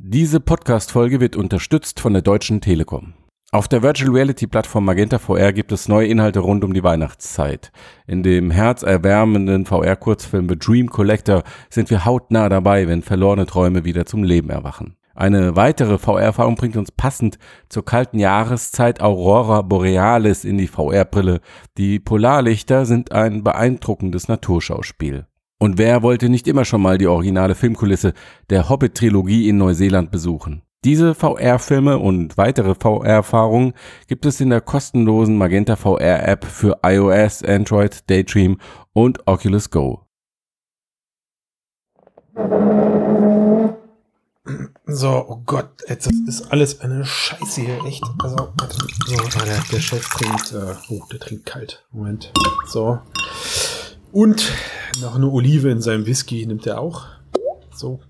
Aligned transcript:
Diese 0.00 0.38
Podcast-Folge 0.38 1.18
wird 1.18 1.34
unterstützt 1.34 1.98
von 1.98 2.12
der 2.12 2.22
Deutschen 2.22 2.60
Telekom. 2.60 3.14
Auf 3.50 3.66
der 3.66 3.82
Virtual 3.82 4.12
Reality 4.12 4.46
Plattform 4.46 4.84
Magenta 4.84 5.18
VR 5.18 5.52
gibt 5.52 5.72
es 5.72 5.88
neue 5.88 6.06
Inhalte 6.06 6.38
rund 6.38 6.62
um 6.62 6.72
die 6.72 6.84
Weihnachtszeit. 6.84 7.72
In 8.06 8.22
dem 8.22 8.52
herzerwärmenden 8.52 9.66
VR-Kurzfilm 9.66 10.48
The 10.48 10.56
Dream 10.56 10.88
Collector 10.88 11.42
sind 11.68 11.90
wir 11.90 12.04
hautnah 12.04 12.48
dabei, 12.48 12.86
wenn 12.86 13.02
verlorene 13.02 13.46
Träume 13.46 13.84
wieder 13.84 14.06
zum 14.06 14.22
Leben 14.22 14.50
erwachen. 14.50 14.94
Eine 15.16 15.56
weitere 15.56 15.98
VR-Erfahrung 15.98 16.54
bringt 16.54 16.76
uns 16.76 16.92
passend 16.92 17.36
zur 17.68 17.84
kalten 17.84 18.20
Jahreszeit 18.20 19.00
Aurora 19.02 19.62
Borealis 19.62 20.44
in 20.44 20.58
die 20.58 20.68
VR-Brille. 20.68 21.40
Die 21.76 21.98
Polarlichter 21.98 22.86
sind 22.86 23.10
ein 23.10 23.42
beeindruckendes 23.42 24.28
Naturschauspiel. 24.28 25.26
Und 25.60 25.76
wer 25.76 26.02
wollte 26.02 26.28
nicht 26.28 26.46
immer 26.46 26.64
schon 26.64 26.80
mal 26.80 26.98
die 26.98 27.08
originale 27.08 27.56
Filmkulisse 27.56 28.12
der 28.48 28.68
Hobbit-Trilogie 28.68 29.48
in 29.48 29.58
Neuseeland 29.58 30.12
besuchen? 30.12 30.62
Diese 30.84 31.16
VR-Filme 31.16 31.98
und 31.98 32.36
weitere 32.36 32.76
VR-Erfahrungen 32.76 33.72
gibt 34.06 34.24
es 34.24 34.40
in 34.40 34.50
der 34.50 34.60
kostenlosen 34.60 35.36
Magenta 35.36 35.74
VR-App 35.74 36.44
für 36.44 36.78
iOS, 36.84 37.42
Android, 37.42 38.08
Daydream 38.08 38.58
und 38.92 39.26
Oculus 39.26 39.70
Go. 39.70 40.04
So, 44.86 45.26
oh 45.28 45.42
Gott, 45.44 45.70
jetzt 45.88 46.06
das 46.06 46.40
ist 46.40 46.52
alles 46.52 46.80
eine 46.80 47.04
Scheiße 47.04 47.60
hier, 47.60 47.84
echt. 47.84 48.04
Also, 48.20 48.54
so, 49.06 49.38
der, 49.44 49.60
der 49.72 49.80
Chef 49.80 50.08
trinkt, 50.08 50.52
äh, 50.52 50.74
oh, 50.90 51.02
der 51.10 51.18
trinkt 51.18 51.44
kalt. 51.46 51.84
Moment. 51.90 52.32
So. 52.66 53.00
Und 54.12 54.52
noch 55.00 55.16
eine 55.16 55.28
Olive 55.28 55.70
in 55.70 55.80
seinem 55.80 56.06
Whisky 56.06 56.46
nimmt 56.46 56.66
er 56.66 56.80
auch. 56.80 57.06
So. 57.74 58.00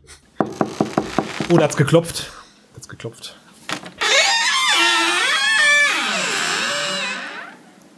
Oh, 1.50 1.56
da 1.56 1.64
hat's 1.64 1.76
geklopft. 1.76 2.30
Hat's 2.74 2.88
geklopft. 2.88 3.36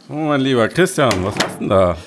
So, 0.07 0.13
mein 0.13 0.41
lieber 0.41 0.67
Christian, 0.67 1.23
was 1.23 1.35
hast 1.35 1.55
du 1.55 1.59
denn 1.59 1.69
da? 1.69 1.97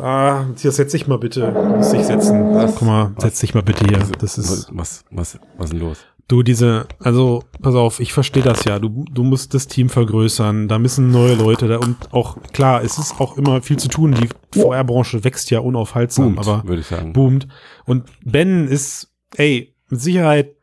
Ah, 0.00 0.44
Matthias, 0.48 0.76
setz 0.76 0.92
dich 0.92 1.06
mal 1.08 1.18
bitte. 1.18 1.52
Du 1.52 1.60
musst 1.76 1.92
dich 1.92 2.04
setzen. 2.06 2.54
Was? 2.54 2.72
Guck 2.76 2.82
mal, 2.82 3.10
Was? 3.16 3.24
setz 3.24 3.40
dich 3.40 3.54
mal 3.54 3.62
bitte 3.62 3.84
hier. 3.86 3.98
Das 4.18 4.38
ist. 4.38 4.68
Was, 4.72 5.04
was, 5.10 5.38
was 5.56 5.64
ist 5.66 5.72
denn 5.72 5.80
los? 5.80 5.98
Du, 6.28 6.42
diese, 6.42 6.86
also, 7.00 7.42
pass 7.62 7.74
auf, 7.74 8.00
ich 8.00 8.12
verstehe 8.12 8.42
das 8.42 8.64
ja. 8.64 8.78
Du, 8.78 9.06
du 9.10 9.24
musst 9.24 9.54
das 9.54 9.66
Team 9.66 9.88
vergrößern, 9.88 10.68
da 10.68 10.78
müssen 10.78 11.10
neue 11.10 11.34
Leute 11.34 11.68
da 11.68 11.78
und 11.78 12.12
auch, 12.12 12.36
klar, 12.52 12.82
es 12.84 12.98
ist 12.98 13.18
auch 13.18 13.38
immer 13.38 13.62
viel 13.62 13.78
zu 13.78 13.88
tun. 13.88 14.12
Die 14.14 14.28
VR-Branche 14.60 15.24
wächst 15.24 15.50
ja 15.50 15.60
unaufhaltsam, 15.60 16.34
Boomt, 16.34 16.38
aber 16.46 16.68
würde 16.68 16.80
ich 16.82 16.86
sagen. 16.86 17.14
boomt. 17.14 17.48
Und 17.86 18.04
Ben 18.24 18.68
ist, 18.68 19.08
ey, 19.36 19.74
mit 19.88 20.02
Sicherheit, 20.02 20.54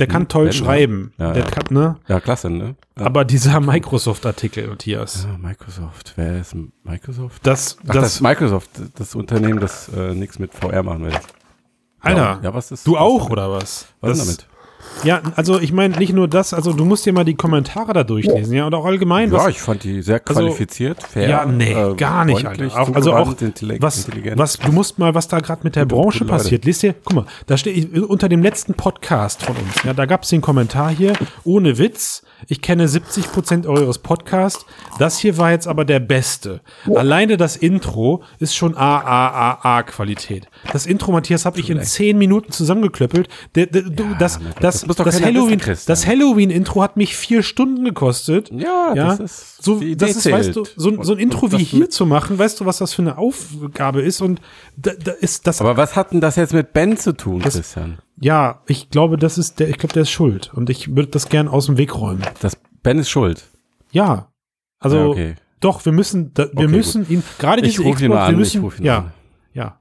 der 0.00 0.08
kann 0.08 0.22
Hm, 0.22 0.28
toll 0.28 0.44
Ben, 0.46 0.52
schreiben. 0.52 1.12
Ja, 1.18 1.32
der 1.32 1.44
ja. 1.44 1.48
kann, 1.50 1.64
ne? 1.72 1.96
Ja, 2.08 2.18
klasse, 2.18 2.50
ne? 2.50 2.74
Ja. 2.98 3.06
Aber 3.06 3.24
dieser 3.24 3.60
Microsoft-Artikel, 3.60 4.66
Matthias, 4.66 5.28
Ja, 5.30 5.38
Microsoft. 5.38 6.14
Wer 6.16 6.40
ist 6.40 6.56
Microsoft? 6.82 7.46
das, 7.46 7.76
Ach, 7.82 7.92
das, 7.92 8.02
das, 8.02 8.20
Microsoft, 8.20 8.70
das 8.96 9.14
Unternehmen, 9.14 9.60
das 9.60 9.88
äh, 9.90 10.12
nichts 10.14 10.40
mit 10.40 10.52
VR 10.54 10.82
machen 10.82 11.04
will. 11.04 11.12
Alter, 12.00 12.40
Ja, 12.42 12.54
was 12.54 12.70
ist 12.72 12.86
du 12.86 12.92
was 12.94 13.00
auch, 13.00 13.18
damit? 13.24 13.32
oder 13.32 13.50
was? 13.52 13.86
Was 14.00 14.18
das, 14.18 14.18
ist 14.18 14.26
damit? 14.42 14.46
Ja, 15.04 15.20
also 15.36 15.60
ich 15.60 15.72
meine 15.72 15.96
nicht 15.98 16.12
nur 16.12 16.26
das, 16.26 16.52
also 16.52 16.72
du 16.72 16.84
musst 16.84 17.06
dir 17.06 17.12
mal 17.12 17.24
die 17.24 17.34
Kommentare 17.34 17.92
da 17.92 18.02
durchlesen, 18.02 18.54
ja, 18.54 18.66
und 18.66 18.74
auch 18.74 18.84
allgemein, 18.84 19.30
was, 19.30 19.42
Ja, 19.44 19.48
ich 19.48 19.60
fand 19.60 19.84
die 19.84 20.02
sehr 20.02 20.20
Also- 20.26 20.40
qualifiziert, 20.40 21.02
fair. 21.02 21.28
Ja, 21.28 21.46
nee, 21.46 21.72
äh, 21.72 21.94
gar 21.94 22.24
nicht, 22.24 22.44
Alter. 22.46 22.66
Auch, 22.80 22.94
also 22.94 23.12
auch, 23.14 23.28
was, 23.28 23.42
intelligent. 23.42 24.38
was, 24.38 24.58
du 24.58 24.72
musst 24.72 24.98
mal, 24.98 25.14
was 25.14 25.28
da 25.28 25.38
gerade 25.40 25.60
mit 25.64 25.76
der 25.76 25.84
Branche 25.84 26.24
passiert. 26.24 26.64
Lest 26.64 26.82
dir, 26.82 26.94
guck 27.04 27.14
mal, 27.14 27.26
da 27.46 27.56
steht 27.56 27.94
unter 27.98 28.28
dem 28.28 28.42
letzten 28.42 28.74
Podcast 28.74 29.42
von 29.42 29.54
uns, 29.56 29.82
ja, 29.84 29.92
da 29.92 30.06
gab 30.06 30.24
es 30.24 30.30
den 30.30 30.40
Kommentar 30.40 30.90
hier, 30.90 31.12
ohne 31.44 31.78
Witz, 31.78 32.22
ich 32.48 32.60
kenne 32.62 32.88
70 32.88 33.32
Prozent 33.32 33.66
eures 33.66 33.98
Podcasts, 33.98 34.64
das 34.98 35.18
hier 35.18 35.36
war 35.38 35.50
jetzt 35.50 35.66
aber 35.68 35.84
der 35.84 36.00
beste. 36.00 36.60
Alleine 36.94 37.36
das 37.36 37.56
Intro 37.56 38.22
ist 38.38 38.54
schon 38.56 38.74
AAAA-Qualität. 38.76 40.48
Das 40.72 40.86
Intro, 40.86 41.12
Matthias, 41.12 41.44
habe 41.44 41.58
ich 41.60 41.70
in 41.70 41.82
10 41.82 42.18
Minuten 42.18 42.52
zusammengeklöppelt. 42.52 43.28
Der, 43.54 43.66
du, 43.66 44.14
das, 44.18 44.38
das, 44.60 44.82
das 44.82 44.96
keiner 44.96 45.26
Halloween, 45.26 45.60
Halloween-Intro 45.60 46.82
hat 46.82 46.96
mich 46.96 47.16
vier 47.16 47.42
Stunden 47.42 47.84
gekostet. 47.84 48.50
Ja, 48.52 48.92
Ja, 48.94 49.16
das 49.16 49.20
ist 49.20 49.62
so, 49.62 49.80
das 49.96 50.16
ist, 50.16 50.30
weißt 50.30 50.56
du, 50.56 50.64
so, 50.76 50.90
ein- 50.90 51.02
so 51.02 51.12
ein 51.12 51.16
Und- 51.16 51.18
Intro 51.18 51.46
und 51.46 51.52
wie 51.52 51.58
das 51.58 51.68
hier 51.68 51.90
zu 51.90 52.06
machen, 52.06 52.38
weißt 52.38 52.60
du, 52.60 52.66
was 52.66 52.78
das 52.78 52.94
für 52.94 53.02
eine 53.02 53.18
Aufgabe 53.18 54.02
ist? 54.02 54.20
Und 54.20 54.40
da, 54.76 54.92
da 55.02 55.12
ist 55.12 55.46
das, 55.46 55.60
Aber 55.60 55.76
was 55.76 55.96
hat 55.96 56.12
denn 56.12 56.20
das 56.20 56.36
jetzt 56.36 56.52
mit 56.54 56.72
Ben 56.72 56.96
zu 56.96 57.12
tun, 57.12 57.40
Christian? 57.42 57.98
Ja, 58.18 58.62
ich 58.66 58.90
glaube, 58.90 59.16
das 59.16 59.38
ist 59.38 59.60
der, 59.60 59.68
ich 59.68 59.78
glaube, 59.78 59.92
der 59.94 60.02
ist 60.02 60.10
schuld. 60.10 60.52
Und 60.54 60.70
ich 60.70 60.94
würde 60.94 61.08
das 61.08 61.28
gern 61.28 61.48
aus 61.48 61.66
dem 61.66 61.78
Weg 61.78 61.94
räumen. 61.94 62.22
Das 62.40 62.56
Ben 62.82 62.98
ist 62.98 63.10
schuld. 63.10 63.44
Ja. 63.92 64.32
Also, 64.78 64.96
Ja, 64.96 65.06
okay. 65.06 65.34
doch, 65.60 65.84
wir 65.84 65.92
müssen, 65.92 66.32
da, 66.34 66.44
wir 66.52 66.64
Okay, 66.64 66.68
müssen 66.68 67.08
ihn, 67.10 67.22
gerade 67.38 67.62
Ich 67.62 67.76
diese 67.76 67.82
ihn 67.84 67.94
Xbox, 67.94 68.08
mal 68.08 68.24
an, 68.26 68.26
wir 68.26 68.32
ich 68.32 68.38
müssen, 68.54 68.60
ruf 68.62 68.78
ihn 68.78 68.84
ja, 68.86 68.98
an. 68.98 69.12
ja. 69.54 69.78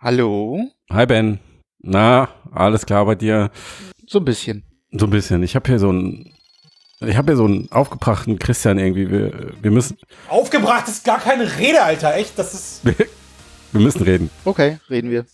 Hallo? 0.00 0.58
Hi 0.90 1.06
Ben. 1.06 1.38
Na, 1.80 2.28
alles 2.52 2.86
klar 2.86 3.04
bei 3.06 3.14
dir? 3.14 3.50
So 4.06 4.18
ein 4.20 4.24
bisschen. 4.24 4.64
So 4.92 5.06
ein 5.06 5.10
bisschen. 5.10 5.42
Ich 5.42 5.54
habe 5.54 5.68
hier 5.68 5.78
so 5.78 5.90
einen, 5.90 6.32
ich 7.00 7.16
habe 7.16 7.32
hier 7.32 7.36
so 7.36 7.44
einen 7.44 7.70
aufgebrachten 7.70 8.38
Christian 8.38 8.78
irgendwie. 8.78 9.10
Wir, 9.10 9.52
wir 9.60 9.70
müssen, 9.70 9.98
Aufgebracht 10.28 10.88
ist 10.88 11.04
gar 11.04 11.20
keine 11.20 11.58
Rede, 11.58 11.82
Alter, 11.82 12.14
echt, 12.16 12.38
das 12.38 12.54
ist. 12.54 12.84
wir, 12.84 12.94
wir 13.72 13.80
müssen 13.80 14.02
reden. 14.02 14.30
Okay, 14.44 14.78
reden 14.90 15.10
wir. 15.10 15.24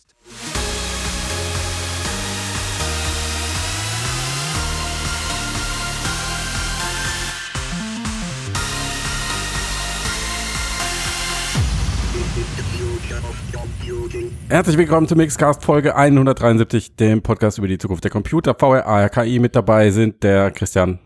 Herzlich 14.50 14.76
willkommen 14.76 15.08
zum 15.08 15.18
Mixcast 15.18 15.64
Folge 15.64 15.96
173, 15.96 16.96
dem 16.96 17.22
Podcast 17.22 17.58
über 17.58 17.66
die 17.66 17.78
Zukunft 17.78 18.04
der 18.04 18.10
Computer. 18.10 18.54
VR, 18.54 18.86
ARKI 18.86 19.38
mit 19.38 19.56
dabei 19.56 19.90
sind 19.90 20.22
der 20.22 20.50
Christian 20.50 20.98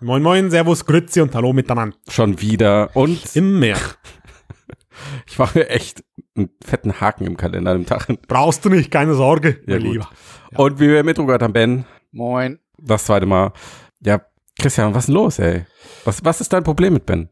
Moin, 0.00 0.22
moin, 0.22 0.50
Servus, 0.50 0.84
Grüezi 0.84 1.20
und 1.22 1.34
Hallo 1.34 1.52
miteinander. 1.52 1.96
schon 2.08 2.40
wieder 2.40 2.90
und 2.94 3.34
Im 3.34 3.58
Meer. 3.58 3.78
ich 5.26 5.38
mache 5.38 5.68
echt 5.70 6.04
einen 6.36 6.50
fetten 6.62 7.00
Haken 7.00 7.26
im 7.26 7.36
Kalender 7.36 7.70
an 7.72 7.78
dem 7.78 7.86
Tag. 7.86 8.06
Brauchst 8.28 8.64
du 8.64 8.68
nicht, 8.68 8.90
keine 8.90 9.14
Sorge, 9.14 9.60
Ja, 9.66 9.74
mein 9.76 9.82
gut. 9.84 9.92
Lieber. 9.92 10.08
Und 10.54 10.80
wie 10.80 10.88
wir 10.88 11.02
mitgehört 11.02 11.42
haben, 11.42 11.52
Ben, 11.52 11.84
Moin. 12.12 12.58
das 12.78 13.06
zweite 13.06 13.26
Mal. 13.26 13.52
Ja, 14.04 14.20
Christian, 14.58 14.94
was 14.94 15.04
ist 15.04 15.06
denn 15.08 15.14
los, 15.14 15.38
ey? 15.38 15.64
Was, 16.04 16.24
was 16.24 16.40
ist 16.40 16.52
dein 16.52 16.62
Problem 16.62 16.92
mit 16.94 17.06
Ben? 17.06 17.28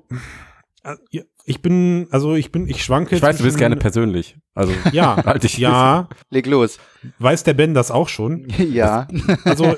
Ich 1.46 1.60
bin, 1.62 2.08
also 2.10 2.34
ich 2.34 2.52
bin, 2.52 2.68
ich 2.68 2.82
schwanke. 2.84 3.16
Ich 3.16 3.22
weiß, 3.22 3.38
du 3.38 3.44
bist 3.44 3.58
gerne 3.58 3.76
persönlich. 3.76 4.36
Also, 4.54 4.72
Ja, 4.92 5.16
Halt 5.24 5.42
dich. 5.42 5.58
ja. 5.58 6.08
Leg 6.30 6.46
los. 6.46 6.78
Weiß 7.18 7.42
der 7.44 7.54
Ben 7.54 7.74
das 7.74 7.90
auch 7.90 8.08
schon? 8.08 8.46
ja. 8.58 9.06
Also, 9.44 9.76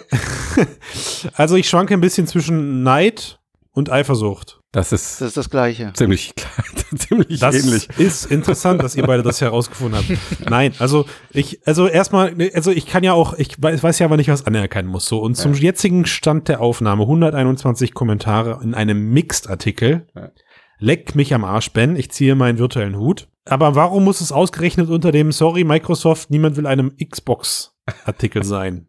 also 1.35 1.57
ich 1.57 1.69
schwanke 1.69 1.95
ein 1.95 2.01
bisschen 2.01 2.27
zwischen 2.27 2.83
Neid 2.83 3.41
und 3.73 3.91
Eifersucht. 3.91 4.61
das 4.73 4.93
ist 4.93 5.21
Das 5.21 5.29
ist 5.29 5.37
das 5.37 5.51
Gleiche. 5.51 5.93
ziemlich 5.95 6.35
klar, 6.35 6.65
ziemlich 6.97 7.41
Das 7.41 7.55
ähnlich. 7.63 7.89
ist 7.99 8.25
interessant, 8.31 8.83
dass 8.83 8.95
ihr 8.97 9.03
beide 9.05 9.23
das 9.23 9.41
herausgefunden 9.43 9.99
habt. 10.01 10.49
Nein, 10.49 10.73
also 10.79 11.05
ich, 11.31 11.61
also 11.67 11.87
erstmal, 11.87 12.35
also 12.55 12.71
ich 12.71 12.87
kann 12.87 13.05
ja 13.05 13.13
auch, 13.13 13.35
ich 13.35 13.61
weiß, 13.63 13.83
weiß 13.83 13.99
ja 13.99 14.07
aber 14.07 14.17
nicht, 14.17 14.29
was 14.31 14.47
anerkennen 14.47 14.89
muss. 14.89 15.07
So, 15.07 15.21
und 15.21 15.35
zum 15.35 15.53
jetzigen 15.53 16.07
Stand 16.07 16.49
der 16.49 16.61
Aufnahme 16.61 17.03
121 17.03 17.93
Kommentare 17.93 18.61
in 18.63 18.73
einem 18.75 19.11
Mixed-Artikel. 19.13 20.07
Ja. 20.15 20.31
Leck 20.79 21.15
mich 21.15 21.33
am 21.35 21.45
Arsch, 21.45 21.73
Ben. 21.73 21.97
Ich 21.97 22.11
ziehe 22.11 22.35
meinen 22.35 22.59
virtuellen 22.59 22.99
Hut. 22.99 23.29
Aber 23.45 23.75
warum 23.75 24.05
muss 24.05 24.21
es 24.21 24.33
ausgerechnet 24.33 24.91
unter 24.91 25.13
dem 25.13 25.33
Sorry 25.33 25.65
Microsoft, 25.65 26.31
niemand 26.31 26.57
will 26.57 26.67
einem 26.67 26.93
Xbox-Artikel 26.97 28.45
sein? 28.45 28.89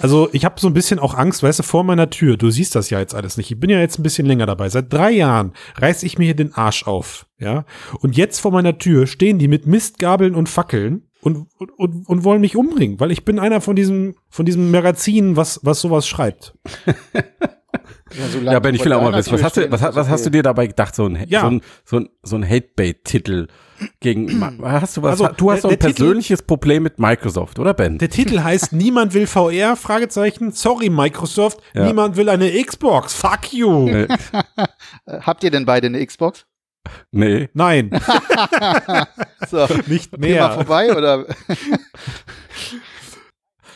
Also 0.00 0.28
ich 0.32 0.44
habe 0.44 0.60
so 0.60 0.68
ein 0.68 0.74
bisschen 0.74 1.00
auch 1.00 1.14
Angst, 1.14 1.42
weißt 1.42 1.58
du, 1.58 1.62
vor 1.64 1.82
meiner 1.82 2.08
Tür. 2.08 2.36
Du 2.36 2.50
siehst 2.50 2.74
das 2.74 2.88
ja 2.88 3.00
jetzt 3.00 3.14
alles 3.14 3.36
nicht. 3.36 3.50
Ich 3.50 3.58
bin 3.58 3.68
ja 3.68 3.80
jetzt 3.80 3.98
ein 3.98 4.04
bisschen 4.04 4.26
länger 4.26 4.46
dabei. 4.46 4.68
Seit 4.68 4.92
drei 4.92 5.10
Jahren 5.10 5.52
reiß 5.76 6.04
ich 6.04 6.18
mir 6.18 6.26
hier 6.26 6.36
den 6.36 6.54
Arsch 6.54 6.86
auf, 6.86 7.26
ja. 7.38 7.64
Und 8.00 8.16
jetzt 8.16 8.38
vor 8.38 8.52
meiner 8.52 8.78
Tür 8.78 9.06
stehen 9.06 9.38
die 9.38 9.48
mit 9.48 9.66
Mistgabeln 9.66 10.36
und 10.36 10.48
Fackeln 10.48 11.08
und, 11.20 11.48
und, 11.58 11.70
und, 11.72 12.08
und 12.08 12.24
wollen 12.24 12.40
mich 12.40 12.54
umbringen, 12.54 13.00
weil 13.00 13.10
ich 13.10 13.24
bin 13.24 13.40
einer 13.40 13.60
von 13.60 13.74
diesem 13.74 14.14
von 14.28 14.46
diesem 14.46 14.70
Magazin, 14.70 15.36
was 15.36 15.60
was 15.64 15.80
sowas 15.80 16.06
schreibt. 16.06 16.54
solange 18.10 18.52
Ja, 18.52 18.58
Ben, 18.60 18.74
ich 18.74 18.84
will 18.84 18.92
auch 18.92 19.02
mal 19.02 19.12
wissen, 19.14 19.32
was 19.32 19.42
hast 19.42 19.56
du, 19.56 19.70
was, 19.70 19.82
was 19.82 20.08
hast 20.08 20.26
du 20.26 20.30
dir 20.30 20.42
dabei 20.42 20.66
gedacht? 20.66 20.94
So 20.94 21.06
ein, 21.06 21.24
Ja. 21.28 21.40
so 21.42 21.46
ein, 21.48 21.60
so 21.84 21.96
ein, 21.98 22.08
so 22.22 22.36
ein 22.36 22.48
Hate-Bait-Titel 22.48 23.48
gegen, 24.00 24.40
hast 24.62 24.96
du 24.96 25.02
was, 25.02 25.20
Also, 25.20 25.28
du 25.36 25.50
hast 25.52 25.62
so 25.62 25.68
ein 25.68 25.78
Titel- 25.78 25.92
persönliches 25.94 26.42
Problem 26.42 26.82
mit 26.82 26.98
Microsoft, 26.98 27.58
oder 27.58 27.74
Ben? 27.74 27.98
Der 27.98 28.08
Titel 28.10 28.40
heißt 28.42 28.72
Niemand 28.72 29.14
will 29.14 29.26
VR 29.26 29.76
Fragezeichen. 29.76 30.52
Sorry 30.52 30.90
Microsoft, 30.90 31.60
Ja. 31.74 31.84
niemand 31.86 32.16
will 32.16 32.28
eine 32.28 32.50
Xbox. 32.62 33.14
Fuck 33.14 33.52
you. 33.52 33.88
Äh, 33.88 34.08
Äh, 35.06 35.20
Habt 35.20 35.44
ihr 35.44 35.50
denn 35.50 35.64
beide 35.64 35.86
eine 35.88 36.04
Xbox? 36.04 36.46
Nee. 37.12 37.48
Nein, 37.52 37.90
So, 39.50 39.66
nicht 39.86 40.10
Thema 40.12 40.18
mehr. 40.26 40.50
vorbei 40.52 40.96
oder? 40.96 41.26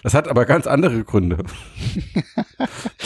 Das 0.03 0.15
hat 0.15 0.29
aber 0.29 0.45
ganz 0.47 0.67
andere 0.67 1.05
Gründe. 1.05 1.39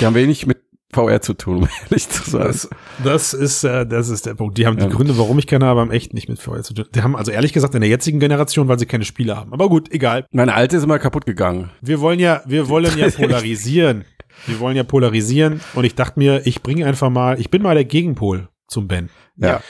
Die 0.00 0.06
haben 0.06 0.14
wenig 0.14 0.46
mit 0.46 0.62
VR 0.92 1.20
zu 1.20 1.34
tun, 1.34 1.56
um 1.58 1.68
ehrlich 1.84 2.08
zu 2.08 2.28
sein. 2.30 2.42
Das, 2.46 2.68
das 3.02 3.34
ist, 3.34 3.64
äh, 3.64 3.86
das 3.86 4.08
ist 4.08 4.26
der 4.26 4.34
Punkt. 4.34 4.56
Die 4.58 4.66
haben 4.66 4.76
die 4.76 4.84
Ja. 4.84 4.88
Gründe, 4.90 5.18
warum 5.18 5.38
ich 5.38 5.46
keine 5.46 5.66
habe, 5.66 5.80
haben 5.80 5.90
echt 5.90 6.14
nicht 6.14 6.28
mit 6.28 6.38
VR 6.40 6.62
zu 6.62 6.74
tun. 6.74 6.86
Die 6.94 7.02
haben 7.02 7.16
also 7.16 7.30
ehrlich 7.32 7.52
gesagt 7.52 7.74
in 7.74 7.80
der 7.80 7.90
jetzigen 7.90 8.20
Generation, 8.20 8.68
weil 8.68 8.78
sie 8.78 8.86
keine 8.86 9.04
Spiele 9.04 9.36
haben. 9.36 9.52
Aber 9.52 9.68
gut, 9.68 9.92
egal. 9.92 10.26
Meine 10.32 10.54
alte 10.54 10.76
ist 10.76 10.84
immer 10.84 10.98
kaputt 10.98 11.26
gegangen. 11.26 11.70
Wir 11.80 12.00
wollen 12.00 12.18
ja, 12.20 12.42
wir 12.46 12.68
wollen 12.68 12.96
ja 12.96 13.10
polarisieren. 13.16 14.04
Wir 14.46 14.60
wollen 14.60 14.76
ja 14.76 14.84
polarisieren. 14.84 15.60
Und 15.74 15.84
ich 15.84 15.94
dachte 15.94 16.18
mir, 16.18 16.46
ich 16.46 16.62
bringe 16.62 16.86
einfach 16.86 17.10
mal, 17.10 17.40
ich 17.40 17.50
bin 17.50 17.62
mal 17.62 17.74
der 17.74 17.84
Gegenpol 17.84 18.48
zum 18.68 18.86
Ben. 18.88 19.08
Ja. 19.36 19.48
Ja, 19.48 19.60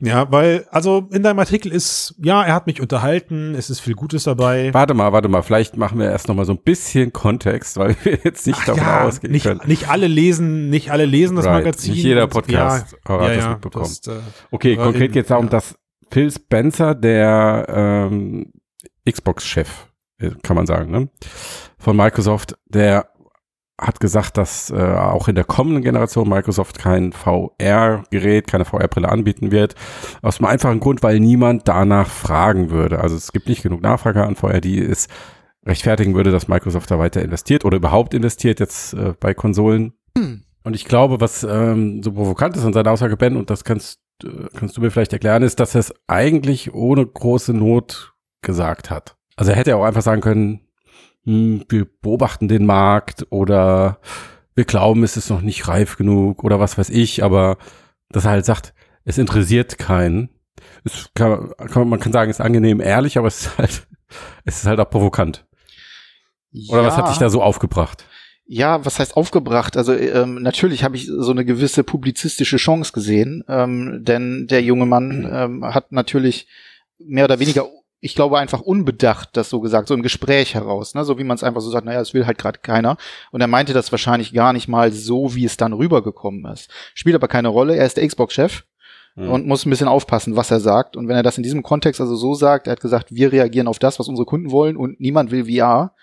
weil, 0.00 0.66
also 0.70 1.08
in 1.12 1.22
deinem 1.22 1.38
Artikel 1.38 1.72
ist, 1.72 2.14
ja, 2.22 2.42
er 2.42 2.54
hat 2.54 2.66
mich 2.66 2.80
unterhalten, 2.80 3.54
es 3.54 3.68
ist 3.68 3.80
viel 3.80 3.94
Gutes 3.94 4.24
dabei. 4.24 4.72
Warte 4.72 4.94
mal, 4.94 5.12
warte 5.12 5.28
mal. 5.28 5.42
Vielleicht 5.42 5.76
machen 5.76 5.98
wir 5.98 6.10
erst 6.10 6.28
noch 6.28 6.34
mal 6.34 6.46
so 6.46 6.52
ein 6.52 6.62
bisschen 6.62 7.12
Kontext, 7.12 7.76
weil 7.76 7.94
wir 8.02 8.18
jetzt 8.24 8.46
nicht 8.46 8.58
Ach 8.62 8.66
davon 8.66 8.82
ja, 8.82 9.04
ausgehen 9.04 9.32
nicht, 9.32 9.44
können. 9.44 9.60
nicht 9.66 9.88
alle 9.90 10.06
lesen, 10.06 10.70
nicht 10.70 10.90
alle 10.90 11.04
lesen 11.04 11.36
das 11.36 11.44
Right. 11.44 11.64
Magazin. 11.64 11.92
Nicht 11.92 12.04
jeder 12.04 12.26
Podcast 12.26 12.96
ja, 13.06 13.14
hat 13.14 13.20
ja, 13.20 13.28
das 13.34 13.44
ja, 13.44 13.50
mitbekommen. 13.50 13.96
das, 14.04 14.14
äh, 14.14 14.20
Okay, 14.50 14.74
Aber 14.74 14.84
konkret 14.84 15.12
geht 15.12 15.24
es 15.24 15.28
darum, 15.28 15.46
ja. 15.46 15.50
dass 15.50 15.74
Phil 16.10 16.30
Spencer, 16.30 16.94
der 16.94 17.66
ähm, 17.68 18.52
Xbox-Chef, 19.08 19.68
äh, 20.18 20.30
kann 20.42 20.56
man 20.56 20.66
sagen, 20.66 20.90
ne? 20.90 21.08
von 21.78 21.96
Microsoft, 21.96 22.56
der 22.68 23.09
hat 23.80 24.00
gesagt, 24.00 24.36
dass 24.36 24.70
äh, 24.70 24.76
auch 24.76 25.28
in 25.28 25.34
der 25.34 25.44
kommenden 25.44 25.82
Generation 25.82 26.28
Microsoft 26.28 26.78
kein 26.78 27.12
VR-Gerät, 27.12 28.46
keine 28.46 28.64
VR-Brille 28.64 29.08
anbieten 29.08 29.50
wird. 29.50 29.74
Aus 30.22 30.36
dem 30.36 30.46
einfachen 30.46 30.80
Grund, 30.80 31.02
weil 31.02 31.18
niemand 31.18 31.66
danach 31.66 32.08
fragen 32.08 32.70
würde. 32.70 33.00
Also 33.00 33.16
es 33.16 33.32
gibt 33.32 33.48
nicht 33.48 33.62
genug 33.62 33.82
Nachfrage 33.82 34.24
an 34.24 34.36
VR, 34.36 34.60
die 34.60 34.78
es 34.78 35.08
rechtfertigen 35.66 36.14
würde, 36.14 36.30
dass 36.30 36.48
Microsoft 36.48 36.90
da 36.90 36.98
weiter 36.98 37.22
investiert 37.22 37.64
oder 37.64 37.76
überhaupt 37.76 38.14
investiert 38.14 38.60
jetzt 38.60 38.94
äh, 38.94 39.14
bei 39.18 39.34
Konsolen. 39.34 39.92
Und 40.62 40.76
ich 40.76 40.84
glaube, 40.84 41.20
was 41.20 41.42
ähm, 41.42 42.02
so 42.02 42.12
provokant 42.12 42.56
ist 42.56 42.64
an 42.64 42.72
seiner 42.72 42.90
Aussage, 42.90 43.16
Ben, 43.16 43.36
und 43.36 43.50
das 43.50 43.64
kannst, 43.64 44.00
äh, 44.22 44.46
kannst 44.54 44.76
du 44.76 44.80
mir 44.80 44.90
vielleicht 44.90 45.12
erklären, 45.12 45.42
ist, 45.42 45.60
dass 45.60 45.74
er 45.74 45.80
es 45.80 45.94
eigentlich 46.06 46.74
ohne 46.74 47.06
große 47.06 47.54
Not 47.54 48.14
gesagt 48.42 48.90
hat. 48.90 49.16
Also 49.36 49.52
er 49.52 49.56
hätte 49.56 49.70
ja 49.70 49.76
auch 49.76 49.84
einfach 49.84 50.02
sagen 50.02 50.20
können, 50.20 50.60
hm, 51.24 51.64
wir 51.68 51.86
beobachten 52.00 52.48
den 52.48 52.66
Markt 52.66 53.26
oder 53.30 54.00
wir 54.54 54.64
glauben, 54.64 55.04
es 55.04 55.16
ist 55.16 55.30
noch 55.30 55.42
nicht 55.42 55.68
reif 55.68 55.96
genug 55.96 56.44
oder 56.44 56.60
was 56.60 56.78
weiß 56.78 56.90
ich, 56.90 57.22
aber 57.22 57.56
dass 58.10 58.24
er 58.24 58.32
halt 58.32 58.44
sagt, 58.44 58.74
es 59.04 59.18
interessiert 59.18 59.78
keinen. 59.78 60.30
Es 60.84 61.10
kann, 61.14 61.52
kann, 61.70 61.88
man 61.88 62.00
kann 62.00 62.12
sagen, 62.12 62.30
es 62.30 62.38
ist 62.38 62.44
angenehm 62.44 62.80
ehrlich, 62.80 63.18
aber 63.18 63.28
es 63.28 63.42
ist 63.42 63.58
halt, 63.58 63.86
es 64.44 64.58
ist 64.58 64.66
halt 64.66 64.80
auch 64.80 64.90
provokant. 64.90 65.46
Oder 66.68 66.84
was 66.84 66.96
hat 66.96 67.08
dich 67.08 67.18
da 67.18 67.30
so 67.30 67.42
aufgebracht? 67.42 68.04
Ja, 68.44 68.84
was 68.84 68.98
heißt 68.98 69.16
aufgebracht? 69.16 69.76
Also 69.76 69.94
ähm, 69.94 70.42
natürlich 70.42 70.82
habe 70.82 70.96
ich 70.96 71.06
so 71.06 71.30
eine 71.30 71.44
gewisse 71.44 71.84
publizistische 71.84 72.56
Chance 72.56 72.92
gesehen, 72.92 73.44
ähm, 73.48 74.00
denn 74.02 74.48
der 74.48 74.62
junge 74.62 74.86
Mann 74.86 75.28
ähm, 75.32 75.64
hat 75.64 75.92
natürlich 75.92 76.48
mehr 76.98 77.24
oder 77.26 77.38
weniger, 77.38 77.68
ich 78.00 78.14
glaube 78.14 78.38
einfach 78.38 78.60
unbedacht 78.60 79.30
das 79.36 79.50
so 79.50 79.60
gesagt, 79.60 79.88
so 79.88 79.94
im 79.94 80.02
Gespräch 80.02 80.54
heraus, 80.54 80.94
ne? 80.94 81.04
so 81.04 81.18
wie 81.18 81.24
man 81.24 81.34
es 81.34 81.42
einfach 81.44 81.60
so 81.60 81.70
sagt, 81.70 81.84
naja, 81.84 82.00
es 82.00 82.14
will 82.14 82.26
halt 82.26 82.38
gerade 82.38 82.58
keiner. 82.60 82.96
Und 83.30 83.40
er 83.40 83.46
meinte 83.46 83.72
das 83.72 83.92
wahrscheinlich 83.92 84.32
gar 84.32 84.52
nicht 84.52 84.68
mal 84.68 84.90
so, 84.92 85.34
wie 85.34 85.44
es 85.44 85.56
dann 85.56 85.72
rübergekommen 85.72 86.44
ist. 86.52 86.70
Spielt 86.94 87.14
aber 87.16 87.28
keine 87.28 87.48
Rolle, 87.48 87.76
er 87.76 87.86
ist 87.86 87.96
der 87.98 88.06
Xbox-Chef 88.06 88.64
und 89.28 89.46
muss 89.46 89.66
ein 89.66 89.70
bisschen 89.70 89.88
aufpassen, 89.88 90.36
was 90.36 90.50
er 90.50 90.60
sagt. 90.60 90.96
Und 90.96 91.08
wenn 91.08 91.16
er 91.16 91.22
das 91.22 91.36
in 91.36 91.42
diesem 91.42 91.62
Kontext 91.62 92.00
also 92.00 92.16
so 92.16 92.34
sagt, 92.34 92.68
er 92.68 92.72
hat 92.72 92.80
gesagt, 92.80 93.14
wir 93.14 93.32
reagieren 93.32 93.66
auf 93.68 93.78
das, 93.78 93.98
was 93.98 94.08
unsere 94.08 94.24
Kunden 94.24 94.50
wollen 94.50 94.76
und 94.76 95.00
niemand 95.00 95.30
will 95.30 95.44
VR, 95.44 95.94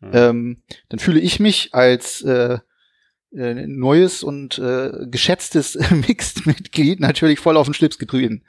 Mhm. 0.00 0.10
ähm, 0.12 0.62
dann 0.90 0.98
fühle 0.98 1.20
ich 1.20 1.40
mich 1.40 1.72
als 1.72 2.20
äh, 2.20 2.58
äh, 3.34 3.54
neues 3.66 4.22
und 4.22 4.58
äh, 4.58 4.90
geschätztes 5.10 5.78
Mixed-Mitglied 5.90 7.00
natürlich 7.00 7.40
voll 7.40 7.56
auf 7.56 7.66
den 7.66 7.72
Schlips 7.74 7.98
getreten. 7.98 8.42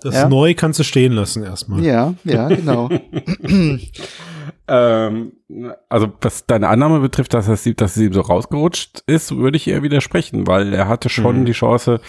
Das 0.00 0.14
Ja. 0.14 0.28
neu 0.28 0.54
kannst 0.54 0.78
du 0.78 0.84
stehen 0.84 1.12
lassen 1.12 1.42
erstmal. 1.42 1.82
Ja, 1.84 2.14
ja, 2.24 2.48
genau. 2.48 2.88
Ähm, 4.70 5.32
also 5.88 6.08
was 6.20 6.44
deine 6.46 6.68
Annahme 6.68 7.00
betrifft, 7.00 7.32
dass 7.32 7.48
es, 7.48 7.64
dass 7.76 7.96
es 7.96 8.02
ihm 8.02 8.12
so 8.12 8.20
rausgerutscht 8.20 9.02
ist, 9.06 9.34
würde 9.34 9.56
ich 9.56 9.66
eher 9.66 9.82
widersprechen, 9.82 10.46
weil 10.46 10.74
er 10.74 10.88
hatte 10.88 11.08
schon 11.08 11.40
Mhm. 11.40 11.44
die 11.46 11.52
Chance, 11.52 12.00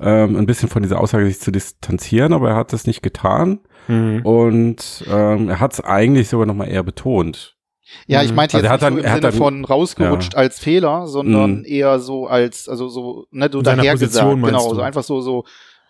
ähm, 0.00 0.36
ein 0.36 0.46
bisschen 0.46 0.68
von 0.68 0.82
dieser 0.82 1.00
Aussage 1.00 1.26
sich 1.26 1.38
zu 1.38 1.52
distanzieren, 1.52 2.32
aber 2.32 2.50
er 2.50 2.56
hat 2.56 2.72
es 2.72 2.86
nicht 2.86 3.02
getan 3.02 3.60
Mhm. 3.86 4.22
und 4.24 5.04
ähm, 5.08 5.48
er 5.50 5.60
hat 5.60 5.72
es 5.74 5.80
eigentlich 5.84 6.28
sogar 6.28 6.46
noch 6.46 6.54
mal 6.54 6.66
eher 6.68 6.82
betont. 6.82 7.56
Ja, 8.06 8.22
ich 8.22 8.32
meinte 8.34 8.56
Also 8.56 8.66
jetzt 8.66 8.70
er 8.70 8.72
hat 8.72 8.80
nicht 8.80 8.82
dann- 8.82 8.92
so 8.94 8.98
im 8.98 9.08
Sinne 9.08 9.20
dann- 9.20 9.32
von 9.32 9.64
rausgerutscht 9.64 10.34
als 10.36 10.58
Fehler, 10.58 11.06
sondern 11.06 11.58
Mhm. 11.58 11.64
eher 11.64 11.98
so 12.00 12.26
als, 12.26 12.68
also 12.68 12.88
so, 12.88 13.26
ne, 13.30 13.48
so 13.52 13.62
dahergesagt. 13.62 14.28
Genau, 14.42 14.68
du? 14.68 14.74
so 14.74 14.80
einfach 14.80 15.02
so, 15.04 15.20
so, 15.20 15.44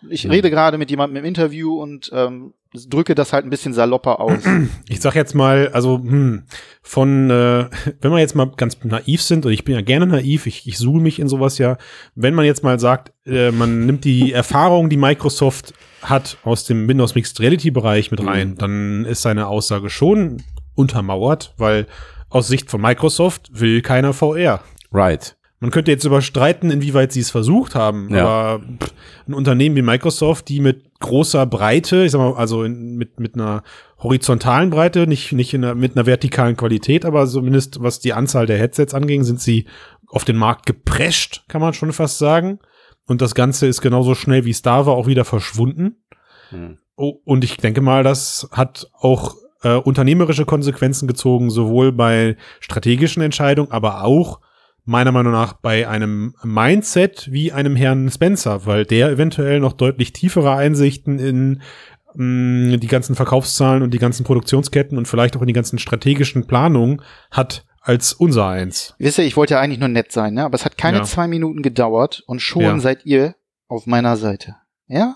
ich 0.09 0.29
rede 0.29 0.49
gerade 0.49 0.77
mit 0.77 0.89
jemandem 0.89 1.17
im 1.17 1.25
Interview 1.25 1.81
und 1.81 2.09
ähm, 2.13 2.53
drücke 2.87 3.15
das 3.15 3.33
halt 3.33 3.45
ein 3.45 3.49
bisschen 3.49 3.73
salopper 3.73 4.19
aus. 4.19 4.39
Ich 4.87 5.01
sag 5.01 5.15
jetzt 5.15 5.35
mal, 5.35 5.69
also 5.73 5.97
hm, 5.97 6.43
von, 6.81 7.29
äh, 7.29 7.69
wenn 8.01 8.11
wir 8.11 8.19
jetzt 8.19 8.35
mal 8.35 8.49
ganz 8.55 8.77
naiv 8.83 9.21
sind, 9.21 9.45
und 9.45 9.51
ich 9.51 9.65
bin 9.65 9.75
ja 9.75 9.81
gerne 9.81 10.07
naiv, 10.07 10.47
ich, 10.47 10.67
ich 10.67 10.77
suche 10.77 11.01
mich 11.01 11.19
in 11.19 11.27
sowas 11.27 11.57
ja, 11.57 11.77
wenn 12.15 12.33
man 12.33 12.45
jetzt 12.45 12.63
mal 12.63 12.79
sagt, 12.79 13.11
äh, 13.25 13.51
man 13.51 13.85
nimmt 13.85 14.05
die 14.05 14.31
Erfahrung, 14.31 14.89
die 14.89 14.97
Microsoft 14.97 15.73
hat 16.01 16.37
aus 16.43 16.63
dem 16.65 16.87
Windows 16.87 17.13
Mixed 17.15 17.39
Reality 17.39 17.71
Bereich 17.71 18.09
mit 18.09 18.25
rein, 18.25 18.51
Mhm. 18.51 18.57
dann 18.57 19.05
ist 19.05 19.21
seine 19.21 19.47
Aussage 19.47 19.89
schon 19.89 20.41
untermauert, 20.75 21.53
weil 21.57 21.87
aus 22.29 22.47
Sicht 22.47 22.71
von 22.71 22.81
Microsoft 22.81 23.49
will 23.51 23.81
keiner 23.81 24.13
VR. 24.13 24.61
Right. 24.93 25.35
Man 25.61 25.69
könnte 25.69 25.91
jetzt 25.91 26.05
überstreiten, 26.05 26.71
inwieweit 26.71 27.11
sie 27.11 27.19
es 27.19 27.29
versucht 27.29 27.75
haben, 27.75 28.09
Ja. 28.13 28.25
aber 28.27 28.63
pff, 28.81 28.93
ein 29.27 29.33
Unternehmen 29.35 29.75
wie 29.75 29.83
Microsoft, 29.83 30.49
die 30.49 30.59
mit 30.59 30.99
großer 30.99 31.45
Breite, 31.45 32.03
ich 32.03 32.11
sag 32.11 32.19
mal, 32.19 32.33
also 32.33 32.63
in, 32.63 32.97
mit, 32.97 33.19
mit 33.19 33.35
einer 33.35 33.61
horizontalen 33.99 34.71
Breite, 34.71 35.05
nicht, 35.05 35.31
nicht 35.33 35.53
in 35.53 35.63
einer, 35.63 35.75
mit 35.75 35.95
einer 35.95 36.07
vertikalen 36.07 36.57
Qualität, 36.57 37.05
aber 37.05 37.27
zumindest 37.27 37.81
was 37.81 37.99
die 37.99 38.13
Anzahl 38.13 38.47
der 38.47 38.57
Headsets 38.57 38.95
anging, 38.95 39.23
sind 39.23 39.39
sie 39.39 39.67
auf 40.07 40.25
den 40.25 40.35
Markt 40.35 40.65
geprescht, 40.65 41.45
kann 41.47 41.61
man 41.61 41.73
schon 41.75 41.93
fast 41.93 42.17
sagen. 42.17 42.59
Und 43.05 43.21
das 43.21 43.35
Ganze 43.35 43.67
ist 43.67 43.81
genauso 43.81 44.15
schnell 44.15 44.45
wie 44.45 44.51
es 44.51 44.63
da 44.63 44.85
war, 44.87 44.95
auch 44.95 45.05
wieder 45.07 45.25
verschwunden. 45.25 45.97
Hm. 46.49 46.79
Oh, 46.95 47.19
und 47.23 47.43
ich 47.43 47.57
denke 47.57 47.81
mal, 47.81 48.03
das 48.03 48.49
hat 48.51 48.89
auch 48.99 49.35
äh, 49.61 49.75
unternehmerische 49.75 50.45
Konsequenzen 50.45 51.07
gezogen, 51.07 51.51
sowohl 51.51 51.91
bei 51.91 52.35
strategischen 52.59 53.21
Entscheidungen, 53.21 53.71
aber 53.71 54.03
auch 54.03 54.39
meiner 54.85 55.11
Meinung 55.11 55.31
nach 55.33 55.53
bei 55.53 55.87
einem 55.87 56.33
Mindset 56.43 57.31
wie 57.31 57.51
einem 57.51 57.75
Herrn 57.75 58.09
Spencer, 58.09 58.65
weil 58.65 58.85
der 58.85 59.09
eventuell 59.09 59.59
noch 59.59 59.73
deutlich 59.73 60.11
tiefere 60.13 60.55
Einsichten 60.55 61.19
in 61.19 61.61
mh, 62.15 62.77
die 62.77 62.87
ganzen 62.87 63.15
Verkaufszahlen 63.15 63.83
und 63.83 63.93
die 63.93 63.99
ganzen 63.99 64.23
Produktionsketten 64.23 64.97
und 64.97 65.07
vielleicht 65.07 65.37
auch 65.37 65.41
in 65.41 65.47
die 65.47 65.53
ganzen 65.53 65.79
strategischen 65.79 66.47
Planungen 66.47 67.01
hat 67.29 67.65
als 67.81 68.13
unser 68.13 68.47
eins. 68.47 68.93
Wisst 68.99 69.17
ihr, 69.17 69.23
ich 69.25 69.37
wollte 69.37 69.55
ja 69.55 69.59
eigentlich 69.59 69.79
nur 69.79 69.87
nett 69.89 70.11
sein, 70.11 70.33
ne? 70.35 70.43
aber 70.45 70.55
es 70.55 70.65
hat 70.65 70.77
keine 70.77 70.97
Ja. 70.99 71.03
zwei 71.03 71.27
Minuten 71.27 71.61
gedauert 71.61 72.23
und 72.27 72.39
schon 72.41 72.61
Ja. 72.63 72.79
seid 72.79 73.05
ihr 73.05 73.35
auf 73.67 73.87
meiner 73.87 74.17
Seite. 74.17 74.55
Ja? 74.87 75.15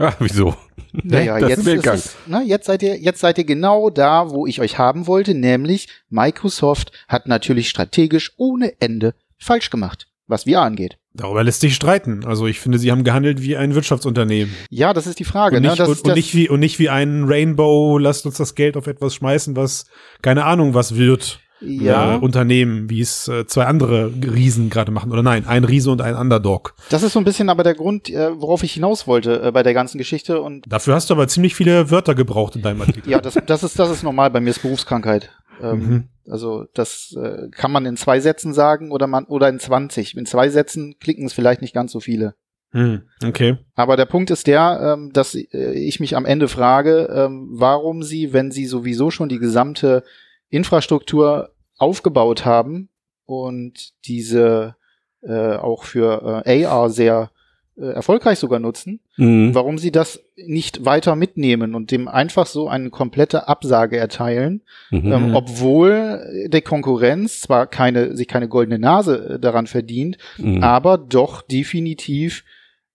Ah, 0.00 0.14
wieso? 0.18 0.56
Naja, 0.92 1.38
das 1.40 1.50
jetzt, 1.50 1.66
ist 1.66 1.86
es, 1.86 2.16
ne, 2.26 2.42
jetzt, 2.44 2.64
seid 2.66 2.82
ihr, 2.82 2.98
jetzt 2.98 3.20
seid 3.20 3.36
ihr 3.36 3.44
genau 3.44 3.90
da, 3.90 4.30
wo 4.30 4.46
ich 4.46 4.60
euch 4.62 4.78
haben 4.78 5.06
wollte, 5.06 5.34
nämlich 5.34 5.88
Microsoft 6.08 6.92
hat 7.06 7.28
natürlich 7.28 7.68
strategisch 7.68 8.32
ohne 8.38 8.80
Ende 8.80 9.14
falsch 9.38 9.68
gemacht, 9.68 10.08
was 10.26 10.44
VR 10.44 10.62
angeht. 10.62 10.96
Darüber 11.12 11.44
lässt 11.44 11.60
sich 11.60 11.74
streiten. 11.74 12.24
Also 12.24 12.46
ich 12.46 12.60
finde, 12.60 12.78
sie 12.78 12.90
haben 12.90 13.04
gehandelt 13.04 13.42
wie 13.42 13.56
ein 13.56 13.74
Wirtschaftsunternehmen. 13.74 14.54
Ja, 14.70 14.94
das 14.94 15.06
ist 15.06 15.18
die 15.18 15.24
Frage. 15.24 15.56
Und 15.56 15.62
ne? 15.62 15.68
nicht, 15.68 15.80
das, 15.80 15.88
und, 15.88 16.00
und, 16.02 16.14
nicht 16.14 16.34
wie, 16.34 16.48
und 16.48 16.60
nicht 16.60 16.78
wie 16.78 16.88
ein 16.88 17.24
Rainbow, 17.26 17.98
lasst 17.98 18.24
uns 18.26 18.38
das 18.38 18.54
Geld 18.54 18.76
auf 18.76 18.86
etwas 18.86 19.16
schmeißen, 19.16 19.56
was 19.56 19.86
keine 20.22 20.44
Ahnung 20.44 20.72
was 20.72 20.96
wird. 20.96 21.40
Ja, 21.60 22.16
Äh, 22.16 22.18
Unternehmen, 22.18 22.88
wie 22.90 23.00
es 23.00 23.28
äh, 23.28 23.46
zwei 23.46 23.64
andere 23.64 24.12
Riesen 24.12 24.70
gerade 24.70 24.90
machen. 24.92 25.12
Oder 25.12 25.22
nein, 25.22 25.46
ein 25.46 25.64
Riese 25.64 25.90
und 25.90 26.00
ein 26.00 26.14
Underdog. 26.14 26.74
das 26.90 27.02
ist 27.02 27.12
so 27.12 27.18
ein 27.18 27.24
bisschen 27.24 27.48
aber 27.48 27.62
der 27.62 27.74
Grund, 27.74 28.08
äh, 28.10 28.30
worauf 28.40 28.62
ich 28.62 28.72
hinaus 28.72 29.06
wollte 29.06 29.42
äh, 29.42 29.52
bei 29.52 29.62
der 29.62 29.74
ganzen 29.74 29.98
Geschichte. 29.98 30.40
Und 30.40 30.64
Dafür 30.68 30.94
hast 30.94 31.10
du 31.10 31.14
aber 31.14 31.28
ziemlich 31.28 31.54
viele 31.54 31.90
Wörter 31.90 32.14
gebraucht 32.14 32.56
in 32.56 32.62
deinem 32.62 32.80
Artikel. 32.82 33.10
ja, 33.10 33.20
das, 33.20 33.38
das 33.46 33.62
ist 33.62 33.78
das 33.78 33.90
ist 33.90 34.02
normal. 34.02 34.30
Bei 34.30 34.40
mir 34.40 34.50
ist 34.50 34.62
Berufskrankheit. 34.62 35.30
Ähm, 35.62 35.78
Mhm. 35.80 36.04
Also 36.26 36.66
das 36.74 37.14
äh, 37.20 37.48
kann 37.50 37.72
man 37.72 37.84
in 37.86 37.96
zwei 37.96 38.20
Sätzen 38.20 38.54
sagen 38.54 38.92
oder 38.92 39.06
man 39.06 39.24
oder 39.24 39.48
in 39.48 39.58
20. 39.58 40.16
In 40.16 40.26
zwei 40.26 40.48
Sätzen 40.48 40.94
klicken 41.00 41.26
es 41.26 41.32
vielleicht 41.32 41.60
nicht 41.60 41.74
ganz 41.74 41.90
so 41.92 41.98
viele. 42.00 42.34
Hm, 42.72 43.02
okay. 43.26 43.58
Aber 43.74 43.96
der 43.96 44.04
Punkt 44.06 44.30
ist 44.30 44.46
der, 44.46 44.94
ähm, 44.94 45.10
dass 45.12 45.34
äh, 45.34 45.72
ich 45.72 45.98
mich 45.98 46.16
am 46.16 46.24
Ende 46.24 46.46
frage, 46.46 47.10
ähm, 47.12 47.48
warum 47.50 48.04
sie, 48.04 48.32
wenn 48.32 48.52
sie 48.52 48.66
sowieso 48.66 49.10
schon 49.10 49.28
die 49.28 49.40
gesamte 49.40 50.04
Infrastruktur 50.50 51.50
aufgebaut 51.78 52.44
haben 52.44 52.88
und 53.26 53.92
diese 54.06 54.76
äh, 55.22 55.56
auch 55.56 55.84
für 55.84 56.42
äh, 56.46 56.64
AR 56.64 56.88
sehr 56.90 57.30
äh, 57.76 57.84
erfolgreich 57.84 58.38
sogar 58.38 58.58
nutzen, 58.58 59.00
Mhm. 59.16 59.54
warum 59.54 59.76
sie 59.76 59.92
das 59.92 60.22
nicht 60.36 60.86
weiter 60.86 61.14
mitnehmen 61.14 61.74
und 61.74 61.90
dem 61.90 62.08
einfach 62.08 62.46
so 62.46 62.68
eine 62.68 62.88
komplette 62.90 63.46
Absage 63.48 63.98
erteilen, 63.98 64.62
Mhm. 64.90 65.12
ähm, 65.12 65.34
obwohl 65.34 66.46
der 66.48 66.62
Konkurrenz 66.62 67.40
zwar 67.42 67.66
keine, 67.66 68.16
sich 68.16 68.28
keine 68.28 68.48
goldene 68.48 68.78
Nase 68.78 69.34
äh, 69.34 69.38
daran 69.38 69.66
verdient, 69.66 70.16
Mhm. 70.38 70.62
aber 70.62 70.96
doch 70.96 71.42
definitiv 71.42 72.44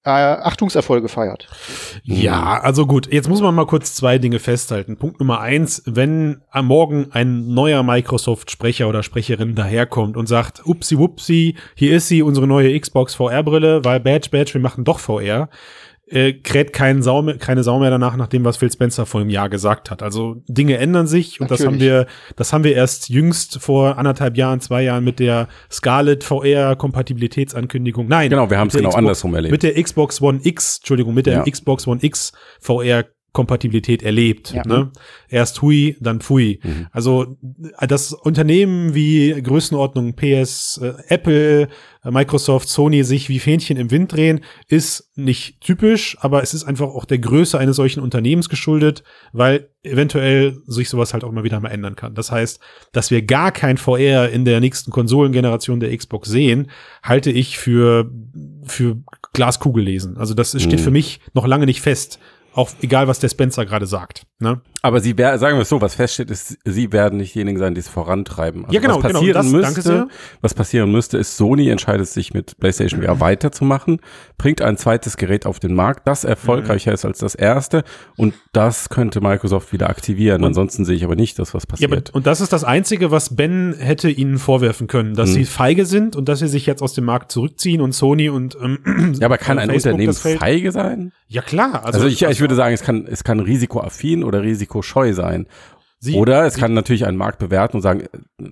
äh, 0.05 0.09
Achtungserfolge 0.09 1.09
feiert. 1.09 1.47
Ja, 2.03 2.61
also 2.61 2.85
gut, 2.85 3.11
jetzt 3.11 3.27
muss 3.27 3.41
man 3.41 3.55
mal 3.55 3.65
kurz 3.65 3.95
zwei 3.95 4.19
Dinge 4.19 4.39
festhalten. 4.39 4.97
Punkt 4.97 5.19
Nummer 5.19 5.39
eins, 5.39 5.81
wenn 5.85 6.41
am 6.51 6.67
Morgen 6.67 7.07
ein 7.11 7.53
neuer 7.53 7.81
Microsoft-Sprecher 7.83 8.87
oder 8.87 9.01
Sprecherin 9.01 9.55
daherkommt 9.55 10.15
und 10.15 10.27
sagt, 10.27 10.61
upsi 10.65 10.97
wupsi, 10.97 11.55
hier 11.73 11.97
ist 11.97 12.07
sie, 12.07 12.21
unsere 12.21 12.45
neue 12.45 12.79
Xbox 12.79 13.15
VR-Brille, 13.15 13.83
weil 13.83 13.99
Badge, 13.99 14.29
Badge, 14.29 14.53
wir 14.53 14.61
machen 14.61 14.83
doch 14.83 14.99
VR, 14.99 15.49
äh, 16.07 16.33
kräht 16.33 16.71
kein 16.73 17.01
Sau 17.01 17.21
mehr, 17.23 17.37
keine 17.37 17.63
Sau 17.63 17.79
mehr 17.79 17.89
danach, 17.89 18.15
nach 18.15 18.27
dem, 18.27 18.45
was 18.45 18.57
Phil 18.57 18.71
Spencer 18.71 19.05
vor 19.05 19.21
einem 19.21 19.29
Jahr 19.31 19.49
gesagt 19.49 19.89
hat. 19.89 20.03
Also 20.03 20.43
Dinge 20.47 20.77
ändern 20.77 21.07
sich 21.07 21.41
und 21.41 21.49
das 21.49 21.61
haben 21.61 21.73
Natürlich. 21.77 21.91
wir, 21.93 22.07
das 22.35 22.53
haben 22.53 22.63
wir 22.63 22.75
erst 22.75 23.09
jüngst 23.09 23.59
vor 23.61 23.97
anderthalb 23.97 24.37
Jahren, 24.37 24.61
zwei 24.61 24.83
Jahren 24.83 25.03
mit 25.03 25.19
der 25.19 25.47
Scarlett 25.71 26.23
VR-Kompatibilitätsankündigung. 26.23 28.07
Nein, 28.07 28.29
Genau, 28.29 28.49
wir 28.49 28.57
haben 28.57 28.67
es 28.67 28.73
genau 28.75 28.89
Xbox- 28.89 28.97
andersrum 28.99 29.35
erlebt. 29.35 29.51
mit 29.51 29.63
der 29.63 29.81
Xbox 29.81 30.21
One 30.21 30.39
X, 30.43 30.77
Entschuldigung, 30.77 31.13
mit 31.13 31.25
der 31.25 31.33
Ja. 31.33 31.43
Xbox 31.43 31.87
One 31.87 31.99
X 32.01 32.33
VR 32.61 33.05
Kompatibilität 33.35 34.01
erlebt. 34.01 34.51
Ja. 34.53 34.63
Ne? 34.65 34.91
Erst 35.29 35.61
Hui, 35.61 35.95
dann 35.99 36.21
Pfui. 36.21 36.59
Mhm. 36.63 36.87
Also 36.91 37.37
äh, 37.79 37.85
das 37.85 38.13
Unternehmen 38.13 38.95
wie 38.95 39.39
Größenordnung 39.39 40.15
PS, 40.15 40.79
äh, 40.81 40.93
Apple, 41.09 41.67
äh, 42.03 42.11
Microsoft, 42.11 42.67
Sony 42.69 43.03
sich 43.03 43.29
wie 43.29 43.37
Fähnchen 43.39 43.77
im 43.77 43.91
Wind 43.91 44.11
drehen, 44.13 44.39
ist 44.67 45.11
nicht 45.15 45.61
typisch, 45.61 46.17
aber 46.21 46.41
es 46.41 46.53
ist 46.55 46.63
einfach 46.63 46.87
auch 46.87 47.05
der 47.05 47.19
Größe 47.19 47.59
eines 47.59 47.75
solchen 47.75 47.99
Unternehmens 47.99 48.49
geschuldet, 48.49 49.03
weil 49.33 49.69
eventuell 49.83 50.57
sich 50.65 50.89
sowas 50.89 51.13
halt 51.13 51.23
auch 51.23 51.31
mal 51.31 51.43
wieder 51.43 51.59
mal 51.59 51.69
ändern 51.69 51.95
kann. 51.95 52.15
Das 52.15 52.31
heißt, 52.31 52.59
dass 52.91 53.11
wir 53.11 53.21
gar 53.21 53.51
kein 53.51 53.77
VR 53.77 54.29
in 54.29 54.45
der 54.45 54.59
nächsten 54.59 54.89
Konsolengeneration 54.91 55.79
der 55.79 55.95
Xbox 55.95 56.29
sehen, 56.29 56.71
halte 57.03 57.29
ich 57.31 57.57
für, 57.59 58.09
für 58.63 58.97
Glaskugel 59.33 59.83
lesen. 59.83 60.17
Also 60.17 60.33
das 60.33 60.51
steht 60.59 60.79
Mhm. 60.79 60.83
für 60.83 60.91
mich 60.91 61.19
noch 61.33 61.45
lange 61.45 61.65
nicht 61.65 61.81
fest. 61.81 62.19
Auch 62.55 62.71
egal, 62.81 63.07
was 63.07 63.19
der 63.19 63.29
Spencer 63.29 63.65
gerade 63.65 63.85
sagt. 63.85 64.25
Ne? 64.39 64.59
Aber 64.81 64.99
sie 64.99 65.17
wär, 65.17 65.39
sagen 65.39 65.57
wir 65.57 65.61
es 65.61 65.69
so, 65.69 65.79
was 65.81 65.95
feststeht, 65.95 66.29
ist, 66.29 66.57
sie 66.65 66.91
werden 66.91 67.17
nicht 67.17 67.33
diejenigen 67.33 67.57
sein, 67.57 67.73
die 67.73 67.79
es 67.79 67.87
vorantreiben. 67.87 68.65
Also 68.65 68.75
Ja, 68.75 68.81
genau, 68.81 68.97
was 68.97 69.03
genau, 69.03 69.19
passieren 69.19 69.51
das- 69.53 69.61
danke 69.61 69.81
sehr. 69.81 69.93
müsste, 70.03 70.15
was 70.41 70.53
passieren 70.53 70.91
müsste, 70.91 71.17
ist, 71.17 71.37
Sony 71.37 71.69
entscheidet 71.69 72.07
sich 72.07 72.33
mit 72.33 72.57
PlayStation 72.59 73.01
VR 73.01 73.21
weiterzumachen, 73.21 74.01
bringt 74.37 74.61
ein 74.61 74.75
zweites 74.77 75.15
Gerät 75.17 75.45
auf 75.45 75.59
den 75.59 75.73
Markt, 75.73 76.05
das 76.07 76.25
erfolgreicher 76.25 76.91
ist 76.91 77.05
als 77.05 77.19
das 77.19 77.33
erste 77.33 77.83
und 78.17 78.33
das 78.51 78.89
könnte 78.89 79.21
Microsoft 79.21 79.71
wieder 79.71 79.89
aktivieren. 79.89 80.41
Und- 80.41 80.47
Ansonsten 80.49 80.83
sehe 80.83 80.97
ich 80.97 81.05
aber 81.05 81.15
nicht, 81.15 81.39
dass 81.39 81.53
was 81.53 81.63
Ja, 81.79 81.87
aber, 81.87 81.95
passiert. 81.95 82.13
und 82.13 82.27
das 82.27 82.41
ist 82.41 82.51
das 82.51 82.65
Einzige, 82.65 83.09
was 83.11 83.35
Ben 83.37 83.73
hätte 83.79 84.09
ihnen 84.09 84.37
vorwerfen 84.37 84.87
können, 84.87 85.15
dass 85.15 85.29
Mhm. 85.29 85.33
sie 85.33 85.45
feige 85.45 85.85
sind 85.85 86.15
und 86.17 86.27
dass 86.29 86.39
sie 86.39 86.47
sich 86.49 86.65
jetzt 86.65 86.81
aus 86.83 86.93
dem 86.93 87.05
Markt 87.05 87.31
zurückziehen 87.31 87.79
und 87.79 87.93
Sony 87.93 88.27
und 88.29 88.55
ähm, 88.61 89.15
Ja, 89.19 89.27
aber 89.27 89.37
kann 89.37 89.57
ein 89.59 89.69
Facebook 89.69 89.93
Unternehmen 89.93 90.13
das 90.13 90.33
feige 90.39 90.71
sein? 90.73 91.13
Ja 91.27 91.41
klar, 91.41 91.85
also, 91.85 91.99
Also, 91.99 92.07
ich, 92.07 92.21
ich 92.21 92.39
würde 92.41 92.53
sagen, 92.55 92.73
es 92.73 92.83
kann, 92.83 93.07
es 93.09 93.23
kann 93.23 93.39
risikoaffin 93.39 94.23
oder 94.25 94.41
risikoscheu 94.41 95.13
sein. 95.13 95.47
sie, 95.99 96.15
Oder 96.15 96.45
es 96.45 96.57
kann 96.57 96.73
natürlich 96.73 97.05
einen 97.05 97.17
Markt 97.17 97.39
bewerten 97.39 97.77
und 97.77 97.81
sagen, 97.81 98.01
äh, 98.41 98.49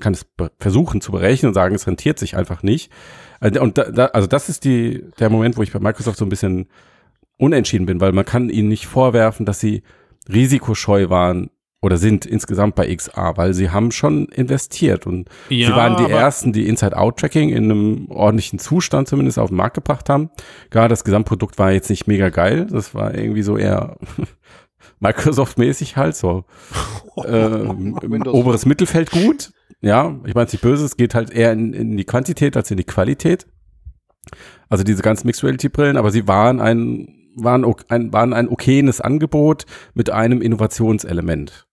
kann 0.00 0.12
es 0.12 0.26
versuchen 0.58 1.00
zu 1.00 1.12
berechnen 1.12 1.48
und 1.48 1.54
sagen, 1.54 1.74
es 1.74 1.86
rentiert 1.86 2.18
sich 2.18 2.36
einfach 2.36 2.62
nicht. 2.62 2.92
Also, 3.40 3.60
Und 3.60 3.78
da, 3.78 3.90
da, 3.90 4.06
also 4.06 4.26
das 4.26 4.48
ist 4.48 4.64
die, 4.64 5.04
der 5.18 5.30
Moment, 5.30 5.56
wo 5.56 5.62
ich 5.62 5.72
bei 5.72 5.80
Microsoft 5.80 6.18
so 6.18 6.24
ein 6.24 6.28
bisschen 6.30 6.68
unentschieden 7.36 7.86
bin, 7.86 8.00
weil 8.00 8.12
man 8.12 8.24
kann 8.24 8.50
ihnen 8.50 8.68
nicht 8.68 8.86
vorwerfen, 8.86 9.46
dass 9.46 9.60
sie 9.60 9.82
risikoscheu 10.28 11.08
waren 11.08 11.50
oder 11.80 11.96
sind 11.96 12.26
insgesamt 12.26 12.74
bei 12.74 12.92
XA, 12.94 13.36
weil 13.36 13.54
sie 13.54 13.70
haben 13.70 13.92
schon 13.92 14.26
investiert 14.26 15.06
und 15.06 15.28
ja, 15.48 15.68
sie 15.68 15.72
waren 15.72 16.04
die 16.04 16.10
ersten, 16.10 16.52
die 16.52 16.66
Inside-Out-Tracking 16.66 17.50
in 17.50 17.64
einem 17.64 18.10
ordentlichen 18.10 18.58
Zustand 18.58 19.06
zumindest 19.06 19.38
auf 19.38 19.50
den 19.50 19.56
Markt 19.56 19.74
gebracht 19.74 20.08
haben. 20.08 20.30
Gerade 20.70 20.88
das 20.88 21.04
Gesamtprodukt 21.04 21.56
war 21.58 21.70
jetzt 21.70 21.88
nicht 21.88 22.08
mega 22.08 22.30
geil, 22.30 22.66
das 22.68 22.94
war 22.94 23.14
irgendwie 23.14 23.42
so 23.42 23.56
eher 23.56 23.96
Microsoft-mäßig 25.00 25.96
halt 25.96 26.16
so 26.16 26.44
ähm, 27.24 27.98
oberes 28.26 28.66
Mittelfeld 28.66 29.10
gut. 29.10 29.52
Ja, 29.80 30.18
ich 30.26 30.34
meine 30.34 30.46
es 30.46 30.52
nicht 30.52 30.62
böse, 30.62 30.84
es 30.84 30.96
geht 30.96 31.14
halt 31.14 31.30
eher 31.30 31.52
in, 31.52 31.72
in 31.72 31.96
die 31.96 32.04
Quantität 32.04 32.56
als 32.56 32.70
in 32.70 32.76
die 32.76 32.84
Qualität. 32.84 33.46
Also 34.68 34.84
diese 34.84 35.02
ganzen 35.02 35.26
Mixed 35.26 35.42
Reality 35.44 35.68
Brillen, 35.68 35.96
aber 35.96 36.10
sie 36.10 36.26
waren 36.28 36.60
ein 36.60 37.14
waren 37.36 37.64
ein 37.88 38.12
waren 38.12 38.32
ein 38.32 38.48
okayes 38.48 39.00
Angebot 39.00 39.64
mit 39.94 40.10
einem 40.10 40.42
Innovationselement. 40.42 41.66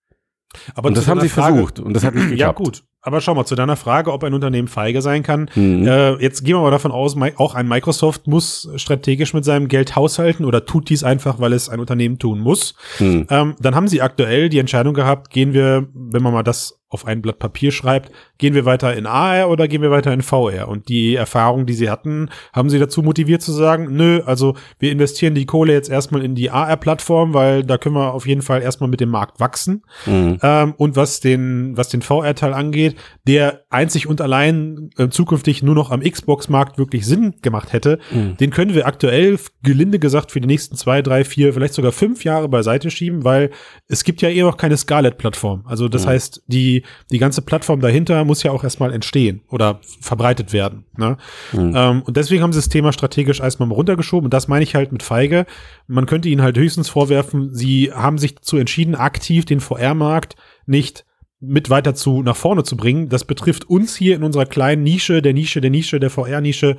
aber 0.76 0.90
und 0.90 0.98
das 0.98 1.08
haben 1.08 1.20
sie 1.22 1.30
Frage- 1.30 1.56
versucht 1.56 1.80
und 1.80 1.94
das 1.94 2.04
hat 2.04 2.14
nicht 2.16 2.24
Ja 2.30 2.52
geklappt. 2.52 2.58
gut, 2.60 2.84
aber 3.06 3.22
schau 3.22 3.36
mal, 3.36 3.46
zu 3.46 3.56
deiner 3.56 3.76
Frage, 3.76 4.12
ob 4.12 4.24
ein 4.24 4.34
Unternehmen 4.34 4.68
feige 4.68 5.02
sein 5.02 5.22
kann. 5.22 5.50
Mhm. 5.54 5.88
Äh, 5.88 6.14
jetzt 6.16 6.44
gehen 6.44 6.56
wir 6.56 6.62
mal 6.62 6.72
davon 6.72 6.92
aus, 6.92 7.16
auch 7.38 7.54
ein 7.54 7.68
Microsoft 7.68 8.28
muss 8.28 8.68
strategisch 8.78 9.34
mit 9.34 9.46
seinem 9.46 9.68
Geld 9.68 9.96
haushalten 9.96 10.44
oder 10.44 10.66
tut 10.66 10.90
dies 10.90 11.04
einfach, 11.04 11.40
weil 11.40 11.54
es 11.54 11.70
ein 11.70 11.80
Unternehmen 11.80 12.18
tun 12.18 12.40
muss. 12.40 12.74
Hm. 12.98 13.28
Ähm, 13.30 13.56
dann 13.60 13.76
haben 13.76 13.88
sie 13.88 14.02
aktuell 14.02 14.50
die 14.50 14.60
Entscheidung 14.60 14.94
gehabt, 14.94 15.30
gehen 15.30 15.54
wir, 15.54 15.88
wenn 15.94 16.24
man 16.24 16.34
mal 16.34 16.44
das 16.44 16.80
auf 16.90 17.06
ein 17.06 17.22
Blatt 17.22 17.40
Papier 17.40 17.72
schreibt, 17.72 18.12
gehen 18.38 18.54
wir 18.54 18.66
weiter 18.66 18.96
in 18.96 19.06
AR 19.06 19.50
oder 19.50 19.68
gehen 19.68 19.82
wir 19.82 19.92
weiter 19.92 20.14
in 20.14 20.22
VR? 20.22 20.68
Und 20.68 20.88
die 20.88 21.16
Erfahrung, 21.16 21.66
die 21.66 21.74
sie 21.74 21.90
hatten, 21.90 22.30
haben 22.54 22.70
sie 22.70 22.80
dazu 22.80 23.02
motiviert 23.02 23.42
zu 23.42 23.52
sagen, 23.52 23.88
nö, 23.96 24.22
also 24.26 24.56
wir 24.80 24.92
investieren 24.92 25.36
die 25.36 25.46
Kohle 25.46 25.74
jetzt 25.74 25.90
erstmal 25.90 26.24
in 26.24 26.36
die 26.36 26.52
AR-Plattform, 26.52 27.34
weil 27.34 27.64
da 27.64 27.78
können 27.78 27.96
wir 27.96 28.14
auf 28.14 28.28
jeden 28.28 28.42
Fall 28.42 28.62
erstmal 28.62 28.90
mit 28.90 29.00
dem 29.02 29.10
Markt 29.10 29.40
wachsen. 29.40 29.84
Mhm. 30.06 30.38
Ähm, 30.42 30.74
und 30.78 30.96
was 30.96 31.20
den, 31.20 31.76
was 31.76 31.90
den 31.90 32.02
VR-Teil 32.02 32.54
angeht, 32.54 32.96
der 33.28 33.62
einzig 33.70 34.08
und 34.08 34.22
allein 34.22 34.90
äh, 34.98 35.10
zukünftig 35.10 35.64
nur 35.64 35.76
noch 35.76 35.92
am 35.92 36.02
Xbox-Markt 36.02 36.78
wirklich 36.78 37.06
Sinn 37.06 37.36
gemacht 37.42 37.74
hätte, 37.74 38.00
Mhm. 38.12 38.38
den 38.38 38.52
können 38.52 38.74
wir 38.76 38.86
aktuell, 38.88 39.38
gelinde 39.64 39.98
gesagt, 40.00 40.32
für 40.32 40.40
die 40.40 40.48
nächsten 40.48 40.76
zwei, 40.76 41.02
drei, 41.02 41.24
vier, 41.24 41.54
vielleicht 41.54 41.74
sogar 41.74 41.92
fünf 41.92 42.24
Jahre 42.24 42.48
beiseite 42.48 42.92
schieben, 42.92 43.24
weil 43.24 43.50
es 43.88 44.04
gibt 44.04 44.22
ja 44.22 44.30
eh 44.30 44.42
noch 44.42 44.58
keine 44.58 44.78
Scarlett-Plattform. 44.78 45.64
Also 45.66 45.88
das 45.90 46.06
Mhm. 46.06 46.10
heißt, 46.10 46.44
die, 46.48 46.75
die 47.12 47.18
ganze 47.20 47.42
Plattform 47.42 47.80
dahinter 47.80 48.26
muss 48.26 48.44
ja 48.44 48.52
auch 48.52 48.64
erstmal 48.64 48.92
entstehen 48.94 49.42
oder 49.50 49.80
verbreitet 50.02 50.52
werden. 50.54 50.86
Ne? 50.98 51.18
Mhm. 51.54 51.74
Ähm, 51.76 52.02
und 52.04 52.18
deswegen 52.18 52.42
haben 52.44 52.52
sie 52.54 52.60
das 52.60 52.70
Thema 52.70 52.92
strategisch 52.92 53.40
erstmal 53.40 53.70
mal 53.70 53.76
runtergeschoben. 53.76 54.26
Und 54.26 54.34
das 54.34 54.48
meine 54.48 54.64
ich 54.64 54.76
halt 54.76 54.92
mit 54.92 55.04
feige. 55.04 55.46
Man 55.88 56.06
könnte 56.06 56.30
ihnen 56.30 56.42
halt 56.42 56.58
höchstens 56.58 56.90
vorwerfen, 56.90 57.54
sie 57.54 57.92
haben 57.94 58.18
sich 58.18 58.36
dazu 58.36 58.58
entschieden, 58.58 58.96
aktiv 58.96 59.46
den 59.46 59.60
VR-Markt 59.60 60.36
nicht 60.66 61.06
mit 61.40 61.70
weiter 61.70 61.94
zu 61.94 62.24
nach 62.24 62.36
vorne 62.36 62.64
zu 62.64 62.76
bringen. 62.78 63.10
Das 63.10 63.26
betrifft 63.26 63.70
uns 63.70 63.96
hier 63.96 64.16
in 64.16 64.24
unserer 64.24 64.46
kleinen 64.46 64.84
Nische, 64.84 65.22
der 65.22 65.34
Nische, 65.34 65.62
der 65.62 65.70
Nische, 65.70 66.00
der 66.00 66.10
VR-Nische, 66.10 66.78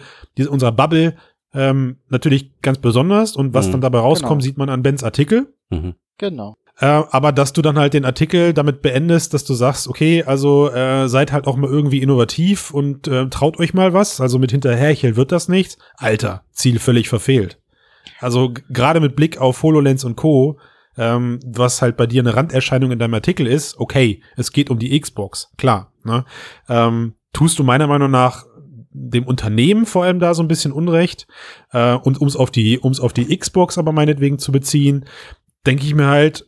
unserer 0.48 0.72
Bubble 0.72 1.14
ähm, 1.54 1.98
natürlich 2.08 2.60
ganz 2.62 2.78
besonders. 2.78 3.36
Und 3.36 3.54
was 3.54 3.68
Mhm. 3.68 3.72
dann 3.72 3.80
dabei 3.82 3.98
rauskommt, 4.00 4.42
Genau. 4.42 4.44
sieht 4.44 4.58
man 4.58 4.68
an 4.68 4.82
Bens 4.82 5.04
Artikel. 5.04 5.54
Mhm. 5.70 5.94
Genau. 6.18 6.56
Äh, 6.78 6.86
aber 6.86 7.32
dass 7.32 7.52
du 7.52 7.62
dann 7.62 7.78
halt 7.78 7.94
den 7.94 8.04
Artikel 8.04 8.52
damit 8.52 8.82
beendest, 8.82 9.32
dass 9.32 9.44
du 9.44 9.54
sagst, 9.54 9.88
okay, 9.88 10.22
also 10.24 10.70
äh, 10.70 11.08
seid 11.08 11.32
halt 11.32 11.46
auch 11.46 11.56
mal 11.56 11.70
irgendwie 11.70 12.02
innovativ 12.02 12.70
und 12.70 13.08
äh, 13.08 13.28
traut 13.28 13.58
euch 13.58 13.72
mal 13.72 13.94
was. 13.94 14.20
Also 14.20 14.38
mit 14.38 14.50
hinterherchel 14.50 15.16
wird 15.16 15.32
das 15.32 15.48
nichts. 15.48 15.78
Alter, 15.96 16.44
Ziel 16.52 16.78
völlig 16.78 17.08
verfehlt. 17.08 17.58
Also 18.20 18.52
gerade 18.68 19.00
mit 19.00 19.16
Blick 19.16 19.38
auf 19.38 19.62
HoloLens 19.62 20.04
und 20.04 20.16
Co., 20.16 20.58
ähm, 20.98 21.40
was 21.44 21.82
halt 21.82 21.96
bei 21.96 22.06
dir 22.06 22.22
eine 22.22 22.34
Randerscheinung 22.34 22.90
in 22.90 22.98
deinem 22.98 23.14
Artikel 23.14 23.46
ist, 23.46 23.78
okay, 23.78 24.22
es 24.36 24.52
geht 24.52 24.70
um 24.70 24.78
die 24.78 24.98
Xbox, 24.98 25.52
klar. 25.58 25.92
Ne? 26.04 26.24
Ähm, 26.68 27.14
tust 27.32 27.58
du 27.58 27.64
meiner 27.64 27.86
Meinung 27.86 28.10
nach 28.10 28.46
dem 28.90 29.24
Unternehmen 29.24 29.84
vor 29.84 30.04
allem 30.04 30.20
da 30.20 30.32
so 30.32 30.42
ein 30.42 30.48
bisschen 30.48 30.72
Unrecht 30.72 31.26
äh, 31.72 31.94
und 31.94 32.18
ums 32.18 32.34
auf 32.34 32.50
die 32.50 32.80
ums 32.80 32.98
auf 32.98 33.12
die 33.12 33.36
Xbox 33.36 33.76
aber 33.76 33.92
meinetwegen 33.92 34.38
zu 34.38 34.52
beziehen, 34.52 35.04
denke 35.66 35.84
ich 35.84 35.94
mir 35.94 36.06
halt, 36.06 36.46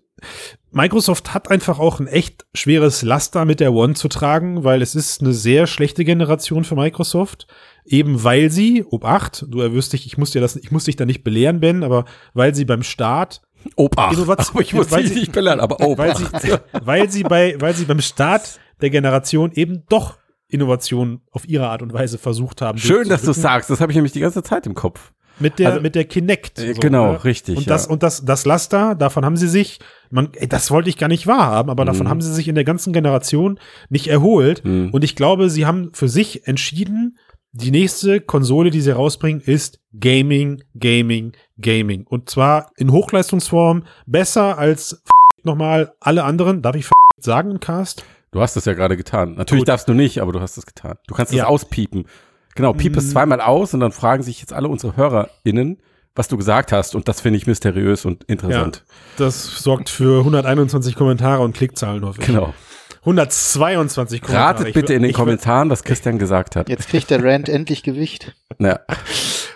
Microsoft 0.70 1.32
hat 1.32 1.50
einfach 1.50 1.78
auch 1.78 1.98
ein 1.98 2.06
echt 2.06 2.44
schweres 2.54 3.02
Laster 3.02 3.44
mit 3.44 3.60
der 3.60 3.72
One 3.72 3.94
zu 3.94 4.08
tragen, 4.08 4.64
weil 4.64 4.82
es 4.82 4.94
ist 4.94 5.22
eine 5.22 5.32
sehr 5.32 5.66
schlechte 5.66 6.04
Generation 6.04 6.64
für 6.64 6.76
Microsoft. 6.76 7.46
Eben 7.86 8.22
weil 8.22 8.50
sie, 8.50 8.84
Obacht, 8.84 9.46
du 9.48 9.60
erwüsst 9.60 9.94
dich, 9.94 10.04
ich 10.04 10.18
muss 10.18 10.30
dir 10.32 10.42
das, 10.42 10.56
ich 10.56 10.70
muss 10.70 10.84
dich 10.84 10.96
da 10.96 11.06
nicht 11.06 11.24
belehren, 11.24 11.60
Ben, 11.60 11.82
aber 11.82 12.04
weil 12.34 12.54
sie 12.54 12.66
beim 12.66 12.82
Start, 12.82 13.40
Obacht. 13.76 14.12
Innovation- 14.14 14.54
Aber 14.56 14.62
ich 14.62 14.74
muss 14.74 14.90
weil 14.90 15.02
dich 15.04 15.12
sie- 15.14 15.20
nicht 15.20 15.32
belehren, 15.32 15.58
aber 15.60 15.76
weil 15.80 16.10
Obacht. 16.12 16.40
sie, 16.42 16.52
weil 16.84 17.10
sie 17.10 17.22
bei, 17.22 17.56
weil 17.58 17.74
sie 17.74 17.86
beim 17.86 18.00
Start 18.00 18.60
der 18.82 18.90
Generation 18.90 19.50
eben 19.52 19.84
doch 19.88 20.18
Innovation 20.48 21.22
auf 21.32 21.48
ihre 21.48 21.68
Art 21.68 21.82
und 21.82 21.92
Weise 21.92 22.18
versucht 22.18 22.60
haben. 22.62 22.78
Schön, 22.78 23.08
dass 23.08 23.22
du 23.22 23.32
sagst. 23.32 23.68
Das 23.70 23.80
habe 23.80 23.90
ich 23.92 23.96
nämlich 23.96 24.12
die 24.12 24.20
ganze 24.20 24.42
Zeit 24.42 24.66
im 24.66 24.74
Kopf. 24.74 25.12
Mit 25.40 25.58
der, 25.58 25.70
Also- 25.70 25.80
mit 25.80 25.94
der 25.94 26.04
Kinect. 26.04 26.58
Äh, 26.58 26.74
genau, 26.74 27.14
richtig, 27.14 27.56
Und 27.56 27.66
ja. 27.66 27.72
das, 27.72 27.86
und 27.86 28.02
das, 28.02 28.24
das 28.24 28.44
Laster, 28.44 28.94
davon 28.94 29.24
haben 29.24 29.36
sie 29.36 29.48
sich, 29.48 29.78
man, 30.10 30.30
ey, 30.34 30.48
das 30.48 30.70
wollte 30.70 30.88
ich 30.88 30.96
gar 30.98 31.08
nicht 31.08 31.26
wahrhaben, 31.26 31.70
aber 31.70 31.84
davon 31.84 32.06
Mhm. 32.06 32.10
haben 32.10 32.20
sie 32.20 32.32
sich 32.32 32.48
in 32.48 32.54
der 32.54 32.64
ganzen 32.64 32.92
Generation 32.92 33.58
nicht 33.90 34.08
erholt. 34.08 34.64
Mhm. 34.64 34.90
Und 34.92 35.04
ich 35.04 35.16
glaube, 35.16 35.50
sie 35.50 35.66
haben 35.66 35.90
für 35.92 36.08
sich 36.08 36.46
entschieden, 36.46 37.18
die 37.52 37.70
nächste 37.70 38.20
Konsole, 38.20 38.70
die 38.70 38.80
sie 38.80 38.90
rausbringen, 38.90 39.40
ist 39.40 39.80
Gaming, 39.98 40.62
Gaming, 40.78 41.32
Gaming. 41.60 42.04
Und 42.06 42.28
zwar 42.30 42.70
in 42.76 42.92
Hochleistungsform 42.92 43.84
besser 44.06 44.58
als 44.58 45.02
nochmal 45.42 45.92
alle 46.00 46.24
anderen. 46.24 46.62
Darf 46.62 46.76
ich 46.76 46.88
sagen 47.18 47.50
im 47.50 47.60
Cast? 47.60 48.04
Du 48.32 48.40
hast 48.40 48.56
es 48.56 48.66
ja 48.66 48.74
gerade 48.74 48.96
getan. 48.98 49.34
Natürlich 49.36 49.62
Gut. 49.62 49.68
darfst 49.68 49.88
du 49.88 49.94
nicht, 49.94 50.20
aber 50.20 50.32
du 50.32 50.40
hast 50.40 50.58
es 50.58 50.66
getan. 50.66 50.96
Du 51.06 51.14
kannst 51.14 51.32
es 51.32 51.38
Ja. 51.38 51.46
auspiepen. 51.46 52.04
Genau, 52.54 52.72
piep 52.74 52.96
es 52.96 53.06
Mm. 53.06 53.10
zweimal 53.10 53.40
aus 53.40 53.72
und 53.72 53.80
dann 53.80 53.92
fragen 53.92 54.22
sich 54.22 54.40
jetzt 54.40 54.52
alle 54.52 54.68
unsere 54.68 54.96
HörerInnen, 54.96 55.78
was 56.18 56.28
du 56.28 56.36
gesagt 56.36 56.72
hast. 56.72 56.96
Und 56.96 57.08
das 57.08 57.20
finde 57.20 57.36
ich 57.36 57.46
mysteriös 57.46 58.04
und 58.04 58.24
interessant. 58.24 58.84
Das 59.16 59.62
sorgt 59.62 59.88
für 59.88 60.18
121 60.18 60.96
Kommentare 60.96 61.42
und 61.42 61.54
Klickzahlen, 61.56 62.04
hoffe 62.04 62.20
ich. 62.20 62.26
Genau. 62.26 62.52
122 63.00 64.20
Kommentare. 64.20 64.48
Ratet 64.50 64.68
Ich 64.68 64.74
bitte 64.74 64.94
in 64.94 65.02
den 65.02 65.12
Kommentaren, 65.12 65.70
was 65.70 65.84
Christian 65.84 66.18
gesagt 66.18 66.56
hat. 66.56 66.68
Jetzt 66.68 66.88
kriegt 66.88 67.10
der 67.10 67.22
Rand 67.24 67.48
endlich 67.48 67.82
Gewicht. 67.82 68.34
Ja, 68.60 68.80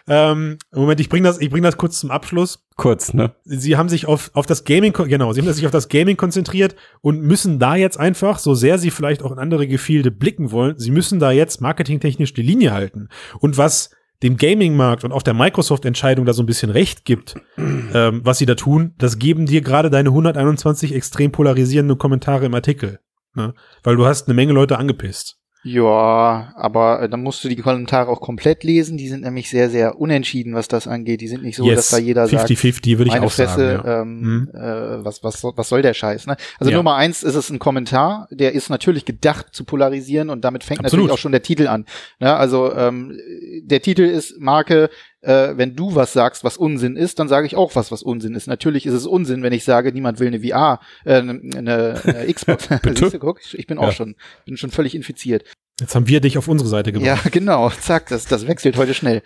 Ähm, 0.07 0.59
Moment, 0.73 1.01
ich 1.01 1.09
bringe 1.09 1.27
das, 1.27 1.41
ich 1.41 1.51
bring 1.51 1.65
das 1.65 1.77
kurz 1.77 1.99
zum 1.99 2.13
Abschluss. 2.13 2.63
kurz, 2.77 3.15
ne? 3.15 3.33
Sie 3.45 3.77
haben 3.77 3.89
sich 3.89 4.07
auf, 4.07 4.31
auf 4.35 4.47
das 4.47 4.65
Gaming, 4.65 4.93
genau, 4.93 5.33
sie 5.33 5.41
haben 5.41 5.53
sich 5.53 5.67
auf 5.67 5.73
das 5.73 5.89
Gaming 5.89 6.17
konzentriert 6.17 6.77
und 7.01 7.21
müssen 7.23 7.59
da 7.59 7.75
jetzt 7.75 7.99
einfach, 7.99 8.39
so 8.39 8.55
sehr 8.55 8.79
sie 8.79 8.91
vielleicht 8.91 9.23
auch 9.25 9.33
in 9.33 9.39
andere 9.39 9.67
Gefilde 9.67 10.13
blicken 10.13 10.53
wollen, 10.53 10.79
sie 10.79 10.93
müssen 10.93 11.19
da 11.19 11.33
jetzt 11.33 11.61
marketingtechnisch 11.61 12.33
die 12.33 12.43
Linie 12.43 12.73
halten. 12.73 13.09
Und 13.41 13.59
was 13.59 13.91
dem 14.23 14.37
Gaming-Markt 14.37 15.05
und 15.05 15.13
auch 15.13 15.23
der 15.23 15.35
Microsoft-Entscheidung 15.35 16.25
da 16.25 16.33
so 16.33 16.43
ein 16.43 16.47
bisschen 16.47 16.71
recht 16.71 17.05
gibt, 17.05 17.35
ähm, 17.59 18.21
was 18.25 18.39
sie 18.39 18.47
da 18.47 18.55
tun, 18.55 18.95
das 18.99 19.19
geben 19.19 19.47
dir 19.47 19.61
gerade 19.61 19.91
deine 19.91 20.11
121 20.11 20.95
extrem 20.95 21.33
polarisierenden 21.33 21.99
Kommentare 21.99 22.47
im 22.47 22.55
Artikel. 22.55 23.01
Ne? 23.35 23.55
Weil 23.83 23.97
du 23.97 24.07
hast 24.07 24.29
eine 24.29 24.35
Menge 24.35 24.53
Leute 24.53 24.79
angepisst. 24.79 25.42
Ja, 25.65 26.53
aber 26.57 27.03
äh, 27.03 27.09
dann 27.09 27.23
musst 27.23 27.45
du 27.45 27.49
die 27.49 27.57
Kommentare 27.57 28.11
auch 28.11 28.21
komplett 28.21 28.65
lesen. 28.65 28.97
Die 28.97 29.09
sind 29.09 29.23
nämlich 29.23 29.49
sehr, 29.49 29.71
sehr 29.71 29.99
unentschieden, 30.01 30.55
was 30.55 30.67
das 30.67 30.89
angeht. 30.89 31.21
Die 31.21 31.29
sind 31.29 31.43
nicht 31.45 31.57
so, 31.57 31.69
dass 31.71 31.91
da 31.91 31.99
jeder 31.99 32.27
sagt, 32.27 32.51
50-50 32.51 32.99
würde 32.99 33.05
ich 33.09 33.13
meine 33.15 33.27
auch 33.27 33.31
Fresse, 33.33 33.77
sagen. 33.77 33.83
Ja. 33.89 34.03
ähm, 34.03 34.21
Mhm. 34.21 34.49
äh, 34.55 35.05
was, 35.05 35.23
was, 35.23 35.41
soll- 35.41 35.53
was 35.57 35.69
soll 35.69 35.83
der 35.83 35.95
Scheiß? 35.95 36.27
Ne? 36.27 36.37
Also 36.59 36.71
Ja. 36.73 36.77
Nummer 36.79 36.97
eins 36.97 37.23
ist 37.23 37.35
es 37.37 37.49
ein 37.51 37.59
Kommentar, 37.61 38.27
der 38.31 38.53
ist 38.55 38.71
natürlich 38.71 39.05
gedacht 39.05 39.47
zu 39.53 39.65
polarisieren 39.65 40.31
und 40.31 40.43
damit 40.45 40.65
fängt 40.65 40.81
Absolut. 40.81 41.05
natürlich 41.05 41.13
auch 41.15 41.23
schon 41.23 41.33
der 41.33 41.43
Titel 41.43 41.69
an. 41.69 41.87
Ne? 42.19 42.35
Also 42.35 42.75
ähm, 42.75 43.17
der 43.63 43.81
Titel 43.83 44.03
ist 44.03 44.41
Marke, 44.41 44.91
äh, 45.23 45.57
wenn 45.57 45.75
du 45.75 45.95
was 45.95 46.13
sagst, 46.13 46.45
was 46.45 46.57
Unsinn 46.57 46.97
ist, 46.97 47.19
dann 47.19 47.29
sage 47.29 47.47
ich 47.47 47.57
auch 47.57 47.75
was, 47.75 47.91
was 47.91 48.03
Unsinn 48.03 48.35
ist. 48.35 48.47
Natürlich 48.47 48.87
ist 48.87 48.95
es 48.95 49.07
Unsinn, 49.07 49.43
wenn 49.43 49.53
ich 49.53 49.65
sage, 49.65 49.93
niemand 49.93 50.21
will 50.21 50.27
eine 50.29 50.41
VR, 50.41 50.81
äh, 51.05 51.15
eine, 51.17 51.41
eine, 51.57 52.01
eine 52.05 52.33
Xbox. 52.33 52.69
Siehst 52.95 53.15
du, 53.15 53.19
guck, 53.19 53.41
ich 53.55 53.67
bin 53.67 53.79
auch 53.79 53.87
Ja. 53.87 53.93
schon, 53.93 54.17
bin 54.45 54.57
schon 54.57 54.71
völlig 54.71 54.95
infiziert. 54.95 55.45
Jetzt 55.81 55.95
haben 55.95 56.07
wir 56.07 56.21
dich 56.21 56.39
auf 56.39 56.49
unsere 56.49 56.69
Seite 56.69 56.93
gebracht. 56.93 57.25
Ja, 57.25 57.31
genau, 57.31 57.71
zack, 57.71 58.09
das, 58.09 58.27
das 58.27 58.47
wechselt 58.47 58.77
heute 58.77 58.95
schnell. 58.95 59.23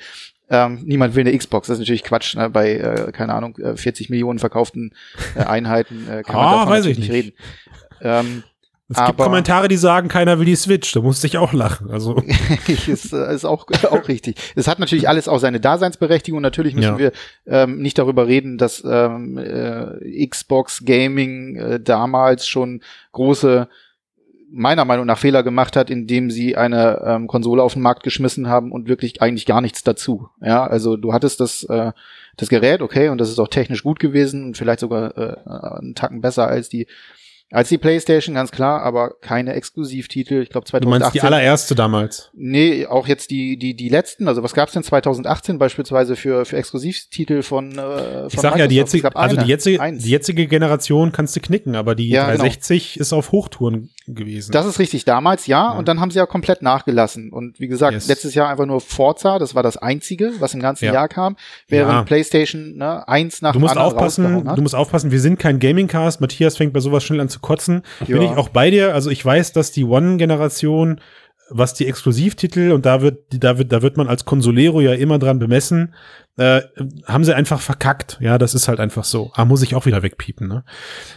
Ähm, 0.48 0.82
niemand 0.84 1.16
will 1.16 1.26
eine 1.26 1.36
Xbox, 1.36 1.66
das 1.66 1.74
ist 1.76 1.80
natürlich 1.80 2.04
Quatsch, 2.04 2.36
ne? 2.36 2.48
bei, 2.50 2.74
äh, 2.76 3.10
keine 3.12 3.34
Ahnung, 3.34 3.56
äh, 3.58 3.76
40 3.76 4.10
Millionen 4.10 4.38
verkauften 4.38 4.94
äh, 5.34 5.40
Einheiten 5.40 6.06
äh, 6.08 6.22
kann 6.22 6.36
man 6.36 6.44
Ah, 6.46 6.52
davon 6.60 6.72
weiß 6.72 6.86
ich 6.86 6.98
nicht 6.98 7.10
reden. 7.10 7.32
Ähm, 8.00 8.44
Es 8.88 8.98
gibt 8.98 9.08
Aber- 9.08 9.24
Kommentare, 9.24 9.66
die 9.66 9.76
sagen, 9.76 10.06
keiner 10.08 10.38
will 10.38 10.46
die 10.46 10.54
Switch. 10.54 10.92
Da 10.92 11.00
musste 11.00 11.26
ich 11.26 11.38
auch 11.38 11.52
lachen. 11.52 11.90
Also 11.90 12.22
ist, 12.86 13.12
äh, 13.12 13.34
ist 13.34 13.44
auch, 13.44 13.66
auch 13.90 14.06
richtig. 14.08 14.36
Es 14.54 14.68
hat 14.68 14.78
natürlich 14.78 15.08
alles 15.08 15.26
auch 15.26 15.38
seine 15.38 15.58
Daseinsberechtigung. 15.58 16.40
Natürlich 16.40 16.74
müssen 16.74 16.92
Ja. 16.92 16.98
wir 16.98 17.12
ähm, 17.46 17.78
nicht 17.78 17.98
darüber 17.98 18.28
reden, 18.28 18.58
dass 18.58 18.84
ähm, 18.88 19.38
äh, 19.38 20.26
Xbox 20.26 20.84
Gaming 20.84 21.56
äh, 21.56 21.80
damals 21.80 22.46
schon 22.46 22.80
große 23.12 23.68
meiner 24.48 24.84
Meinung 24.84 25.06
nach 25.06 25.18
Fehler 25.18 25.42
gemacht 25.42 25.74
hat, 25.74 25.90
indem 25.90 26.30
sie 26.30 26.56
eine 26.56 27.02
ähm, 27.04 27.26
Konsole 27.26 27.64
auf 27.64 27.72
den 27.72 27.82
Markt 27.82 28.04
geschmissen 28.04 28.48
haben 28.48 28.70
und 28.70 28.86
wirklich 28.88 29.20
eigentlich 29.20 29.44
gar 29.44 29.60
nichts 29.60 29.82
dazu. 29.82 30.28
Ja, 30.40 30.64
also 30.64 30.96
du 30.96 31.12
hattest 31.12 31.40
das 31.40 31.64
äh, 31.64 31.90
das 32.36 32.48
Gerät, 32.48 32.80
okay, 32.82 33.08
und 33.08 33.18
das 33.18 33.30
ist 33.30 33.40
auch 33.40 33.48
technisch 33.48 33.82
gut 33.82 33.98
gewesen 33.98 34.44
und 34.44 34.56
vielleicht 34.56 34.80
sogar 34.80 35.18
äh, 35.18 35.36
einen 35.80 35.94
Tacken 35.96 36.20
besser 36.20 36.46
als 36.46 36.68
die 36.68 36.86
als 37.52 37.68
die 37.68 37.78
PlayStation, 37.78 38.34
ganz 38.34 38.50
klar, 38.50 38.82
aber 38.82 39.14
keine 39.20 39.54
Exklusivtitel. 39.54 40.42
Ich 40.42 40.50
glaube 40.50 40.64
du 40.64 40.70
2018. 40.70 41.00
meinst 41.00 41.14
die 41.14 41.20
allererste 41.20 41.74
damals. 41.76 42.30
Nee, 42.34 42.86
auch 42.86 43.06
jetzt 43.06 43.30
die, 43.30 43.56
die, 43.56 43.74
die 43.74 43.88
letzten. 43.88 44.26
Also 44.26 44.42
was 44.42 44.52
gab's 44.52 44.72
denn 44.72 44.82
2018 44.82 45.58
beispielsweise 45.58 46.16
für, 46.16 46.44
für 46.44 46.56
Exklusivtitel 46.56 47.42
von, 47.42 47.72
äh, 47.72 47.74
von 47.74 48.28
Ich 48.32 48.40
sag 48.40 48.56
ja, 48.58 48.66
die 48.66 48.74
Microsoft? 48.76 48.88
Es 48.88 48.92
jetzige, 48.92 49.02
gab 49.02 49.16
also 49.16 49.36
eine, 49.36 49.44
die 49.44 49.50
jetzige, 49.50 49.80
eins. 49.80 50.02
die 50.02 50.10
jetzige 50.10 50.46
Generation 50.48 51.12
kannst 51.12 51.36
du 51.36 51.40
knicken, 51.40 51.76
aber 51.76 51.94
die 51.94 52.08
Ja, 52.08 52.26
genau. 52.26 52.38
360 52.38 52.98
ist 52.98 53.12
auf 53.12 53.30
Hochtouren 53.30 53.90
gewesen. 54.08 54.52
Das 54.52 54.66
ist 54.66 54.78
richtig, 54.78 55.04
damals 55.04 55.46
ja, 55.46 55.72
Ja. 55.72 55.78
und 55.78 55.88
dann 55.88 56.00
haben 56.00 56.10
sie 56.10 56.18
ja 56.18 56.26
komplett 56.26 56.62
nachgelassen. 56.62 57.32
Und 57.32 57.58
wie 57.60 57.68
gesagt, 57.68 57.92
Yes. 57.94 58.08
letztes 58.08 58.34
Jahr 58.34 58.48
einfach 58.48 58.66
nur 58.66 58.80
Forza, 58.80 59.38
das 59.38 59.54
war 59.54 59.62
das 59.62 59.76
einzige, 59.76 60.32
was 60.38 60.54
im 60.54 60.60
ganzen 60.60 60.86
Ja. 60.86 60.92
Jahr 60.94 61.08
kam, 61.08 61.36
während 61.68 61.92
Ja. 61.92 62.02
PlayStation 62.02 62.76
ne, 62.76 63.06
eins 63.08 63.42
nach 63.42 63.52
du 63.52 63.58
musst 63.60 63.76
aufpassen, 63.76 64.44
du 64.44 64.62
musst 64.62 64.74
aufpassen, 64.74 65.10
wir 65.10 65.20
sind 65.20 65.38
kein 65.38 65.58
Gaming-Cast. 65.58 66.20
Matthias 66.20 66.56
fängt 66.56 66.72
bei 66.72 66.80
sowas 66.80 67.04
schnell 67.04 67.20
an 67.20 67.28
zu 67.28 67.40
kotzen. 67.40 67.82
Bin 68.06 68.22
ich 68.22 68.30
auch 68.30 68.48
bei 68.48 68.70
dir. 68.70 68.94
Also 68.94 69.10
ich 69.10 69.24
weiß, 69.24 69.52
dass 69.52 69.72
die 69.72 69.84
One-Generation, 69.84 71.00
was 71.50 71.74
die 71.74 71.86
Exklusivtitel, 71.86 72.72
und 72.72 72.86
da 72.86 73.02
wird, 73.02 73.24
da 73.30 73.58
wird, 73.58 73.70
da 73.72 73.82
wird 73.82 73.96
man 73.96 74.08
als 74.08 74.24
Consolero 74.24 74.80
ja 74.80 74.92
immer 74.94 75.18
dran 75.18 75.38
bemessen, 75.38 75.94
äh, 76.38 76.62
haben 77.06 77.24
sie 77.24 77.34
einfach 77.34 77.60
verkackt. 77.60 78.18
Ja, 78.20 78.36
das 78.38 78.54
ist 78.54 78.68
halt 78.68 78.80
einfach 78.80 79.04
so. 79.04 79.30
Ah, 79.34 79.44
muss 79.44 79.62
ich 79.62 79.74
auch 79.74 79.86
wieder 79.86 80.02
wegpiepen, 80.02 80.48
ne? 80.48 80.64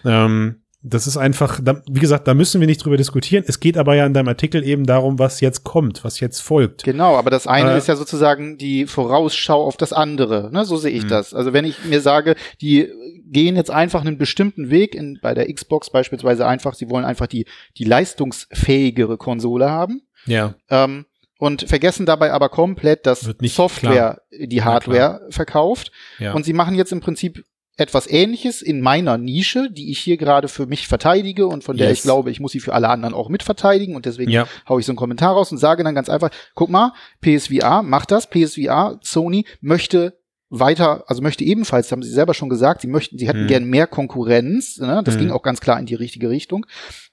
Ähm, 0.06 0.62
das 0.82 1.08
ist 1.08 1.18
einfach, 1.18 1.60
da, 1.62 1.82
wie 1.92 2.00
gesagt, 2.00 2.28
da 2.28 2.34
müssen 2.34 2.62
wir 2.62 2.68
nicht 2.68 2.84
drüber 2.84 2.96
diskutieren. 2.96 3.44
Es 3.46 3.60
geht 3.60 3.78
aber 3.78 3.96
ja 3.96 4.06
in 4.06 4.14
deinem 4.14 4.30
Artikel 4.30 4.64
eben 4.64 4.86
darum, 4.86 5.20
was 5.20 5.42
jetzt 5.42 5.66
kommt, 5.66 6.06
was 6.06 6.22
jetzt 6.22 6.40
folgt. 6.40 6.84
Genau, 6.84 7.18
aber 7.18 7.30
das 7.30 7.48
eine 7.48 7.74
Äh, 7.74 7.78
ist 7.78 7.88
ja 7.88 7.98
sozusagen 7.98 8.58
die 8.58 8.86
Vorausschau 8.88 9.62
auf 9.66 9.76
das 9.76 9.92
andere. 9.92 10.50
Ne? 10.54 10.64
So 10.64 10.78
sehe 10.78 10.92
ich 10.92 11.04
Mhm. 11.04 11.10
das. 11.10 11.34
Also 11.34 11.52
wenn 11.52 11.66
ich 11.66 11.84
mir 11.84 12.00
sage, 12.00 12.36
die 12.62 12.88
gehen 13.26 13.58
jetzt 13.58 13.72
einfach 13.72 14.02
einen 14.06 14.18
bestimmten 14.18 14.70
Weg, 14.70 14.96
in, 14.96 15.20
bei 15.22 15.34
der 15.34 15.54
Xbox 15.54 15.90
beispielsweise 15.90 16.48
einfach, 16.48 16.74
sie 16.74 16.90
wollen 16.90 17.04
einfach 17.06 17.28
die, 17.28 17.46
die 17.78 17.84
leistungsfähigere 17.84 19.18
Konsole 19.18 19.70
haben. 19.70 20.02
Ja. 20.26 20.56
Ähm, 20.70 21.06
und 21.38 21.62
vergessen 21.70 22.06
dabei 22.06 22.34
aber 22.34 22.50
komplett, 22.50 23.06
dass 23.06 23.22
Software 23.44 24.22
die 24.32 24.62
Hardware 24.64 25.22
verkauft. 25.30 25.92
ja. 26.20 26.34
Und 26.34 26.44
sie 26.44 26.52
machen 26.54 26.76
jetzt 26.76 26.92
im 26.92 27.00
Prinzip 27.00 27.46
etwas 27.80 28.08
ähnliches 28.10 28.62
in 28.62 28.82
meiner 28.82 29.18
Nische, 29.18 29.70
die 29.72 29.92
ich 29.92 30.00
hier 30.00 30.18
gerade 30.18 30.48
für 30.48 30.66
mich 30.66 30.88
verteidige 30.88 31.48
und 31.48 31.64
von 31.64 31.78
der 31.78 31.90
Yes. 31.90 32.00
ich 32.00 32.04
glaube, 32.04 32.30
ich 32.32 32.40
muss 32.40 32.52
sie 32.52 32.60
für 32.60 32.74
alle 32.74 32.90
anderen 32.90 33.14
auch 33.14 33.30
mitverteidigen 33.30 33.96
und 33.96 34.06
deswegen 34.06 34.32
Ja. 34.32 34.48
hau 34.68 34.80
ich 34.80 34.86
so 34.86 34.92
einen 34.92 34.98
Kommentar 34.98 35.34
raus 35.34 35.52
und 35.52 35.58
sage 35.58 35.84
dann 35.84 35.96
ganz 35.96 36.10
einfach, 36.10 36.30
guck 36.56 36.70
mal, 36.70 36.94
PSVR 37.22 37.82
macht 37.84 38.12
das, 38.12 38.28
PSVR, 38.30 39.00
Sony 39.04 39.46
möchte 39.62 40.20
weiter, 40.50 41.04
also 41.08 41.22
möchte 41.22 41.44
ebenfalls, 41.44 41.92
haben 41.92 42.02
sie 42.02 42.10
selber 42.10 42.34
schon 42.34 42.50
gesagt, 42.50 42.82
sie 42.82 42.88
möchten, 42.88 43.18
sie 43.18 43.28
hätten 43.28 43.42
Hm. 43.42 43.48
gern 43.48 43.64
mehr 43.66 43.88
Konkurrenz, 43.88 44.78
ne? 44.78 45.02
das 45.06 45.14
Hm. 45.16 45.22
ging 45.22 45.32
auch 45.32 45.44
ganz 45.44 45.62
klar 45.62 45.80
in 45.80 45.86
die 45.86 45.96
richtige 45.96 46.30
Richtung. 46.30 46.66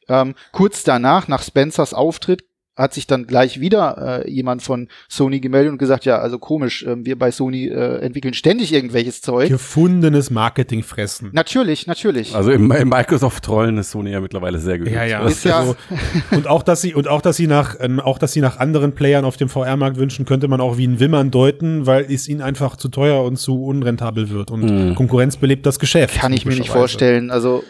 Ähm, 0.08 0.34
kurz 0.52 0.84
danach, 0.84 1.28
nach 1.28 1.42
Spencers 1.42 1.92
Auftritt, 1.94 2.44
hat 2.76 2.92
sich 2.94 3.06
dann 3.06 3.26
gleich 3.26 3.58
wieder 3.60 4.22
äh, 4.26 4.30
jemand 4.30 4.62
von 4.62 4.88
Sony 5.08 5.40
gemeldet 5.40 5.72
und 5.72 5.78
gesagt, 5.78 6.04
ja, 6.04 6.18
also 6.18 6.38
komisch, 6.38 6.84
ähm, 6.86 7.06
wir 7.06 7.18
bei 7.18 7.30
Sony 7.30 7.68
äh, 7.68 8.00
entwickeln 8.00 8.34
ständig 8.34 8.72
irgendwelches 8.72 9.22
Zeug. 9.22 9.48
Gefundenes 9.48 10.30
Marketing 10.30 10.82
fressen. 10.82 11.30
Natürlich, 11.32 11.86
natürlich. 11.86 12.34
Also 12.34 12.50
im, 12.50 12.70
im 12.70 12.88
Microsoft-Trollen 12.90 13.78
ist 13.78 13.90
Sony 13.92 14.10
ja 14.10 14.20
mittlerweile 14.20 14.58
sehr 14.58 14.78
geübt. 14.78 14.92
Ja, 14.94 15.04
ja. 15.04 15.26
Ist 15.26 15.44
ja- 15.44 15.58
Also, 15.60 15.76
und 16.32 16.46
auch, 16.46 16.62
dass 16.62 16.82
sie, 16.82 16.94
und 16.94 17.08
auch, 17.08 17.22
dass 17.22 17.36
sie 17.36 17.46
nach, 17.46 17.76
ähm, 17.80 17.98
auch, 17.98 18.18
dass 18.18 18.32
sie 18.32 18.40
nach 18.42 18.58
anderen 18.58 18.94
Playern 18.94 19.24
auf 19.24 19.36
dem 19.38 19.48
VR-Markt 19.48 19.96
wünschen, 19.96 20.26
könnte 20.26 20.46
man 20.48 20.60
auch 20.60 20.76
wie 20.76 20.86
ein 20.86 21.00
Wimmern 21.00 21.30
deuten, 21.30 21.86
weil 21.86 22.04
es 22.12 22.28
ihnen 22.28 22.42
einfach 22.42 22.76
zu 22.76 22.88
teuer 22.88 23.24
und 23.24 23.36
zu 23.36 23.64
unrentabel 23.64 24.28
wird. 24.30 24.50
Und 24.50 24.66
Mhm. 24.66 24.94
Konkurrenz 24.96 25.36
belebt 25.38 25.64
das 25.64 25.78
Geschäft. 25.78 26.18
Kann 26.20 26.32
ich 26.34 26.44
mir 26.44 26.54
nicht 26.56 26.68
vorstellen. 26.70 27.30
Also 27.30 27.62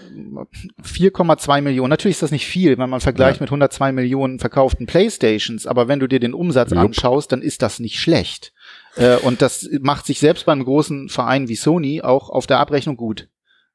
4,2 0.83 1.61
Millionen. 1.62 1.90
Natürlich 1.90 2.16
ist 2.16 2.23
das 2.23 2.31
nicht 2.31 2.47
viel, 2.47 2.79
wenn 2.79 2.90
man 2.90 3.01
vergleicht 3.01 3.38
Ja. 3.40 3.42
mit 3.45 3.51
102 3.51 3.92
Millionen 3.92 4.38
verkauften 4.38 4.87
Playstations. 4.96 5.66
Aber 5.66 5.88
wenn 5.88 6.00
du 6.00 6.06
dir 6.06 6.20
den 6.20 6.35
Umsatz 6.35 6.70
Jupp. 6.70 6.78
anschaust, 6.80 7.30
dann 7.32 7.42
ist 7.42 7.62
das 7.62 7.80
nicht 7.80 7.98
schlecht. 8.00 8.52
Äh, 8.96 9.16
und 9.16 9.42
das 9.42 9.68
macht 9.80 10.06
sich 10.06 10.18
selbst 10.20 10.46
beim 10.46 10.64
großen 10.64 11.09
Verein 11.09 11.48
wie 11.48 11.54
Sony 11.56 12.00
auch 12.02 12.30
auf 12.30 12.46
der 12.46 12.59
Abrechnung 12.59 12.96
gut. 12.96 13.28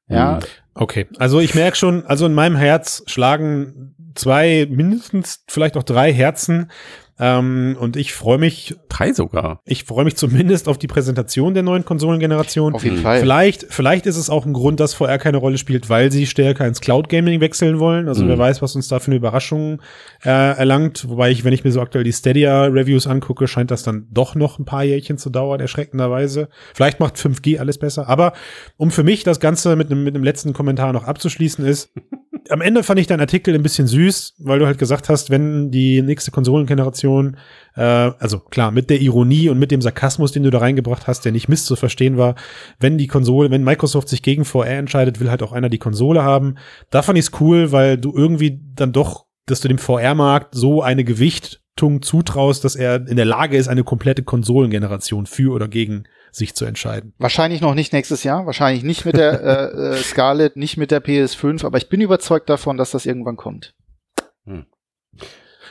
Ja, 0.08 0.34
Mhm. 0.34 0.40
Okay, 0.74 1.06
also 1.18 1.40
ich 1.40 1.54
merke 1.54 1.76
schon, 1.76 2.04
also 2.06 2.26
in 2.26 2.34
meinem 2.34 2.56
Herz 2.56 3.02
schlagen 3.06 3.94
zwei, 4.14 4.66
mindestens 4.70 5.44
vielleicht 5.48 5.76
auch 5.76 5.82
drei 5.84 6.12
Herzen. 6.12 6.70
Ähm, 7.20 7.76
und 7.78 7.96
ich 7.96 8.14
freue 8.14 8.38
mich, 8.38 8.74
Drei 8.88 9.12
sogar. 9.12 9.60
ich 9.66 9.84
freue 9.84 10.04
mich 10.04 10.16
zumindest 10.16 10.66
auf 10.66 10.78
die 10.78 10.86
Präsentation 10.86 11.52
der 11.52 11.62
neuen 11.62 11.84
Konsolengeneration. 11.84 12.74
auf 12.74 12.82
jeden. 12.82 12.96
Fall. 12.96 13.20
Vielleicht, 13.20 13.66
vielleicht 13.68 14.06
ist 14.06 14.16
es 14.16 14.30
auch 14.30 14.46
ein 14.46 14.54
Grund, 14.54 14.80
dass 14.80 14.94
VR 14.94 15.18
keine 15.18 15.36
Rolle 15.36 15.58
spielt, 15.58 15.88
weil 15.90 16.10
sie 16.10 16.26
stärker 16.26 16.66
ins 16.66 16.80
Cloud 16.80 17.10
Gaming 17.10 17.40
wechseln 17.40 17.78
wollen. 17.78 18.08
Also 18.08 18.24
Mhm. 18.24 18.28
wer 18.28 18.38
weiß, 18.38 18.62
was 18.62 18.74
uns 18.74 18.88
da 18.88 18.98
für 18.98 19.08
eine 19.08 19.16
Überraschung 19.16 19.82
äh, 20.24 20.30
erlangt. 20.30 21.06
Wobei 21.08 21.30
ich, 21.30 21.44
wenn 21.44 21.52
ich 21.52 21.62
mir 21.64 21.70
so 21.70 21.82
aktuell 21.82 22.02
die 22.02 22.12
Stadia 22.14 22.64
Reviews 22.64 23.06
angucke, 23.06 23.46
scheint 23.46 23.70
das 23.70 23.82
dann 23.82 24.06
doch 24.10 24.34
noch 24.34 24.58
ein 24.58 24.64
paar 24.64 24.82
Jährchen 24.82 25.18
zu 25.18 25.28
dauern, 25.28 25.60
erschreckenderweise. 25.60 26.48
Vielleicht 26.74 26.98
macht 26.98 27.16
5G 27.18 27.58
alles 27.58 27.76
besser. 27.78 28.08
Aber 28.08 28.32
um 28.78 28.90
für 28.90 29.04
mich 29.04 29.22
das 29.22 29.38
Ganze 29.38 29.76
mit 29.76 29.90
einem 29.92 30.02
mit 30.02 30.14
einem 30.14 30.24
letzten 30.24 30.54
Kommentar 30.62 30.92
noch 30.92 31.02
abzuschließen 31.02 31.64
ist, 31.64 31.90
am 32.48 32.60
Ende 32.60 32.84
fand 32.84 33.00
ich 33.00 33.08
deinen 33.08 33.18
Artikel 33.18 33.52
ein 33.52 33.64
bisschen 33.64 33.88
süß, 33.88 34.34
weil 34.38 34.60
du 34.60 34.66
halt 34.66 34.78
gesagt 34.78 35.08
hast, 35.08 35.28
wenn 35.28 35.72
die 35.72 36.02
nächste 36.02 36.30
Konsolengeneration, 36.30 37.36
äh, 37.74 37.82
also 37.82 38.38
klar, 38.38 38.70
mit 38.70 38.90
der 38.90 39.00
Ironie 39.00 39.48
und 39.48 39.58
mit 39.58 39.72
dem 39.72 39.82
Sarkasmus, 39.82 40.30
den 40.30 40.44
du 40.44 40.50
da 40.50 40.58
reingebracht 40.58 41.08
hast, 41.08 41.24
der 41.24 41.32
nicht 41.32 41.48
misszuverstehen 41.48 42.16
war, 42.16 42.36
wenn 42.78 42.96
die 42.96 43.08
Konsole, 43.08 43.50
wenn 43.50 43.64
Microsoft 43.64 44.08
sich 44.08 44.22
gegen 44.22 44.44
VR 44.44 44.68
entscheidet, 44.78 45.18
will 45.18 45.30
halt 45.30 45.42
auch 45.42 45.50
einer 45.50 45.68
die 45.68 45.78
Konsole 45.78 46.22
haben. 46.22 46.54
Da 46.90 47.02
fand 47.02 47.18
ich 47.18 47.24
es 47.24 47.40
cool, 47.40 47.72
weil 47.72 47.98
du 47.98 48.14
irgendwie 48.14 48.60
dann 48.76 48.92
doch, 48.92 49.26
dass 49.46 49.60
du 49.60 49.68
dem 49.68 49.78
VR-Markt 49.78 50.54
so 50.54 50.82
eine 50.82 51.04
Gewichtung 51.04 52.02
zutraust, 52.02 52.64
dass 52.64 52.76
er 52.76 53.06
in 53.06 53.16
der 53.16 53.24
Lage 53.24 53.56
ist, 53.56 53.68
eine 53.68 53.84
komplette 53.84 54.22
Konsolengeneration 54.22 55.26
für 55.26 55.52
oder 55.52 55.68
gegen 55.68 56.04
sich 56.30 56.54
zu 56.54 56.64
entscheiden. 56.64 57.12
Wahrscheinlich 57.18 57.60
noch 57.60 57.74
nicht 57.74 57.92
nächstes 57.92 58.24
Jahr, 58.24 58.46
wahrscheinlich 58.46 58.84
nicht 58.84 59.04
mit 59.04 59.16
der 59.16 59.42
äh, 59.74 59.92
äh, 59.92 59.96
Scarlett, 59.96 60.56
nicht 60.56 60.76
mit 60.76 60.90
der 60.90 61.04
PS5, 61.04 61.64
aber 61.64 61.78
ich 61.78 61.88
bin 61.88 62.00
überzeugt 62.00 62.48
davon, 62.48 62.78
dass 62.78 62.90
das 62.92 63.06
irgendwann 63.06 63.36
kommt. 63.36 63.74
Hm. 64.46 64.66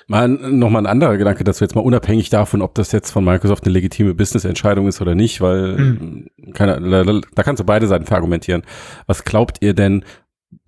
Mal 0.07 0.27
nochmal 0.27 0.83
ein 0.83 0.91
anderer 0.91 1.17
Gedanke, 1.17 1.43
dass 1.43 1.61
wir 1.61 1.65
jetzt 1.65 1.75
mal 1.75 1.81
unabhängig 1.81 2.29
davon, 2.29 2.61
ob 2.61 2.75
das 2.75 2.91
jetzt 2.91 3.11
von 3.11 3.23
Microsoft 3.23 3.63
eine 3.63 3.73
legitime 3.73 4.13
Business-Entscheidung 4.13 4.87
ist 4.87 5.01
oder 5.01 5.15
nicht, 5.15 5.41
weil 5.41 5.77
hm. 5.77 6.27
keine, 6.53 7.21
da 7.33 7.43
kannst 7.43 7.59
du 7.59 7.65
beide 7.65 7.87
Seiten 7.87 8.05
verargumentieren. 8.05 8.63
Was 9.07 9.23
glaubt 9.23 9.57
ihr 9.61 9.73
denn, 9.73 10.03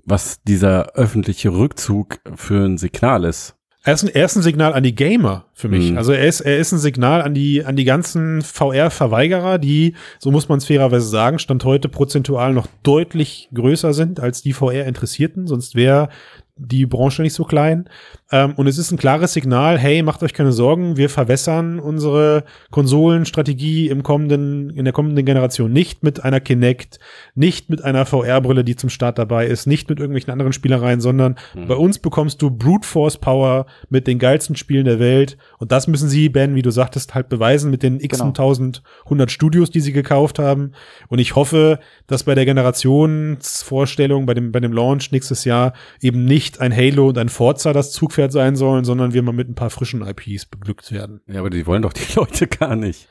was 0.05 0.41
dieser 0.43 0.93
öffentliche 0.95 1.49
Rückzug 1.49 2.19
für 2.35 2.65
ein 2.65 2.77
Signal 2.77 3.23
ist? 3.23 3.55
Er 3.85 3.93
ist, 3.95 4.03
ein, 4.03 4.09
er 4.09 4.25
ist 4.25 4.35
ein 4.37 4.41
Signal 4.41 4.73
an 4.73 4.83
die 4.83 4.95
Gamer 4.95 5.45
für 5.53 5.67
mich. 5.67 5.91
Mhm. 5.91 5.97
Also 5.97 6.13
er 6.13 6.25
ist, 6.25 6.39
er 6.39 6.57
ist 6.57 6.71
ein 6.71 6.79
Signal 6.79 7.21
an 7.21 7.33
die, 7.33 7.65
an 7.65 7.75
die 7.75 7.83
ganzen 7.83 8.41
VR-Verweigerer, 8.41 9.57
die, 9.57 9.95
so 10.19 10.31
muss 10.31 10.47
man 10.47 10.59
es 10.59 10.65
fairerweise 10.65 11.05
sagen, 11.05 11.37
Stand 11.37 11.65
heute 11.65 11.89
prozentual 11.89 12.53
noch 12.53 12.67
deutlich 12.83 13.49
größer 13.53 13.93
sind 13.93 14.21
als 14.21 14.41
die 14.41 14.53
VR-Interessierten. 14.53 15.47
Sonst 15.47 15.75
wäre 15.75 16.07
die 16.55 16.85
Branche 16.85 17.23
nicht 17.23 17.33
so 17.33 17.45
klein. 17.45 17.89
Ähm, 18.31 18.53
und 18.55 18.67
es 18.67 18.77
ist 18.77 18.91
ein 18.91 18.97
klares 18.97 19.33
Signal, 19.33 19.79
hey, 19.79 20.03
macht 20.03 20.21
euch 20.21 20.33
keine 20.33 20.51
Sorgen, 20.51 20.97
wir 20.97 21.09
verwässern 21.09 21.79
unsere 21.79 22.43
Konsolenstrategie 22.69 23.89
im 23.89 24.03
kommenden, 24.03 24.69
in 24.69 24.85
der 24.85 24.93
kommenden 24.93 25.25
Generation 25.25 25.73
nicht 25.73 26.03
mit 26.03 26.23
einer 26.23 26.39
Kinect, 26.39 26.99
nicht 27.33 27.69
mit 27.71 27.83
einer 27.83 28.05
VR-Brille, 28.05 28.63
die 28.63 28.75
zum 28.75 28.89
Start 28.89 29.17
dabei 29.17 29.47
ist, 29.47 29.65
nicht 29.65 29.89
mit 29.89 29.99
irgendwelchen 29.99 30.31
anderen 30.31 30.53
Spielereien, 30.53 31.01
sondern 31.01 31.37
mhm. 31.55 31.67
bei 31.67 31.75
uns 31.75 31.97
bekommst 31.97 32.41
du 32.41 32.51
Brute 32.51 32.87
Force 32.87 33.17
Power 33.17 33.65
mit 33.89 34.05
den 34.05 34.19
geilsten 34.19 34.55
Spielen 34.55 34.85
der 34.85 34.99
Welt. 34.99 35.37
Und 35.57 35.71
das 35.71 35.87
müssen 35.87 36.07
sie, 36.07 36.29
Ben, 36.29 36.53
wie 36.53 36.61
du 36.61 36.69
sagtest, 36.69 37.15
halt 37.15 37.29
beweisen 37.29 37.71
mit 37.71 37.81
den 37.81 37.99
x 37.99 38.19
genau. 38.19 38.29
1100 38.29 39.31
Studios, 39.31 39.71
die 39.71 39.79
sie 39.79 39.91
gekauft 39.91 40.37
haben. 40.37 40.73
Und 41.07 41.17
ich 41.17 41.35
hoffe, 41.35 41.79
dass 42.05 42.23
bei 42.23 42.35
der 42.35 42.45
Generationsvorstellung, 42.45 44.27
bei 44.27 44.35
dem, 44.35 44.51
bei 44.51 44.59
dem 44.59 44.73
Launch 44.73 45.11
nächstes 45.11 45.45
Jahr 45.45 45.73
eben 45.99 46.25
nicht 46.25 46.42
ein 46.59 46.75
Halo 46.75 47.09
und 47.09 47.17
ein 47.17 47.29
Forza 47.29 47.73
das 47.73 47.91
Zugpferd 47.91 48.31
sein 48.31 48.55
sollen, 48.55 48.85
sondern 48.85 49.13
wir 49.13 49.21
mal 49.23 49.33
mit 49.33 49.49
ein 49.49 49.55
paar 49.55 49.69
frischen 49.69 50.05
IPs 50.05 50.45
beglückt 50.45 50.91
werden. 50.91 51.21
Ja, 51.27 51.39
aber 51.39 51.49
die 51.49 51.65
wollen 51.65 51.81
doch 51.81 51.93
die 51.93 52.13
Leute 52.15 52.47
gar 52.47 52.75
nicht. 52.75 53.07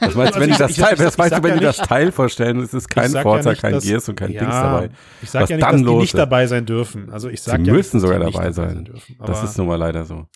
Was 0.00 0.14
meinst 0.14 0.36
du, 0.36 0.40
wenn 0.40 0.50
die 0.50 0.58
das 0.58 0.74
Teil, 0.74 0.98
was 0.98 1.16
meinst 1.16 1.38
du, 1.38 1.42
wenn 1.42 1.58
die 1.58 1.64
das 1.64 1.76
Teil 1.76 2.10
vorstellen? 2.12 2.58
Es 2.60 2.74
ist 2.74 2.88
kein 2.88 3.10
Forza, 3.10 3.50
ja 3.50 3.50
nicht, 3.50 3.62
kein 3.62 3.72
dass, 3.72 3.84
Gears 3.84 4.08
und 4.08 4.16
kein 4.16 4.32
ja, 4.32 4.40
Dings 4.40 4.54
dabei. 4.54 4.90
Ich 5.22 5.30
sage 5.30 5.50
ja 5.50 5.56
nicht, 5.56 5.68
dass 5.68 5.82
die 5.82 5.94
nicht 5.94 6.14
dabei 6.18 6.46
sein 6.46 6.66
dürfen. 6.66 7.10
Also 7.10 7.28
ich 7.28 7.40
sage 7.40 7.62
Sie 7.62 7.68
ja 7.68 7.72
müssen 7.72 8.00
sogar 8.00 8.18
dabei 8.18 8.50
sein. 8.50 8.84
Dürfen, 8.84 9.16
das 9.24 9.44
ist 9.44 9.58
nun 9.58 9.68
mal 9.68 9.76
leider 9.76 10.04
so. 10.04 10.26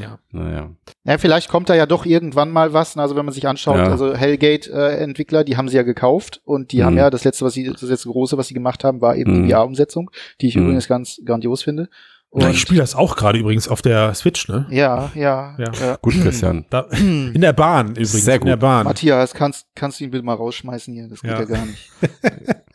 Ja. 0.00 0.18
Naja. 0.30 0.70
Ja, 1.04 1.18
vielleicht 1.18 1.48
kommt 1.48 1.68
da 1.68 1.74
ja 1.74 1.86
doch 1.86 2.06
irgendwann 2.06 2.50
mal 2.50 2.72
was. 2.72 2.96
Also 2.96 3.16
wenn 3.16 3.24
man 3.24 3.34
sich 3.34 3.48
anschaut, 3.48 3.76
ja. 3.76 3.88
also 3.88 4.14
Hellgate-Entwickler, 4.14 5.40
äh, 5.40 5.44
die 5.44 5.56
haben 5.56 5.68
sie 5.68 5.76
ja 5.76 5.82
gekauft 5.82 6.40
und 6.44 6.72
die 6.72 6.78
mhm. 6.78 6.84
haben 6.84 6.96
ja 6.96 7.10
das 7.10 7.24
letzte, 7.24 7.44
was 7.44 7.54
sie, 7.54 7.64
das 7.64 7.82
letzte 7.82 8.08
große, 8.08 8.36
was 8.36 8.48
sie 8.48 8.54
gemacht 8.54 8.84
haben, 8.84 9.00
war 9.00 9.16
eben 9.16 9.38
mhm. 9.40 9.46
die 9.46 9.52
VR-Umsetzung, 9.52 10.10
die 10.40 10.48
ich 10.48 10.56
mhm. 10.56 10.64
übrigens 10.64 10.88
ganz 10.88 11.20
grandios 11.24 11.62
finde. 11.62 11.88
Und 12.32 12.48
ich 12.48 12.60
spiele 12.60 12.80
das 12.80 12.94
auch 12.94 13.16
gerade 13.16 13.40
übrigens 13.40 13.66
auf 13.66 13.82
der 13.82 14.14
Switch, 14.14 14.48
ne? 14.48 14.64
Ja, 14.70 15.10
ja. 15.16 15.56
ja. 15.58 15.72
ja. 15.72 15.96
Gut, 16.00 16.14
Christian. 16.14 16.64
Da, 16.70 16.82
in 16.92 17.40
der 17.40 17.52
Bahn 17.52 17.88
übrigens. 17.88 18.12
Sehr 18.12 18.38
gut. 18.38 18.46
In 18.46 18.50
der 18.50 18.56
Bahn. 18.56 18.84
Matthias, 18.84 19.34
kannst, 19.34 19.66
kannst 19.74 19.98
du 19.98 20.04
ihn 20.04 20.12
bitte 20.12 20.24
mal 20.24 20.34
rausschmeißen 20.34 20.94
hier? 20.94 21.08
Das 21.08 21.22
geht 21.22 21.30
ja, 21.32 21.40
ja 21.40 21.44
gar 21.44 21.66
nicht. 21.66 21.90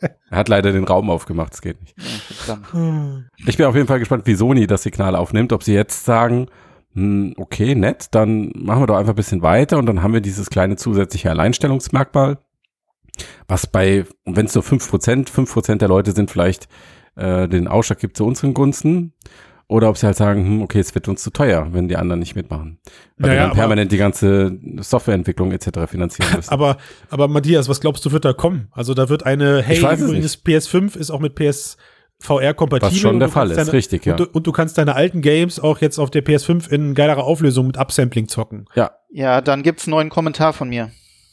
er 0.30 0.38
hat 0.38 0.50
leider 0.50 0.72
den 0.72 0.84
Raum 0.84 1.08
aufgemacht, 1.08 1.54
das 1.54 1.62
geht 1.62 1.80
nicht. 1.80 1.94
Ja, 2.46 2.58
ich 3.46 3.56
bin 3.56 3.64
auf 3.64 3.74
jeden 3.74 3.86
Fall 3.86 3.98
gespannt, 3.98 4.26
wie 4.26 4.34
Sony 4.34 4.66
das 4.66 4.82
Signal 4.82 5.16
aufnimmt, 5.16 5.54
ob 5.54 5.62
sie 5.62 5.72
jetzt 5.72 6.04
sagen, 6.04 6.40
hm, 6.40 6.65
okay, 7.36 7.74
nett, 7.74 8.08
dann 8.12 8.52
machen 8.54 8.82
wir 8.82 8.86
doch 8.86 8.96
einfach 8.96 9.12
ein 9.12 9.16
bisschen 9.16 9.42
weiter 9.42 9.78
und 9.78 9.86
dann 9.86 10.02
haben 10.02 10.14
wir 10.14 10.20
dieses 10.20 10.48
kleine 10.48 10.76
zusätzliche 10.76 11.30
Alleinstellungsmerkmal, 11.30 12.38
was 13.48 13.66
bei, 13.66 14.04
wenn 14.24 14.46
es 14.46 14.54
nur 14.54 14.62
fünf 14.62 14.88
Prozent, 14.88 15.28
fünf 15.28 15.52
Prozent 15.52 15.82
der 15.82 15.88
Leute 15.88 16.12
sind 16.12 16.30
vielleicht 16.30 16.68
äh, 17.16 17.48
den 17.48 17.68
Ausschlag 17.68 17.98
gibt 17.98 18.16
zu 18.16 18.24
unseren 18.24 18.54
Gunsten. 18.54 19.12
Oder 19.68 19.88
ob 19.88 19.98
sie 19.98 20.06
halt 20.06 20.16
sagen, 20.16 20.46
hm, 20.46 20.62
okay, 20.62 20.78
es 20.78 20.94
wird 20.94 21.08
uns 21.08 21.24
zu 21.24 21.30
teuer, 21.30 21.68
wenn 21.72 21.88
die 21.88 21.96
anderen 21.96 22.20
nicht 22.20 22.36
mitmachen. 22.36 22.78
Weil 23.18 23.30
naja, 23.30 23.40
wir 23.40 23.46
dann 23.48 23.56
permanent 23.56 23.90
die 23.90 23.96
ganze 23.96 24.56
Softwareentwicklung 24.76 25.50
etc. 25.50 25.88
finanzieren 25.88 26.36
müssen. 26.36 26.50
aber, 26.50 26.76
aber 27.10 27.26
Matthias, 27.26 27.68
was 27.68 27.80
glaubst 27.80 28.04
du, 28.06 28.12
wird 28.12 28.24
da 28.24 28.32
kommen? 28.32 28.68
Also 28.70 28.94
da 28.94 29.08
wird 29.08 29.26
eine, 29.26 29.62
hey, 29.62 29.78
übrigens 29.78 30.36
PS5 30.36 30.96
ist 30.96 31.10
auch 31.10 31.18
mit 31.18 31.34
PS 31.34 31.76
VR 32.20 32.54
kompatibel. 32.54 32.92
Was 32.92 32.98
schon 32.98 33.18
der 33.20 33.28
Fall 33.28 33.50
ist, 33.50 33.56
deine, 33.56 33.72
richtig, 33.72 34.06
ja. 34.06 34.12
Und 34.12 34.20
du, 34.20 34.24
und 34.26 34.46
du, 34.46 34.52
kannst 34.52 34.78
deine 34.78 34.94
alten 34.94 35.20
Games 35.20 35.60
auch 35.60 35.80
jetzt 35.80 35.98
auf 35.98 36.10
der 36.10 36.24
PS5 36.24 36.70
in 36.70 36.94
geilerer 36.94 37.24
Auflösung 37.24 37.66
mit 37.66 37.76
Upsampling 37.76 38.28
zocken. 38.28 38.66
Ja. 38.74 38.92
Ja, 39.10 39.40
dann 39.40 39.62
gibt's 39.62 39.86
einen 39.86 39.92
neuen 39.92 40.08
Kommentar 40.08 40.52
von 40.52 40.68
mir. 40.68 40.90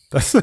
Das 0.10 0.38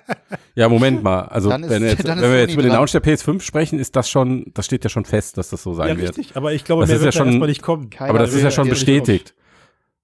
ja, 0.54 0.68
Moment 0.68 1.02
mal. 1.02 1.22
Also, 1.22 1.50
ist, 1.50 1.68
wenn, 1.68 1.82
jetzt, 1.82 2.06
wenn 2.06 2.20
wir 2.20 2.40
jetzt 2.40 2.52
über 2.54 2.62
den 2.62 2.72
Launch 2.72 2.92
der 2.92 3.02
PS5 3.02 3.40
sprechen, 3.40 3.78
ist 3.78 3.96
das 3.96 4.08
schon, 4.08 4.46
das 4.54 4.66
steht 4.66 4.84
ja 4.84 4.90
schon 4.90 5.04
fest, 5.04 5.36
dass 5.36 5.50
das 5.50 5.62
so 5.62 5.74
sein 5.74 5.88
ja, 5.88 5.98
wird. 5.98 6.16
Richtig, 6.16 6.36
aber 6.36 6.52
ich 6.52 6.64
glaube, 6.64 6.82
das 6.82 6.88
mehr 6.88 6.96
ist 6.98 7.04
wird 7.04 7.14
ja 7.14 7.24
schon, 7.24 7.38
nicht 7.40 7.62
kommen. 7.62 7.90
Keiner 7.90 8.10
aber 8.10 8.20
das 8.20 8.32
ist 8.32 8.42
ja 8.42 8.50
schon 8.50 8.68
bestätigt. 8.68 9.34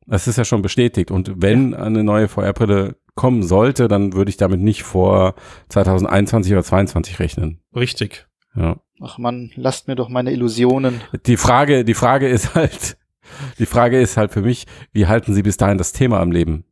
Das 0.06 0.26
ist 0.26 0.36
ja 0.36 0.44
schon 0.44 0.62
bestätigt. 0.62 1.12
Und 1.12 1.32
wenn 1.36 1.72
ja. 1.72 1.78
eine 1.78 2.02
neue 2.02 2.26
VR-Brille 2.26 2.96
kommen 3.14 3.42
sollte, 3.44 3.86
dann 3.86 4.14
würde 4.14 4.30
ich 4.30 4.36
damit 4.36 4.60
nicht 4.60 4.82
vor 4.82 5.34
2021 5.68 6.52
oder 6.52 6.64
2022 6.64 7.20
rechnen. 7.20 7.60
Richtig. 7.74 8.26
Ja. 8.56 8.76
Ach 9.02 9.18
man, 9.18 9.50
lasst 9.56 9.88
mir 9.88 9.96
doch 9.96 10.08
meine 10.08 10.30
Illusionen. 10.30 11.00
Die 11.26 11.36
Frage, 11.36 11.84
die 11.84 11.94
Frage 11.94 12.28
ist 12.28 12.54
halt, 12.54 12.96
die 13.58 13.66
Frage 13.66 14.00
ist 14.00 14.16
halt 14.16 14.30
für 14.30 14.42
mich, 14.42 14.66
wie 14.92 15.06
halten 15.06 15.34
Sie 15.34 15.42
bis 15.42 15.56
dahin 15.56 15.78
das 15.78 15.92
Thema 15.92 16.20
am 16.20 16.30
Leben? 16.30 16.64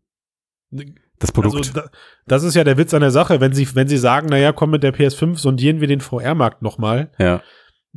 Das 1.19 1.33
Produkt. 1.33 1.57
Also, 1.57 1.73
da, 1.73 1.91
das 2.27 2.45
ist 2.45 2.55
ja 2.55 2.65
der 2.65 2.79
Witz 2.79 2.95
an 2.95 3.01
der 3.01 3.11
Sache, 3.11 3.41
wenn 3.41 3.53
sie, 3.53 3.75
wenn 3.75 3.89
sie 3.89 3.99
sagen, 3.99 4.29
naja, 4.29 4.53
komm 4.53 4.71
mit 4.71 4.83
der 4.83 4.95
PS5, 4.95 5.39
sondieren 5.39 5.81
wir 5.81 5.89
den 5.89 6.01
VR-Markt 6.01 6.63
nochmal. 6.63 7.11
Ja. 7.19 7.43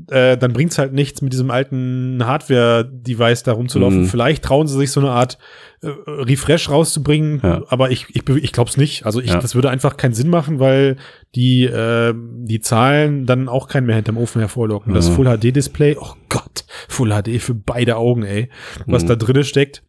Äh, 0.09 0.37
dann 0.37 0.53
bringt's 0.53 0.79
halt 0.79 0.91
nichts, 0.91 1.21
mit 1.21 1.33
diesem 1.33 1.51
alten 1.51 2.25
Hardware-Device 2.25 3.43
da 3.43 3.51
rumzulaufen. 3.51 4.01
Mhm. 4.01 4.05
Vielleicht 4.07 4.43
trauen 4.43 4.67
sie 4.67 4.77
sich 4.77 4.91
so 4.91 4.99
eine 4.99 5.11
Art 5.11 5.37
äh, 5.81 5.87
Refresh 5.87 6.69
rauszubringen, 6.69 7.41
ja. 7.43 7.61
aber 7.67 7.91
ich, 7.91 8.07
ich, 8.09 8.27
ich 8.27 8.51
glaub's 8.51 8.75
nicht. 8.75 9.05
Also 9.05 9.21
ich, 9.21 9.29
ja. 9.29 9.39
das 9.39 9.53
würde 9.53 9.69
einfach 9.69 9.95
keinen 9.95 10.15
Sinn 10.15 10.29
machen, 10.29 10.59
weil 10.59 10.97
die, 11.35 11.65
äh, 11.65 12.13
die 12.15 12.59
Zahlen 12.59 13.27
dann 13.27 13.47
auch 13.47 13.67
keinen 13.67 13.85
mehr 13.85 13.95
hinterm 13.95 14.17
Ofen 14.17 14.39
hervorlocken. 14.39 14.91
Mhm. 14.91 14.95
Das 14.95 15.09
Full 15.09 15.27
HD-Display, 15.27 15.97
oh 15.99 16.13
Gott, 16.27 16.65
Full 16.87 17.09
HD 17.09 17.39
für 17.39 17.53
beide 17.53 17.97
Augen, 17.97 18.23
ey. 18.23 18.49
Was 18.87 19.03
mhm. 19.03 19.07
da 19.09 19.15
drinne 19.15 19.43
steckt 19.43 19.83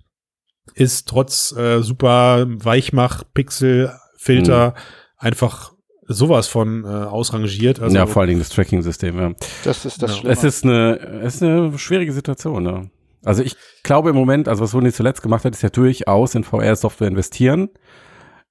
ist 0.74 1.08
trotz 1.08 1.52
äh, 1.52 1.82
super 1.82 2.46
Weichmach, 2.48 3.24
Pixel, 3.34 3.92
Filter 4.16 4.70
mhm. 4.70 4.74
einfach 5.18 5.73
sowas 6.06 6.48
von 6.48 6.84
äh, 6.84 6.88
ausrangiert. 6.88 7.80
Also, 7.80 7.96
ja, 7.96 8.06
vor 8.06 8.22
allen 8.22 8.28
Dingen 8.28 8.40
das 8.40 8.50
Tracking-System, 8.50 9.18
ja. 9.18 9.32
Das 9.64 9.84
ist 9.84 10.02
das 10.02 10.22
ja. 10.22 10.30
Es 10.30 10.44
ist 10.44 10.64
eine, 10.64 10.98
es 11.22 11.36
ist 11.36 11.42
eine 11.42 11.76
schwierige 11.78 12.12
Situation, 12.12 12.62
ne? 12.62 12.90
Also 13.24 13.42
ich 13.42 13.56
glaube 13.82 14.10
im 14.10 14.16
Moment, 14.16 14.48
also 14.48 14.62
was 14.62 14.72
Sony 14.72 14.92
zuletzt 14.92 15.22
gemacht 15.22 15.44
hat, 15.44 15.54
ist 15.54 15.62
ja 15.62 15.70
durchaus 15.70 16.34
in 16.34 16.44
VR-Software 16.44 17.08
investieren. 17.08 17.70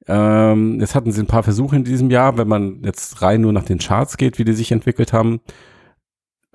Ähm, 0.07 0.79
jetzt 0.79 0.95
hatten 0.95 1.11
sie 1.11 1.21
ein 1.21 1.27
paar 1.27 1.43
Versuche 1.43 1.75
in 1.75 1.83
diesem 1.83 2.09
Jahr, 2.09 2.37
wenn 2.37 2.47
man 2.47 2.81
jetzt 2.83 3.21
rein 3.21 3.41
nur 3.41 3.53
nach 3.53 3.63
den 3.63 3.77
Charts 3.77 4.17
geht, 4.17 4.39
wie 4.39 4.45
die 4.45 4.53
sich 4.53 4.71
entwickelt 4.71 5.13
haben, 5.13 5.41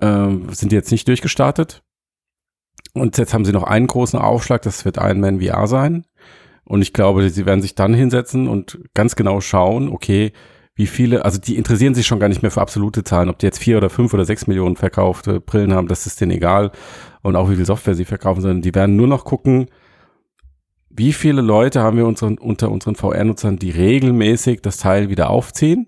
ähm, 0.01 0.47
sind 0.51 0.71
die 0.71 0.75
jetzt 0.75 0.91
nicht 0.91 1.07
durchgestartet. 1.07 1.81
Und 2.93 3.17
jetzt 3.17 3.33
haben 3.33 3.45
sie 3.45 3.53
noch 3.53 3.63
einen 3.63 3.87
großen 3.87 4.19
Aufschlag, 4.19 4.61
das 4.63 4.85
wird 4.85 4.97
Iron 4.97 5.19
Man 5.21 5.41
VR 5.41 5.67
sein. 5.67 6.05
Und 6.63 6.81
ich 6.81 6.93
glaube, 6.93 7.27
sie 7.29 7.45
werden 7.45 7.61
sich 7.61 7.73
dann 7.73 7.93
hinsetzen 7.93 8.47
und 8.47 8.79
ganz 8.93 9.15
genau 9.15 9.41
schauen, 9.41 9.89
okay, 9.89 10.33
wie 10.79 10.87
viele, 10.87 11.25
also 11.25 11.41
die 11.41 11.57
interessieren 11.57 11.93
sich 11.93 12.07
schon 12.07 12.21
gar 12.21 12.29
nicht 12.29 12.41
mehr 12.41 12.51
für 12.51 12.61
absolute 12.61 13.03
Zahlen, 13.03 13.27
ob 13.27 13.37
die 13.37 13.45
jetzt 13.45 13.59
vier 13.59 13.75
oder 13.75 13.89
fünf 13.89 14.13
oder 14.13 14.23
sechs 14.23 14.47
Millionen 14.47 14.77
verkaufte 14.77 15.41
Brillen 15.41 15.73
haben, 15.73 15.89
das 15.89 16.05
ist 16.05 16.21
denen 16.21 16.31
egal. 16.31 16.71
Und 17.21 17.35
auch 17.35 17.49
wie 17.49 17.57
viel 17.57 17.65
Software 17.65 17.95
sie 17.95 18.05
verkaufen, 18.05 18.39
sondern 18.39 18.61
die 18.61 18.73
werden 18.73 18.95
nur 18.95 19.07
noch 19.07 19.25
gucken, 19.25 19.65
wie 20.89 21.11
viele 21.11 21.41
Leute 21.41 21.81
haben 21.81 21.97
wir 21.97 22.07
unseren, 22.07 22.37
unter 22.37 22.71
unseren 22.71 22.95
VR-Nutzern, 22.95 23.57
die 23.57 23.71
regelmäßig 23.71 24.61
das 24.61 24.77
Teil 24.77 25.09
wieder 25.09 25.29
aufziehen 25.29 25.87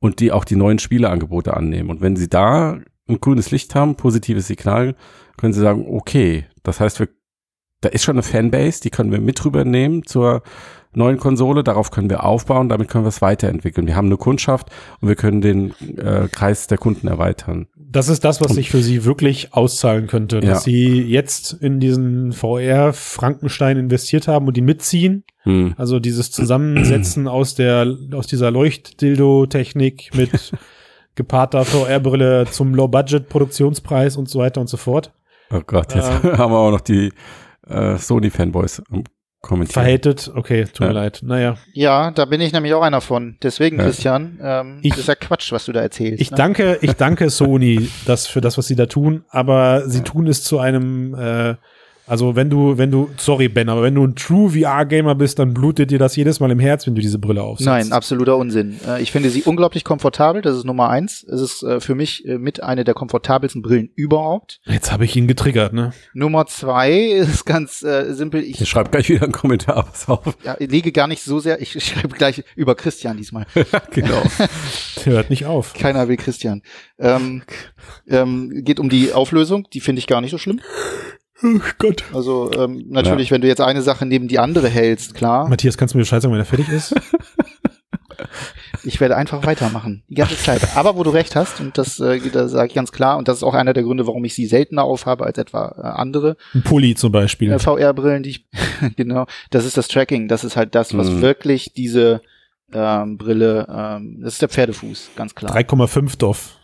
und 0.00 0.18
die 0.18 0.32
auch 0.32 0.44
die 0.44 0.56
neuen 0.56 0.80
Spieleangebote 0.80 1.56
annehmen. 1.56 1.88
Und 1.88 2.00
wenn 2.00 2.16
sie 2.16 2.28
da 2.28 2.80
ein 3.08 3.20
grünes 3.20 3.52
Licht 3.52 3.76
haben, 3.76 3.94
positives 3.94 4.48
Signal, 4.48 4.96
können 5.36 5.52
sie 5.52 5.60
sagen, 5.60 5.86
okay, 5.88 6.46
das 6.64 6.80
heißt, 6.80 6.98
wir, 6.98 7.08
da 7.80 7.90
ist 7.90 8.02
schon 8.02 8.16
eine 8.16 8.24
Fanbase, 8.24 8.80
die 8.80 8.90
können 8.90 9.12
wir 9.12 9.20
mit 9.20 9.44
rübernehmen 9.44 10.04
zur, 10.04 10.42
neuen 10.96 11.18
Konsole. 11.18 11.62
Darauf 11.62 11.90
können 11.90 12.10
wir 12.10 12.24
aufbauen, 12.24 12.68
damit 12.68 12.88
können 12.88 13.04
wir 13.04 13.08
es 13.08 13.22
weiterentwickeln. 13.22 13.86
Wir 13.86 13.96
haben 13.96 14.06
eine 14.06 14.16
Kundschaft 14.16 14.70
und 15.00 15.08
wir 15.08 15.16
können 15.16 15.40
den 15.40 15.72
äh, 15.96 16.28
Kreis 16.30 16.66
der 16.66 16.78
Kunden 16.78 17.06
erweitern. 17.06 17.68
Das 17.76 18.08
ist 18.08 18.24
das, 18.24 18.40
was 18.40 18.52
sich 18.54 18.70
für 18.70 18.82
sie 18.82 19.04
wirklich 19.04 19.54
auszahlen 19.54 20.06
könnte, 20.06 20.36
Ja. 20.36 20.50
dass 20.54 20.64
sie 20.64 21.02
jetzt 21.02 21.52
in 21.52 21.80
diesen 21.80 22.32
VR 22.32 22.92
Frankenstein 22.92 23.76
investiert 23.76 24.28
haben 24.28 24.46
und 24.46 24.56
die 24.56 24.62
mitziehen. 24.62 25.24
Hm. 25.42 25.74
Also 25.76 26.00
dieses 26.00 26.30
Zusammensetzen 26.30 27.28
aus 27.28 27.54
der 27.54 27.86
aus 28.12 28.26
dieser 28.26 28.50
Leuchtdildo-Technik 28.50 30.10
mit 30.14 30.52
gepaarter 31.14 31.64
VR-Brille 31.64 32.46
zum 32.50 32.74
Low-Budget-Produktionspreis 32.74 34.16
und 34.16 34.28
so 34.28 34.40
weiter 34.40 34.60
und 34.60 34.68
so 34.68 34.76
fort. 34.76 35.12
Oh 35.50 35.60
Gott, 35.66 35.94
jetzt 35.94 36.10
haben 36.24 36.52
wir 36.52 36.58
auch 36.58 36.70
noch 36.72 36.80
die 36.80 37.12
äh, 37.68 37.96
Sony-Fanboys 37.96 38.82
am 38.90 39.04
kommentieren. 39.46 39.82
Verhatet, 39.84 40.30
okay, 40.34 40.64
tut 40.64 40.80
mir 40.80 40.86
Ja. 40.88 40.92
leid. 40.92 41.20
Naja, 41.22 41.56
Ja, 41.72 42.10
da 42.10 42.24
bin 42.24 42.40
ich 42.40 42.52
nämlich 42.52 42.74
auch 42.74 42.82
einer 42.82 43.00
von. 43.00 43.36
Deswegen, 43.42 43.78
Ja. 43.78 43.84
Christian, 43.84 44.38
ähm, 44.42 44.78
Ich- 44.82 44.90
das 44.90 45.00
ist 45.00 45.08
ja 45.08 45.14
Quatsch, 45.14 45.52
was 45.52 45.64
du 45.66 45.72
da 45.72 45.80
erzählst. 45.80 46.20
ich 46.20 46.30
ne? 46.30 46.36
danke, 46.36 46.78
ich 46.82 46.92
danke 46.94 47.30
Sony 47.30 47.88
das 48.06 48.26
für 48.26 48.40
das, 48.40 48.58
was 48.58 48.66
sie 48.66 48.76
da 48.76 48.86
tun, 48.86 49.24
aber 49.30 49.88
sie 49.88 50.02
tun 50.02 50.26
es 50.26 50.42
zu 50.42 50.58
einem, 50.58 51.14
äh, 51.14 51.54
also 52.06 52.36
wenn 52.36 52.50
du, 52.50 52.78
wenn 52.78 52.90
du, 52.90 53.10
sorry 53.16 53.48
Ben, 53.48 53.68
aber 53.68 53.82
wenn 53.82 53.94
du 53.94 54.04
ein 54.04 54.14
True 54.14 54.50
VR-Gamer 54.50 55.14
bist, 55.14 55.38
dann 55.38 55.52
blutet 55.54 55.90
dir 55.90 55.98
das 55.98 56.14
jedes 56.16 56.40
Mal 56.40 56.50
im 56.50 56.58
Herz, 56.60 56.86
wenn 56.86 56.94
du 56.94 57.00
diese 57.00 57.18
Brille 57.18 57.42
aufsetzt. 57.42 57.66
Nein, 57.66 57.92
absoluter 57.92 58.36
Unsinn. 58.36 58.78
Äh, 58.86 59.02
Ich 59.02 59.12
finde 59.12 59.30
sie 59.30 59.42
unglaublich 59.42 59.82
komfortabel. 59.84 60.42
Das 60.42 60.56
ist 60.56 60.64
Nummer 60.64 60.88
eins. 60.88 61.24
Es 61.24 61.40
ist 61.40 61.62
äh, 61.62 61.80
für 61.80 61.94
mich 61.94 62.24
äh, 62.26 62.38
mit 62.38 62.62
eine 62.62 62.84
der 62.84 62.94
komfortabelsten 62.94 63.62
Brillen 63.62 63.90
überhaupt. 63.96 64.60
Jetzt 64.64 64.92
habe 64.92 65.04
ich 65.04 65.16
ihn 65.16 65.26
getriggert, 65.26 65.72
ne? 65.72 65.92
Nummer 66.14 66.46
zwei 66.46 66.92
ist 66.92 67.44
ganz 67.44 67.82
äh, 67.82 68.12
simpel. 68.14 68.42
Ich 68.42 68.60
Ich 68.60 68.68
schreibe 68.68 68.90
gleich 68.90 69.08
wieder 69.08 69.24
einen 69.24 69.32
Kommentar, 69.32 69.84
pass 69.84 70.08
auf. 70.08 70.36
ja, 70.44 70.56
ich 70.58 70.70
lege 70.70 70.92
gar 70.92 71.08
nicht 71.08 71.22
so 71.22 71.38
sehr. 71.40 71.60
Ich 71.60 71.72
schreibe 71.84 72.16
gleich 72.16 72.44
über 72.54 72.74
Christian 72.74 73.16
diesmal. 73.16 73.46
genau. 73.90 74.22
Hört 75.04 75.30
nicht 75.30 75.46
auf. 75.46 75.74
Keiner 75.74 76.08
will 76.08 76.16
Christian. 76.16 76.62
Ähm, 76.98 77.42
ähm, 78.08 78.62
geht 78.64 78.80
um 78.80 78.88
die 78.88 79.12
Auflösung. 79.12 79.66
Die 79.72 79.80
finde 79.80 79.98
ich 79.98 80.06
gar 80.06 80.20
nicht 80.20 80.30
so 80.30 80.38
schlimm. 80.38 80.60
Oh 81.42 81.60
Gott. 81.78 82.04
Also 82.14 82.50
ähm, 82.52 82.84
natürlich, 82.88 83.30
wenn 83.30 83.40
du 83.42 83.48
jetzt 83.48 83.60
eine 83.60 83.82
Sache 83.82 84.06
neben 84.06 84.26
die 84.28 84.38
andere 84.38 84.68
hältst, 84.68 85.14
klar. 85.14 85.48
Matthias, 85.48 85.76
kannst 85.76 85.94
du 85.94 85.98
mir 85.98 86.02
Bescheid 86.02 86.22
sagen, 86.22 86.32
wenn 86.32 86.40
er 86.40 86.46
fertig 86.46 86.68
ist? 86.68 86.94
Ich 88.84 89.00
werde 89.00 89.16
einfach 89.16 89.44
weitermachen, 89.44 90.04
die 90.08 90.14
ganze 90.14 90.38
Zeit. 90.38 90.76
Aber 90.76 90.96
wo 90.96 91.02
du 91.02 91.10
recht 91.10 91.34
hast, 91.34 91.60
und 91.60 91.76
das, 91.76 91.98
äh, 92.00 92.20
das 92.30 92.52
sage 92.52 92.68
ich 92.68 92.74
ganz 92.74 92.92
klar, 92.92 93.18
und 93.18 93.26
das 93.28 93.38
ist 93.38 93.42
auch 93.42 93.52
einer 93.54 93.72
der 93.72 93.82
Gründe, 93.82 94.06
warum 94.06 94.24
ich 94.24 94.34
sie 94.34 94.46
seltener 94.46 94.84
aufhabe 94.84 95.26
als 95.26 95.38
etwa 95.38 95.74
äh, 95.76 95.82
andere 96.00 96.36
Ein 96.54 96.62
Pulli 96.62 96.94
zum 96.94 97.10
Beispiel. 97.12 97.50
äh, 97.52 97.58
VR-Brillen, 97.58 98.22
die 98.22 98.30
ich, 98.30 98.46
genau, 98.96 99.26
das 99.50 99.64
ist 99.64 99.76
das 99.76 99.88
Tracking. 99.88 100.28
Das 100.28 100.44
ist 100.44 100.56
halt 100.56 100.74
das, 100.74 100.96
was 100.96 101.10
Mhm. 101.10 101.20
wirklich 101.20 101.72
diese 101.74 102.20
ähm, 102.72 103.18
Brille, 103.18 103.66
ähm, 103.68 104.20
das 104.22 104.34
ist 104.34 104.42
der 104.42 104.48
Pferdefuß, 104.48 105.10
ganz 105.16 105.34
klar. 105.34 105.54
3,5 105.54 106.16
Doff. 106.16 106.56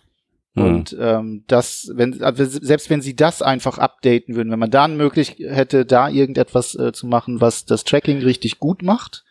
Hm. 0.55 0.65
Und 0.65 0.97
ähm, 1.01 1.45
das, 1.47 1.91
wenn 1.95 2.23
also 2.23 2.45
selbst 2.45 2.91
wenn 2.91 3.01
sie 3.01 3.17
das 3.17 3.41
einfach 3.41 3.79
updaten 3.79 4.35
würden, 4.35 4.53
wenn 4.53 4.59
man 4.59 4.71
dann 4.71 4.97
möglich 4.97 5.37
hätte, 5.39 5.87
da 5.87 6.09
irgendetwas 6.09 6.75
äh, 6.75 6.93
zu 6.93 7.07
machen, 7.07 7.41
was 7.41 7.65
das 7.65 7.85
Tracking 7.85 8.19
richtig 8.19 8.59
gut 8.59 8.83
macht, 8.83 9.25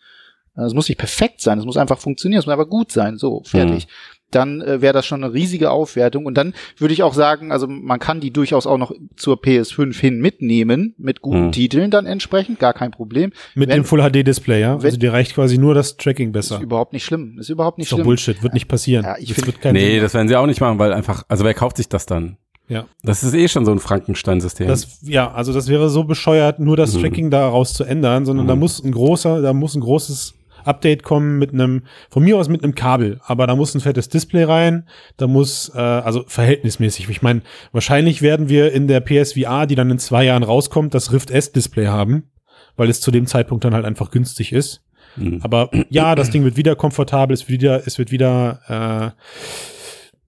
äh, 0.56 0.62
es 0.62 0.74
muss 0.74 0.88
nicht 0.88 0.98
perfekt 0.98 1.40
sein, 1.40 1.58
es 1.58 1.64
muss 1.64 1.76
einfach 1.76 1.98
funktionieren, 1.98 2.40
es 2.40 2.46
muss 2.46 2.52
einfach 2.52 2.70
gut 2.70 2.90
sein, 2.90 3.18
so 3.18 3.42
fertig. 3.44 3.86
Dann 4.32 4.60
äh, 4.60 4.80
wäre 4.82 4.92
das 4.92 5.06
schon 5.06 5.22
eine 5.22 5.32
riesige 5.32 5.70
Aufwertung. 5.70 6.26
Und 6.26 6.36
dann 6.36 6.52
würde 6.78 6.92
ich 6.92 7.02
auch 7.02 7.14
sagen, 7.14 7.52
also 7.52 7.66
man 7.68 7.98
kann 8.00 8.20
die 8.20 8.32
durchaus 8.32 8.66
auch 8.66 8.78
noch 8.78 8.92
zur 9.16 9.36
PS5 9.40 9.98
hin 9.98 10.20
mitnehmen, 10.20 10.94
mit 10.98 11.22
guten 11.22 11.46
Mhm. 11.46 11.52
Titeln 11.52 11.90
dann 11.90 12.06
entsprechend, 12.06 12.58
gar 12.58 12.72
kein 12.74 12.90
Problem. 12.90 13.30
Mit 13.54 13.68
Wenn- 13.68 13.76
dem 13.82 13.84
Full 13.84 14.00
HD 14.00 14.22
Display, 14.26 14.60
ja? 14.60 14.78
wenn- 14.78 14.86
Also 14.86 14.96
dir 14.98 15.12
reicht 15.12 15.34
quasi 15.34 15.58
nur 15.58 15.74
das 15.74 15.96
Tracking 15.96 16.32
besser. 16.32 16.56
Ist 16.56 16.62
überhaupt 16.62 16.92
nicht 16.92 17.04
schlimm. 17.04 17.38
Ist 17.38 17.48
überhaupt 17.48 17.78
nicht 17.78 17.86
Ist 17.86 17.92
doch 17.92 17.98
schlimm. 17.98 18.06
Bullshit, 18.06 18.42
wird 18.42 18.54
nicht 18.54 18.68
passieren. 18.68 19.04
Ja, 19.04 19.16
ich 19.18 19.28
das 19.28 19.34
find- 19.36 19.46
wird 19.46 19.60
kein 19.60 19.74
Nee, 19.74 20.00
das 20.00 20.14
werden 20.14 20.28
sie 20.28 20.36
auch 20.36 20.46
nicht 20.46 20.60
machen, 20.60 20.78
weil 20.78 20.92
einfach, 20.92 21.24
also 21.28 21.44
wer 21.44 21.54
kauft 21.54 21.76
sich 21.76 21.88
das 21.88 22.06
dann? 22.06 22.36
Ja. 22.68 22.86
Das 23.02 23.22
ist 23.22 23.34
eh 23.34 23.48
schon 23.48 23.64
so 23.66 23.72
ein 23.72 23.80
Frankenstein-System. 23.80 24.66
Das, 24.68 24.98
ja, 25.02 25.30
also 25.32 25.52
das 25.52 25.68
wäre 25.68 25.90
so 25.90 26.04
bescheuert, 26.04 26.58
nur 26.58 26.76
das 26.76 26.94
Mhm. 26.94 27.00
Tracking 27.00 27.30
daraus 27.30 27.74
zu 27.74 27.84
ändern, 27.84 28.24
sondern 28.24 28.46
da 28.46 28.54
Mhm. 28.54 28.60
muss 28.60 28.82
ein 28.82 28.92
großer, 28.92 29.42
da 29.42 29.52
muss 29.52 29.74
ein 29.74 29.80
großes 29.80 30.34
Update 30.64 31.02
kommen 31.02 31.38
mit 31.38 31.52
einem, 31.52 31.82
von 32.10 32.22
mir 32.22 32.36
aus 32.36 32.48
mit 32.48 32.62
einem 32.62 32.74
Kabel, 32.74 33.20
aber 33.24 33.46
da 33.46 33.56
muss 33.56 33.74
ein 33.74 33.80
fettes 33.80 34.08
Display 34.08 34.44
rein, 34.44 34.88
da 35.16 35.26
muss, 35.26 35.70
äh, 35.74 35.78
also 35.78 36.24
verhältnismäßig. 36.26 37.08
Ich 37.08 37.22
meine, 37.22 37.42
wahrscheinlich 37.72 38.22
werden 38.22 38.48
wir 38.48 38.72
in 38.72 38.88
der 38.88 39.00
PSVR, 39.00 39.66
die 39.66 39.74
dann 39.74 39.90
in 39.90 39.98
zwei 39.98 40.24
Jahren 40.24 40.42
rauskommt, 40.42 40.94
das 40.94 41.12
Rift 41.12 41.30
S-Display 41.30 41.86
haben, 41.86 42.30
weil 42.76 42.88
es 42.88 43.00
zu 43.00 43.10
dem 43.10 43.26
Zeitpunkt 43.26 43.64
dann 43.64 43.74
halt 43.74 43.84
einfach 43.84 44.10
günstig 44.10 44.52
ist. 44.52 44.84
Hm. 45.16 45.40
Aber 45.42 45.70
ja, 45.90 46.14
das 46.14 46.30
Ding 46.30 46.44
wird 46.44 46.56
wieder 46.56 46.74
komfortabel, 46.76 47.34
es 47.34 47.48
wird 47.48 47.60
wieder, 47.60 47.86
es 47.86 47.98
wird 47.98 48.10
wieder 48.10 49.14
äh, 49.14 49.20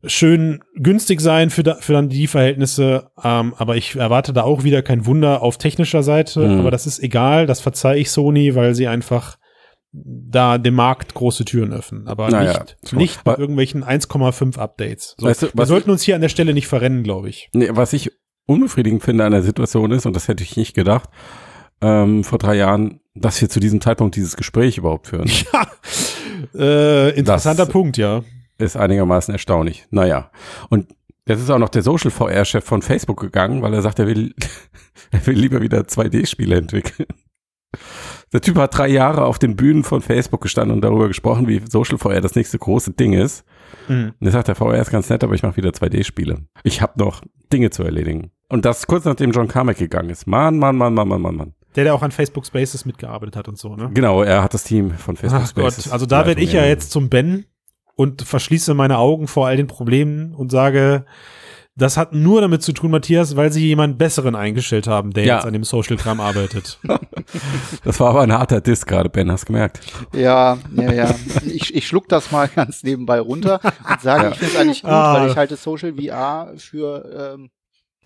schön 0.07 0.63
günstig 0.77 1.21
sein 1.21 1.51
für, 1.51 1.63
da, 1.63 1.77
für 1.77 1.93
dann 1.93 2.09
die 2.09 2.27
Verhältnisse. 2.27 3.11
Ähm, 3.23 3.55
aber 3.57 3.77
ich 3.77 3.97
erwarte 3.97 4.33
da 4.33 4.43
auch 4.43 4.65
wieder 4.65 4.83
kein 4.83 5.07
Wunder 5.07 5.43
auf 5.43 5.59
technischer 5.59 6.03
Seite. 6.03 6.41
Mhm. 6.41 6.61
Aber 6.61 6.71
das 6.71 6.87
ist 6.87 7.03
egal, 7.03 7.47
das 7.47 7.61
verzeihe 7.61 8.01
ich 8.01 8.11
Sony, 8.11 8.55
weil 8.55 8.75
sie 8.75 8.89
einfach 8.89 9.39
da 9.97 10.59
dem 10.59 10.75
Markt 10.75 11.15
große 11.15 11.45
Türen 11.45 11.73
öffnen. 11.73 12.09
Aber 12.09 12.29
Naja, 12.29 12.61
nicht, 12.65 12.77
schon. 12.89 12.99
nicht 12.99 13.21
Aber- 13.25 13.39
irgendwelchen 13.39 13.85
1,5 13.85 14.59
Updates. 14.59 15.15
So, 15.19 15.27
Weißt 15.29 15.43
du, 15.43 15.47
wir 15.55 15.67
sollten 15.67 15.91
uns 15.91 16.03
hier 16.03 16.17
an 16.17 16.21
der 16.21 16.29
Stelle 16.29 16.53
nicht 16.53 16.67
verrennen, 16.67 17.05
glaube 17.05 17.29
ich. 17.29 17.49
Nee, 17.53 17.69
was 17.73 17.93
ich 17.93 18.11
unbefriedigend 18.47 19.03
finde 19.05 19.25
an 19.25 19.33
der 19.33 19.43
Situation 19.43 19.93
ist, 19.93 20.05
und 20.07 20.17
das 20.17 20.27
hätte 20.29 20.43
ich 20.43 20.57
nicht 20.57 20.75
gedacht, 20.75 21.09
ähm, 21.81 22.25
vor 22.25 22.39
drei 22.39 22.57
Jahren, 22.57 23.01
dass 23.15 23.41
wir 23.41 23.49
zu 23.49 23.61
diesem 23.61 23.81
Zeitpunkt 23.81 24.17
dieses 24.17 24.37
Gespräch 24.37 24.79
überhaupt 24.79 25.07
führen, 25.07 25.29
Ja, 25.53 25.67
äh, 26.59 27.11
interessanter 27.17 27.65
Das- 27.67 27.73
Punkt, 27.73 27.97
ja. 27.97 28.23
ist 28.59 28.77
einigermaßen 28.77 29.33
erstaunlich. 29.33 29.87
Naja. 29.91 30.31
Und 30.71 30.89
jetzt 31.27 31.41
ist 31.41 31.51
auch 31.51 31.59
noch 31.59 31.69
der 31.69 31.83
Social 31.83 32.11
VR-Chef 32.11 32.65
von 32.65 32.83
Facebook 32.83 33.21
gegangen, 33.21 33.63
weil 33.63 33.73
er 33.75 33.83
sagt, 33.83 33.99
er 34.01 34.07
will, 34.09 34.35
er 35.13 35.27
will 35.27 35.39
lieber 35.39 35.61
wieder 35.63 35.81
2D-Spiele 35.83 36.57
entwickeln. 36.57 37.07
Der 38.33 38.41
Typ 38.41 38.57
hat 38.57 38.77
drei 38.77 38.89
Jahre 38.89 39.25
auf 39.25 39.39
den 39.39 39.57
Bühnen 39.57 39.85
von 39.85 40.01
Facebook 40.01 40.41
gestanden 40.41 40.75
und 40.77 40.83
darüber 40.83 41.09
gesprochen, 41.09 41.47
wie 41.49 41.63
Social 41.69 41.99
VR 41.99 42.21
das 42.21 42.35
nächste 42.35 42.59
große 42.59 42.93
Ding 42.93 43.13
ist. 43.13 43.45
Mhm. 43.89 44.13
Und 44.19 44.27
er 44.27 44.33
sagt, 44.33 44.49
der 44.49 44.55
VR 44.55 44.81
ist 44.81 44.91
ganz 44.91 45.09
nett, 45.11 45.23
aber 45.25 45.35
ich 45.35 45.43
mache 45.43 45.57
wieder 45.57 45.71
2D-Spiele. 45.71 46.39
Ich 46.63 46.81
habe 46.83 46.93
noch 46.99 47.23
Dinge 47.53 47.71
zu 47.71 47.83
erledigen. 47.83 48.31
Und 48.49 48.65
das 48.65 48.87
kurz 48.87 49.05
nachdem 49.05 49.31
John 49.33 49.49
Carmack 49.49 49.79
gegangen 49.79 50.11
ist. 50.11 50.27
Mann, 50.27 50.59
Mann, 50.59 50.77
Mann, 50.77 50.95
Mann, 50.95 51.09
Mann, 51.09 51.21
Mann, 51.21 51.37
Mann. 51.37 51.55
Der, 51.77 51.85
der 51.85 51.95
auch 51.95 52.03
an 52.03 52.13
Facebook 52.13 52.47
Spaces 52.47 52.85
mitgearbeitet 52.85 53.37
hat 53.37 53.49
und 53.49 53.59
so, 53.59 53.75
ne? 53.75 53.91
Genau, 53.95 54.23
er 54.23 54.43
hat 54.45 54.55
das 54.55 54.63
Team 54.65 54.93
von 54.93 55.17
Facebook 55.17 55.43
Ach 55.45 55.49
Spaces. 55.49 55.85
Gott, 55.85 55.93
also 55.93 56.07
da 56.07 56.27
werde 56.27 56.41
ich 56.41 56.53
ja 56.53 56.65
jetzt 56.65 56.93
zum 56.93 57.09
Ben 57.09 57.47
und 57.97 58.23
verschließe 58.23 58.75
meine 58.75 58.99
Augen 58.99 59.27
vor 59.27 59.47
all 59.49 59.57
den 59.57 59.67
Problemen 59.67 60.35
und 60.35 60.51
sage, 60.53 61.05
das 61.77 61.97
hat 61.97 62.13
nur 62.13 62.41
damit 62.41 62.63
zu 62.63 62.73
tun, 62.73 62.93
Matthias, 62.93 63.35
weil 63.35 63.51
sie 63.53 63.67
jemanden 63.67 63.99
besseren 63.99 64.37
eingestellt 64.37 64.87
haben, 64.87 65.11
der 65.13 65.25
Ja. 65.25 65.37
jetzt 65.37 65.47
an 65.47 65.53
dem 65.53 65.65
Social-Kram 65.65 66.21
arbeitet. 66.21 66.79
Das 67.85 68.01
war 68.01 68.11
aber 68.11 68.23
ein 68.23 68.33
harter 68.33 68.61
Diss 68.61 68.87
gerade, 68.87 69.09
Ben, 69.11 69.31
hast 69.31 69.47
gemerkt. 69.47 69.81
Ja, 70.15 70.59
ja, 70.75 70.93
ja. 70.93 71.15
Ich, 71.47 71.75
ich 71.75 71.87
schluck 71.87 72.09
das 72.09 72.31
mal 72.31 72.49
ganz 72.49 72.83
nebenbei 72.83 73.21
runter 73.21 73.61
und 73.63 74.01
sage, 74.01 74.31
ich 74.33 74.39
finde 74.39 74.55
es 74.55 74.61
eigentlich 74.61 74.83
gut, 74.83 74.91
Ah. 74.91 75.21
weil 75.21 75.31
ich 75.31 75.37
halte 75.37 75.57
Social 75.57 75.95
VR 75.95 76.53
für 76.57 77.35
ähm, 77.35 77.51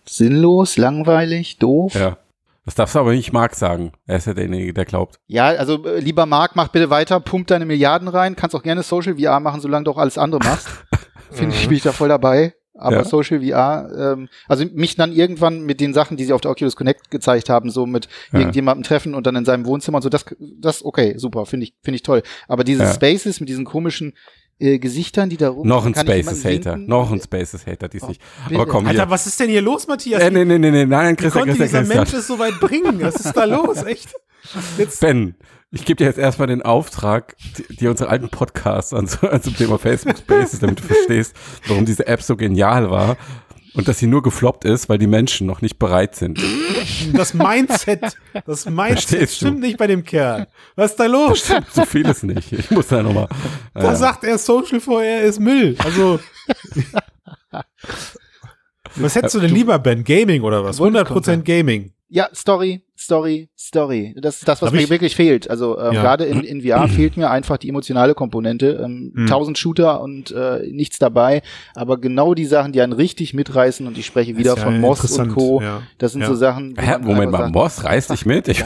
sinnlos, 0.06 0.76
langweilig, 0.76 1.58
doof. 1.58 1.94
Ja, 1.94 2.00
Ja. 2.00 2.16
Das 2.64 2.74
darfst 2.74 2.94
du 2.96 2.98
aber 2.98 3.12
nicht 3.12 3.32
Marc 3.32 3.54
sagen. 3.54 3.92
Er 4.06 4.16
ist 4.18 4.26
ja 4.26 4.34
derjenige, 4.34 4.74
der 4.74 4.84
glaubt. 4.84 5.18
also 5.34 5.86
äh, 5.86 6.00
lieber 6.00 6.26
Marc, 6.26 6.54
mach 6.54 6.68
bitte 6.68 6.90
weiter, 6.90 7.18
pump 7.18 7.46
deine 7.46 7.64
Milliarden 7.64 8.08
rein, 8.08 8.36
kannst 8.36 8.54
auch 8.54 8.62
gerne 8.62 8.82
Social 8.82 9.16
VR 9.18 9.40
machen, 9.40 9.62
solange 9.62 9.84
du 9.84 9.92
auch 9.92 9.96
alles 9.96 10.18
andere 10.18 10.44
machst. 10.44 10.68
Finde 11.30 11.54
ich, 11.56 11.66
bin 11.66 11.78
ich 11.78 11.82
da 11.82 11.92
voll 11.92 12.08
dabei. 12.10 12.52
Aber 12.78 12.96
Ja. 12.98 13.04
Social 13.04 13.40
VR, 13.40 13.90
ähm, 14.14 14.28
also 14.48 14.64
mich 14.72 14.96
dann 14.96 15.12
irgendwann 15.12 15.62
mit 15.62 15.80
den 15.80 15.92
Sachen, 15.92 16.16
die 16.16 16.24
sie 16.24 16.32
auf 16.32 16.40
der 16.40 16.50
Oculus 16.50 16.76
Connect 16.76 17.10
gezeigt 17.10 17.48
haben, 17.50 17.70
so 17.70 17.86
mit 17.86 18.08
Ja. 18.32 18.38
irgendjemandem 18.40 18.84
treffen 18.84 19.14
und 19.14 19.26
dann 19.26 19.36
in 19.36 19.44
seinem 19.44 19.66
Wohnzimmer 19.66 19.96
und 19.96 20.02
so, 20.02 20.08
das, 20.08 20.24
das 20.38 20.84
okay, 20.84 21.14
super, 21.18 21.44
finde 21.46 21.64
ich, 21.64 21.74
finde 21.82 21.96
ich 21.96 22.02
toll. 22.02 22.22
Aber 22.46 22.64
diese 22.64 22.84
Ja. 22.84 22.92
Spaces 22.94 23.40
mit 23.40 23.48
diesen 23.48 23.64
komischen 23.64 24.14
äh, 24.60 24.78
Gesichtern, 24.78 25.28
die 25.30 25.36
da 25.36 25.50
rum 25.50 25.66
Noch 25.66 25.86
ein 25.86 25.94
Spaces 25.94 26.44
Hater. 26.44 26.72
winken? 26.74 26.86
Noch 26.88 27.10
ein 27.12 27.20
Spaces 27.20 27.66
Hater, 27.66 27.88
dies 27.88 28.06
nicht. 28.08 28.20
bitte. 28.48 28.60
Aber 28.60 28.70
komm, 28.70 28.86
Alter, 28.86 29.04
hier. 29.04 29.10
was 29.10 29.26
ist 29.26 29.38
denn 29.40 29.48
hier 29.50 29.62
los, 29.62 29.86
Matthias? 29.86 30.22
Äh, 30.22 30.30
nee, 30.30 30.44
nee, 30.44 30.58
nee, 30.58 30.70
nee, 30.70 30.84
nein, 30.86 31.12
Wie 31.12 31.16
Christian, 31.22 31.44
konnte 31.46 31.56
Christian, 31.58 31.84
dieser 31.84 31.94
Christian. 31.96 31.98
Mensch 31.98 32.12
es 32.14 32.26
so 32.26 32.38
weit 32.38 32.58
bringen? 32.60 33.00
Was 33.02 33.16
ist 33.16 33.32
da 33.36 33.44
los? 33.44 33.82
Echt? 33.84 34.12
Jetzt, 34.78 35.00
Ben, 35.00 35.34
ich 35.70 35.84
gebe 35.84 35.96
dir 35.98 36.06
jetzt 36.06 36.18
erstmal 36.18 36.48
den 36.48 36.62
Auftrag, 36.62 37.36
die- 37.58 37.76
dir 37.76 37.90
unsere 37.90 38.08
alten 38.08 38.30
Podcasts 38.30 38.94
an, 38.94 39.08
an 39.22 39.42
zum 39.42 39.54
Thema 39.56 39.78
Facebook 39.78 40.16
Spaces, 40.18 40.60
damit 40.60 40.78
du 40.80 40.84
verstehst, 40.84 41.34
warum 41.66 41.84
diese 41.84 42.06
App 42.06 42.22
so 42.22 42.36
genial 42.36 42.90
war 42.90 43.16
und 43.74 43.88
dass 43.88 43.98
sie 43.98 44.06
nur 44.06 44.22
gefloppt 44.22 44.64
ist, 44.64 44.88
weil 44.88 44.98
die 44.98 45.06
Menschen 45.06 45.46
noch 45.46 45.60
nicht 45.62 45.78
bereit 45.78 46.14
sind. 46.16 46.40
das 47.14 47.34
Mindset, 47.34 48.16
das 48.46 48.66
Mindset 48.66 49.08
Verstehst 49.10 49.42
du? 49.42 49.46
stimmt 49.46 49.60
nicht 49.60 49.78
bei 49.78 49.86
dem 49.86 50.04
Kerl. 50.04 50.48
Was 50.76 50.92
ist 50.92 51.00
da 51.00 51.06
los? 51.06 51.50
So 51.72 51.84
vieles 51.84 52.22
nicht. 52.22 52.52
Ich 52.52 52.70
muss 52.70 52.88
da 52.88 53.02
nochmal. 53.02 53.28
Da 53.74 53.94
sagt 53.94 54.24
er, 54.24 54.38
Social 54.38 54.80
VR 54.80 55.20
ist 55.22 55.38
Müll. 55.40 55.76
Also. 55.78 56.20
Was 58.96 59.14
hättest 59.14 59.34
du 59.34 59.40
denn 59.40 59.54
lieber, 59.54 59.78
Ben? 59.78 60.02
Gaming 60.02 60.42
oder 60.42 60.64
was? 60.64 60.80
100% 60.80 61.42
Gaming. 61.42 61.92
Ja, 62.10 62.28
Story, 62.34 62.80
Story, 62.96 63.48
Story. 63.56 64.14
Das 64.20 64.38
ist 64.38 64.48
das, 64.48 64.62
was 64.62 64.68
Hab 64.68 64.74
mir 64.74 64.82
ich- 64.82 64.90
wirklich 64.90 65.14
fehlt. 65.14 65.48
Also 65.50 65.78
ähm, 65.78 65.92
Ja. 65.92 66.00
gerade 66.02 66.24
in, 66.24 66.40
in 66.42 66.62
VR 66.62 66.88
fehlt 66.88 67.16
mir 67.18 67.30
einfach 67.30 67.58
die 67.58 67.68
emotionale 67.68 68.14
Komponente. 68.14 68.80
Ähm, 68.82 69.12
Mhm. 69.14 69.26
Tausend 69.26 69.58
Shooter 69.58 70.00
und 70.00 70.30
äh, 70.30 70.66
nichts 70.70 70.98
dabei. 70.98 71.42
Aber 71.74 71.98
genau 72.00 72.32
die 72.34 72.46
Sachen, 72.46 72.72
die 72.72 72.80
einen 72.80 72.92
richtig 72.94 73.34
mitreißen 73.34 73.86
und 73.86 73.98
ich 73.98 74.06
spreche 74.06 74.36
wieder 74.38 74.56
ja 74.56 74.62
von 74.62 74.80
Moss 74.80 75.18
und 75.18 75.28
Co. 75.34 75.60
Ja. 75.60 75.82
Das 75.98 76.12
sind 76.12 76.22
Ja. 76.22 76.28
so 76.28 76.34
Sachen. 76.34 76.74
Hä, 76.78 76.98
Moment 77.00 77.30
mal, 77.30 77.38
sagt, 77.38 77.52
Moss 77.54 77.84
reißt 77.84 78.10
dich 78.10 78.24
mit? 78.26 78.48
Ich, 78.48 78.64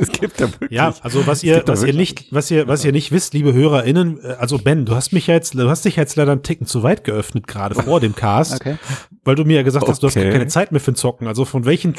es 0.00 0.08
gibt 0.20 0.40
ja 0.40 0.50
wirklich. 0.50 0.70
Ja, 0.70 0.94
also 1.02 1.26
was 1.26 1.44
ihr, 1.44 1.62
was 1.66 1.82
ihr 1.84 1.92
nicht, 1.94 2.32
was 2.32 2.50
ihr, 2.50 2.66
was 2.66 2.84
ihr 2.84 2.92
nicht 2.92 3.12
wisst, 3.12 3.34
liebe 3.34 3.52
HörerInnen, 3.52 4.18
äh, 4.24 4.28
also 4.38 4.58
Ben, 4.58 4.84
du 4.86 4.94
hast 4.94 5.12
mich 5.12 5.26
ja 5.26 5.34
jetzt, 5.34 5.54
du 5.54 5.68
hast 5.68 5.84
dich 5.84 5.96
jetzt 5.96 6.16
leider 6.16 6.32
einen 6.32 6.42
Ticken 6.42 6.66
zu 6.66 6.82
weit 6.82 7.04
geöffnet, 7.04 7.46
gerade 7.46 7.74
vor 7.74 8.00
dem 8.00 8.14
Cast, 8.16 8.54
Okay. 8.54 8.76
weil 9.24 9.34
du 9.36 9.44
mir 9.44 9.56
ja 9.56 9.62
gesagt 9.62 9.86
hast, 9.86 10.02
du 10.02 10.06
hast 10.06 10.16
Okay. 10.16 10.30
keine 10.30 10.46
Zeit 10.48 10.72
mehr 10.72 10.80
für 10.80 10.92
ein 10.92 10.96
Zocken. 10.96 11.28
Also 11.28 11.44
von 11.44 11.64
welchen 11.66 11.94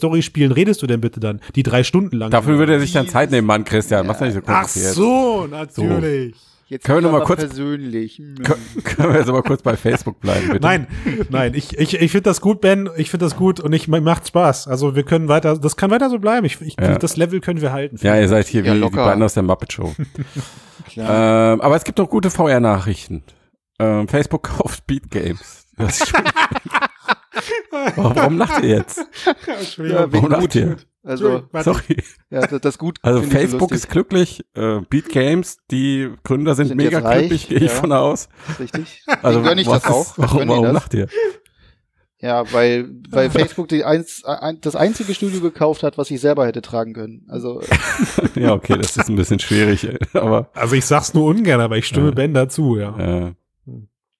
AAA-Story-Spielen 0.00 0.52
redest 0.52 0.82
du 0.82 0.86
denn 0.86 1.00
bitte 1.00 1.20
dann? 1.20 1.40
Die 1.54 1.62
drei 1.62 1.82
Stunden 1.84 2.16
lang. 2.16 2.30
Dafür 2.30 2.58
würde 2.58 2.74
er 2.74 2.80
sich 2.80 2.92
dann 2.92 3.08
Zeit 3.08 3.30
nehmen, 3.30 3.46
Mann, 3.46 3.64
Christian. 3.64 4.06
Mach's 4.06 4.18
doch 4.18 4.26
nicht 4.26 4.34
so 4.34 4.40
Ach 4.46 4.62
kompliziert. 4.62 4.94
so, 4.94 5.46
natürlich. 5.50 6.34
Jetzt 6.68 6.84
Können 6.84 6.98
wir 6.98 7.10
noch 7.10 7.18
mal 7.18 7.24
kurz- 7.24 7.40
persönlich. 7.40 8.18
Hm. 8.18 8.36
Kön- 8.44 8.82
Können 8.84 9.12
wir 9.12 9.18
jetzt 9.18 9.28
aber 9.28 9.42
kurz 9.42 9.60
bei 9.60 9.76
Facebook 9.76 10.20
bleiben, 10.20 10.46
bitte? 10.52 10.60
Nein, 10.60 10.86
nein, 11.28 11.52
ich, 11.54 11.76
ich, 11.76 11.94
ich 12.00 12.10
finde 12.12 12.22
das 12.30 12.40
gut, 12.40 12.60
Ben, 12.60 12.88
ich 12.96 13.10
finde 13.10 13.26
das 13.26 13.34
gut 13.34 13.58
und 13.58 13.72
ich 13.72 13.88
macht 13.88 14.28
Spaß. 14.28 14.68
Also 14.68 14.94
wir 14.94 15.02
können 15.02 15.26
weiter, 15.26 15.58
das 15.58 15.76
kann 15.76 15.90
weiter 15.90 16.08
so 16.10 16.20
bleiben. 16.20 16.46
Ich, 16.46 16.60
ich, 16.60 16.76
Ja. 16.80 16.96
Das 16.96 17.16
Level 17.16 17.40
können 17.40 17.60
wir 17.60 17.72
halten. 17.72 17.96
Ja, 18.02 18.16
ihr 18.16 18.28
seid 18.28 18.46
hier 18.46 18.62
Ja, 18.62 18.70
wie 18.70 18.76
die 18.76 18.80
locker. 18.82 19.04
beiden 19.04 19.20
aus 19.24 19.34
der 19.34 19.42
Muppet 19.42 19.72
Show. 19.72 19.94
Ähm, 20.96 21.60
aber 21.60 21.76
es 21.76 21.84
gibt 21.84 21.98
noch 21.98 22.08
gute 22.10 22.30
VR-Nachrichten. 22.30 23.22
Ähm, 23.78 24.08
Facebook 24.08 24.42
kauft 24.56 24.86
Beat 24.88 25.08
Games. 25.10 25.66
Das 25.76 26.00
ist 26.00 26.08
schon- 26.08 26.24
warum, 27.96 28.38
lacht 28.38 28.62
ihr 28.62 28.68
jetzt? 28.68 28.98
Ja, 29.78 30.12
Warum 30.12 30.30
lacht 30.30 30.42
gut. 30.42 30.54
ihr? 30.54 30.76
Also, 31.02 31.44
Sorry. 31.62 32.02
ja, 32.28 32.46
das, 32.46 32.60
das 32.60 32.78
gut. 32.78 32.98
Also 33.02 33.20
ich 33.20 33.26
so 33.26 33.30
Facebook 33.30 33.72
ist 33.72 33.88
glücklich, 33.88 34.44
äh, 34.54 34.80
Beat 34.90 35.08
Games, 35.08 35.56
die 35.70 36.10
Gründer 36.24 36.54
sind, 36.54 36.68
Sind 36.68 36.76
mega 36.76 37.00
glücklich, 37.00 37.48
gehe 37.48 37.58
ich 37.58 37.64
ja. 37.64 37.68
von 37.70 37.92
aus. 37.92 38.28
richtig. 38.58 39.02
Also 39.22 39.38
Denen 39.40 39.48
gönn 39.48 39.58
ich 39.58 39.66
das 39.68 39.84
auch. 39.86 40.18
Warum 40.18 40.48
warum 40.48 40.64
das. 40.64 40.74
lacht 40.74 40.94
ihr? 40.94 41.08
Ja, 42.22 42.44
weil, 42.52 42.90
weil 43.08 43.30
Facebook 43.30 43.68
die 43.68 43.82
eins, 43.82 44.22
ein, 44.26 44.60
das 44.60 44.76
einzige 44.76 45.14
Studio 45.14 45.40
gekauft 45.40 45.82
hat, 45.82 45.96
was 45.96 46.10
ich 46.10 46.20
selber 46.20 46.46
hätte 46.46 46.60
tragen 46.60 46.92
können. 46.92 47.24
Also, 47.28 47.62
Ja, 48.34 48.52
okay, 48.52 48.76
das 48.76 48.94
ist 48.98 49.08
ein 49.08 49.16
bisschen 49.16 49.38
schwierig, 49.38 49.84
äh, 49.84 49.98
aber 50.12 50.50
Also 50.52 50.74
ich 50.74 50.84
sag's 50.84 51.14
nur 51.14 51.24
ungern, 51.24 51.62
aber 51.62 51.78
ich 51.78 51.86
stimme 51.86 52.08
Ja. 52.08 52.14
Ben 52.14 52.34
dazu, 52.34 52.76
ja. 52.76 52.98
äh, 53.28 53.32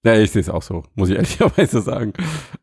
ja, 0.03 0.15
ich 0.15 0.31
sehe 0.31 0.41
es 0.41 0.49
auch 0.49 0.63
so, 0.63 0.83
muss 0.95 1.09
ich 1.09 1.15
ehrlicherweise 1.15 1.81
sagen. 1.81 2.13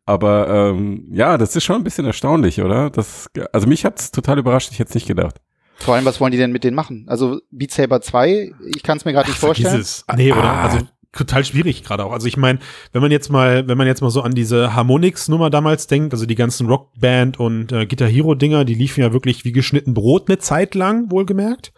Aber 0.06 0.48
ähm, 0.48 1.06
ja, 1.12 1.38
das 1.38 1.54
ist 1.56 1.64
schon 1.64 1.76
ein 1.76 1.84
bisschen 1.84 2.04
erstaunlich, 2.06 2.60
oder? 2.62 2.90
Das, 2.90 3.28
also 3.52 3.66
mich 3.66 3.84
hat's 3.84 4.10
total 4.10 4.38
überrascht, 4.38 4.70
ich 4.72 4.78
hätte 4.78 4.88
es 4.90 4.94
nicht 4.94 5.06
gedacht. 5.06 5.36
vor 5.76 5.94
allem, 5.94 6.04
was 6.04 6.20
wollen 6.20 6.32
die 6.32 6.38
denn 6.38 6.52
mit 6.52 6.64
denen 6.64 6.74
machen? 6.74 7.04
Also, 7.08 7.40
Beat 7.50 7.70
Saber 7.70 8.00
2, 8.00 8.52
ich 8.74 8.82
kann 8.82 8.98
es 8.98 9.04
mir 9.04 9.12
gerade 9.12 9.28
nicht 9.28 9.38
Vergiss 9.38 9.62
vorstellen. 9.62 9.80
es. 9.80 10.04
Nee, 10.16 10.32
oder? 10.32 10.42
Ah. 10.42 10.62
Also 10.64 10.86
total 11.12 11.44
schwierig 11.44 11.84
gerade 11.84 12.04
auch. 12.04 12.12
Also 12.12 12.26
ich 12.26 12.36
meine, 12.36 12.58
wenn 12.92 13.00
man 13.00 13.10
jetzt 13.10 13.30
mal, 13.30 13.66
wenn 13.66 13.78
man 13.78 13.86
jetzt 13.86 14.02
mal 14.02 14.10
so 14.10 14.20
an 14.20 14.32
diese 14.32 14.74
Harmonix-Nummer 14.74 15.48
damals 15.48 15.86
denkt, 15.86 16.12
also 16.12 16.26
die 16.26 16.34
ganzen 16.34 16.68
Rockband 16.68 17.40
und 17.40 17.72
äh, 17.72 17.86
Guitar 17.86 18.08
Hero-Dinger, 18.08 18.64
die 18.64 18.74
liefen 18.74 19.00
ja 19.00 19.12
wirklich 19.12 19.44
wie 19.44 19.52
geschnitten 19.52 19.94
Brot 19.94 20.28
eine 20.28 20.38
Zeit 20.38 20.74
lang, 20.74 21.10
wohlgemerkt. 21.10 21.72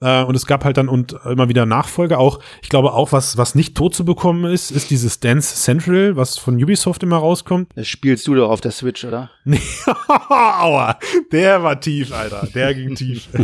Äh, 0.00 0.24
und 0.24 0.34
es 0.34 0.46
gab 0.46 0.64
halt 0.64 0.76
dann 0.76 0.88
und 0.88 1.16
immer 1.24 1.48
wieder 1.48 1.64
Nachfolger. 1.64 2.18
Auch, 2.18 2.40
ich 2.62 2.68
glaube 2.68 2.92
auch, 2.92 3.12
was, 3.12 3.38
was 3.38 3.54
nicht 3.54 3.76
tot 3.76 3.94
zu 3.94 4.04
bekommen 4.04 4.44
ist, 4.44 4.70
ist 4.70 4.90
dieses 4.90 5.20
Dance 5.20 5.56
Central, 5.56 6.16
was 6.16 6.36
von 6.36 6.62
Ubisoft 6.62 7.02
immer 7.02 7.16
rauskommt. 7.16 7.70
Das 7.76 7.88
spielst 7.88 8.26
du 8.26 8.34
doch 8.34 8.50
auf 8.50 8.60
der 8.60 8.72
Switch, 8.72 9.04
oder? 9.04 9.30
Nee, 9.48 9.60
aua, 10.28 10.98
der 11.30 11.62
war 11.62 11.80
tief, 11.80 12.12
Alter. 12.12 12.48
Der 12.54 12.74
ging 12.74 12.94
tief. 12.94 13.28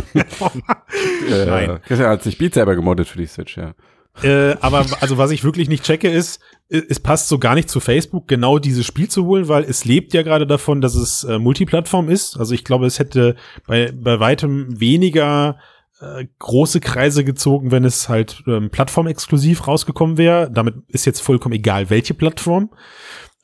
Äh, 1.29 1.45
Nein. 1.45 1.79
Christian 1.85 2.09
hat 2.09 2.23
sich 2.23 2.37
Beat 2.37 2.53
selber 2.53 2.75
gemoddet 2.75 3.07
für 3.07 3.17
die 3.17 3.25
Switch, 3.25 3.57
ja. 3.57 3.73
Äh, 4.21 4.55
aber 4.61 4.85
also 5.01 5.17
was 5.17 5.31
ich 5.31 5.43
wirklich 5.43 5.69
nicht 5.69 5.83
checke 5.83 6.09
ist, 6.09 6.39
i- 6.71 6.83
es 6.87 6.99
passt 6.99 7.27
so 7.29 7.39
gar 7.39 7.55
nicht 7.55 7.69
zu 7.69 7.79
Facebook, 7.79 8.27
genau 8.27 8.59
dieses 8.59 8.85
Spiel 8.85 9.09
zu 9.09 9.25
holen, 9.25 9.47
weil 9.47 9.63
es 9.63 9.85
lebt 9.85 10.13
ja 10.13 10.21
gerade 10.21 10.45
davon, 10.45 10.81
dass 10.81 10.93
es 10.95 11.23
äh, 11.23 11.39
Multiplattform 11.39 12.09
ist. 12.09 12.37
Also 12.37 12.53
ich 12.53 12.63
glaube, 12.63 12.85
es 12.85 12.99
hätte 12.99 13.35
bei, 13.65 13.91
bei 13.91 14.19
weitem 14.19 14.79
weniger 14.79 15.57
äh, 15.99 16.25
große 16.39 16.79
Kreise 16.79 17.23
gezogen, 17.23 17.71
wenn 17.71 17.83
es 17.85 18.07
halt 18.07 18.43
ähm, 18.45 18.69
plattformexklusiv 18.69 19.67
rausgekommen 19.67 20.17
wäre. 20.17 20.51
Damit 20.51 20.75
ist 20.89 21.05
jetzt 21.05 21.21
vollkommen 21.21 21.55
egal, 21.55 21.89
welche 21.89 22.13
Plattform. 22.13 22.69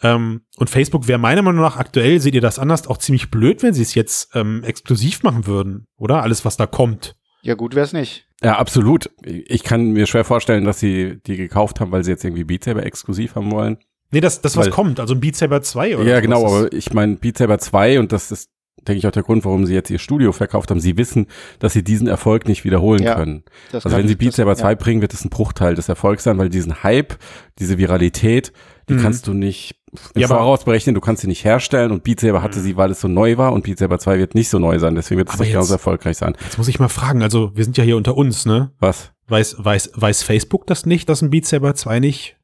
Ähm, 0.04 0.42
und 0.58 0.70
Facebook 0.70 1.08
wäre 1.08 1.20
meiner 1.20 1.42
Meinung 1.42 1.62
nach 1.62 1.78
aktuell, 1.78 2.20
seht 2.22 2.36
ihr 2.36 2.42
das 2.42 2.60
anders, 2.60 2.88
auch 2.88 3.00
ziemlich 3.00 3.32
blöd, 3.32 3.64
wenn 3.64 3.74
sie 3.74 3.82
es 3.82 3.96
jetzt 3.96 4.34
ähm, 4.36 4.64
exklusiv 4.64 5.24
machen 5.24 5.46
würden, 5.48 5.88
oder? 5.98 6.22
Alles, 6.22 6.46
was 6.46 6.58
da 6.58 6.68
kommt. 6.68 7.16
Ja, 7.42 7.56
gut 7.56 7.74
wär's 7.76 7.92
nicht. 7.92 8.28
Ja, 8.43 8.58
absolut. 8.58 9.10
Ich 9.23 9.63
kann 9.63 9.91
mir 9.91 10.08
schwer 10.08 10.23
vorstellen, 10.23 10.63
dass 10.63 10.80
sie 10.80 11.19
die 11.28 11.36
gekauft 11.38 11.80
haben, 11.80 11.91
weil 11.91 12.04
sie 12.04 12.12
jetzt 12.12 12.23
irgendwie 12.23 12.45
Beat 12.45 12.63
Saber 12.63 12.86
exklusiv 12.86 13.36
haben 13.36 13.52
wollen. 13.52 13.78
Nee, 14.12 14.21
das, 14.21 14.41
das 14.41 14.56
was 14.58 14.65
Weil- 14.67 14.71
kommt, 14.71 14.99
also 14.99 15.13
ein 15.13 15.19
Beat 15.19 15.36
Saber 15.36 15.62
2 15.62 15.97
oder 15.97 16.06
ja, 16.10 16.19
genau, 16.19 16.45
ist- 16.45 16.52
aber 16.54 16.73
ich 16.73 16.93
meine 16.93 17.15
Beat 17.17 17.38
Saber 17.38 17.60
2 17.60 17.99
und 17.99 18.12
das 18.12 18.32
ist, 18.32 18.49
denke 18.88 18.97
ich, 18.99 19.06
auch 19.08 19.12
der 19.12 19.23
Grund, 19.23 19.43
warum 19.45 19.65
sie 19.65 19.73
jetzt 19.73 19.89
ihr 19.91 19.99
Studio 19.99 20.32
verkauft 20.32 20.71
haben. 20.71 20.80
Sie 20.80 20.97
wissen, 20.97 21.28
dass 21.60 21.73
sie 21.73 21.84
diesen 21.84 22.08
Erfolg 22.08 22.47
nicht 22.47 22.63
wiederholen 22.63 23.04
Ja, 23.04 23.15
können. 23.15 23.43
Das 23.71 23.86
Also 23.86 23.89
kann- 23.95 24.04
wenn 24.04 24.08
sie 24.08 24.15
Beat 24.15 24.30
das- 24.30 24.36
Saber 24.38 24.52
ja. 24.52 24.56
2 24.56 24.75
bringen, 24.75 25.02
wird 25.02 25.13
es 25.13 25.23
ein 25.25 25.30
Bruchteil 25.30 25.75
des 25.75 25.89
Erfolgs 25.89 26.23
sein, 26.23 26.38
weil 26.38 26.49
diesen 26.49 26.82
Hype, 26.82 27.17
diese 27.60 27.78
Viralität, 27.78 28.54
die 28.88 28.93
Mhm. 28.93 29.02
kannst 29.02 29.28
du 29.28 29.34
nicht 29.34 29.79
im 30.13 30.21
Ja, 30.21 30.28
aber- 30.28 30.38
Voraus 30.39 30.63
berechnen, 30.63 30.95
du 30.95 31.02
kannst 31.02 31.21
sie 31.21 31.28
nicht 31.28 31.43
herstellen 31.43 31.91
und 31.91 32.04
Beat 32.04 32.19
Saber 32.19 32.41
hatte 32.41 32.60
Mhm. 32.60 32.63
sie, 32.63 32.78
weil 32.78 32.91
es 32.91 32.99
so 33.02 33.08
neu 33.08 33.38
war 33.38 33.54
und 33.54 33.63
Beat 33.63 33.80
Saber 33.80 33.99
2 33.99 34.17
wird 34.19 34.36
nicht 34.36 34.49
so 34.49 34.60
neu 34.60 34.78
sein, 34.80 34.95
deswegen 34.95 35.19
wird 35.19 35.30
es 35.30 35.39
nicht 35.39 35.54
jetzt- 35.54 35.71
erfolgreich 35.71 36.17
sein. 36.17 36.36
Jetzt 36.43 36.58
muss 36.58 36.67
ich 36.67 36.80
mal 36.80 36.89
fragen, 36.89 37.21
also 37.23 37.52
wir 37.56 37.63
sind 37.63 37.78
ja 37.78 37.84
hier 37.84 37.97
unter 37.97 38.15
uns, 38.17 38.45
ne? 38.45 38.71
Was? 38.80 39.12
Weiß, 39.28 39.56
weiß, 39.60 39.91
weiß 39.95 40.23
Facebook 40.23 40.65
das 40.67 40.86
nicht, 40.86 41.08
dass 41.10 41.21
ein 41.21 41.30
Beat 41.30 41.45
Saber 41.45 41.75
2 41.75 41.99
nicht? 41.99 42.38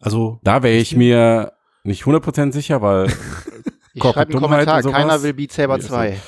Also, 0.00 0.40
Da 0.42 0.62
wäre 0.62 0.76
ich 0.76 0.94
mir 0.96 1.52
nicht 1.84 2.04
100% 2.06 2.52
sicher, 2.52 2.82
weil 2.82 3.06
Ich 3.96 4.02
schreibe 4.02 4.20
einen 4.20 4.30
Dummheit 4.42 4.66
Kommentar, 4.66 4.92
keiner 4.92 5.22
will 5.22 5.34
Beat 5.34 5.52
Saber 5.52 5.76
Nee, 5.76 5.82
so. 5.82 5.88
2. 5.88 6.18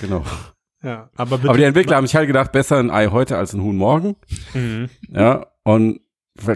genau. 0.00 0.24
ja, 0.82 1.10
aber 1.16 1.36
bitte. 1.38 1.48
Aber 1.50 1.58
die 1.58 1.64
Entwickler 1.64 1.96
haben 1.96 2.06
sich 2.06 2.16
halt 2.16 2.26
gedacht, 2.26 2.52
besser 2.52 2.78
ein 2.78 2.90
Ei 2.90 3.08
heute 3.08 3.36
als 3.36 3.52
ein 3.52 3.62
Huhn 3.62 3.76
morgen. 3.76 4.16
Mhm. 4.54 4.88
Ja, 5.10 5.46
und 5.64 6.00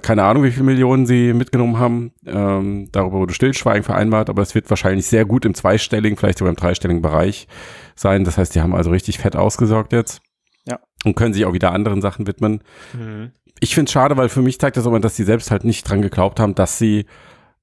keine 0.02 0.24
Ahnung, 0.24 0.42
wie 0.44 0.50
viele 0.50 0.64
Millionen 0.64 1.06
sie 1.06 1.32
mitgenommen 1.32 1.78
haben. 1.78 2.12
Ähm, 2.26 2.88
darüber 2.92 3.18
wurde 3.18 3.34
Stillschweigen 3.34 3.82
vereinbart, 3.82 4.30
aber 4.30 4.42
es 4.42 4.54
wird 4.54 4.68
wahrscheinlich 4.70 5.06
sehr 5.06 5.24
gut 5.24 5.44
im 5.44 5.54
zweistelligen, 5.54 6.16
vielleicht 6.16 6.38
sogar 6.38 6.50
im 6.50 6.56
dreistelligen 6.56 7.02
Bereich 7.02 7.48
sein. 7.94 8.24
Das 8.24 8.38
heißt, 8.38 8.54
die 8.54 8.60
haben 8.60 8.74
also 8.74 8.90
richtig 8.90 9.18
fett 9.18 9.36
ausgesorgt 9.36 9.92
jetzt. 9.92 10.20
Ja. 10.66 10.78
Und 11.04 11.16
können 11.16 11.34
sich 11.34 11.44
auch 11.46 11.52
wieder 11.52 11.72
anderen 11.72 12.02
Sachen 12.02 12.26
widmen. 12.26 12.62
Mhm. 12.92 13.32
Ich 13.60 13.74
finde 13.74 13.88
es 13.88 13.92
schade, 13.92 14.16
weil 14.16 14.28
für 14.28 14.42
mich 14.42 14.58
zeigt 14.58 14.76
das 14.76 14.86
aber, 14.86 15.00
dass 15.00 15.16
sie 15.16 15.24
selbst 15.24 15.50
halt 15.50 15.64
nicht 15.64 15.88
dran 15.88 16.02
geglaubt 16.02 16.40
haben, 16.40 16.54
dass 16.54 16.78
sie 16.78 17.06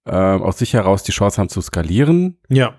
ähm, 0.06 0.42
aus 0.42 0.58
sich 0.58 0.74
heraus 0.74 1.04
die 1.04 1.12
Chance 1.12 1.40
haben 1.40 1.50
zu 1.50 1.62
skalieren. 1.62 2.38
Ja. 2.50 2.76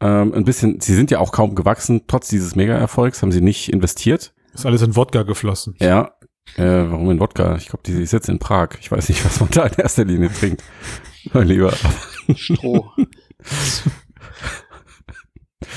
Ähm, 0.00 0.32
ein 0.34 0.44
bisschen, 0.44 0.80
sie 0.80 0.94
sind 0.94 1.10
ja 1.10 1.18
auch 1.18 1.32
kaum 1.32 1.54
gewachsen, 1.54 2.02
trotz 2.06 2.28
dieses 2.28 2.56
Mega-Erfolgs 2.56 3.22
haben 3.22 3.32
sie 3.32 3.40
nicht 3.40 3.72
investiert. 3.72 4.32
Ist 4.54 4.66
alles 4.66 4.82
in 4.82 4.96
Wodka 4.96 5.22
geflossen. 5.22 5.76
Ja. 5.78 6.12
Äh, 6.56 6.90
warum 6.90 7.10
in 7.10 7.20
Wodka? 7.20 7.56
Ich 7.56 7.66
glaube, 7.66 7.82
die 7.86 8.04
sitzt 8.06 8.28
in 8.28 8.38
Prag. 8.38 8.70
Ich 8.80 8.90
weiß 8.90 9.08
nicht, 9.08 9.24
was 9.24 9.40
man 9.40 9.50
da 9.50 9.64
in 9.66 9.74
erster 9.78 10.04
Linie 10.04 10.30
trinkt. 10.32 10.62
Mein 11.32 11.46
Lieber. 11.48 11.72
Stroh. 12.34 12.90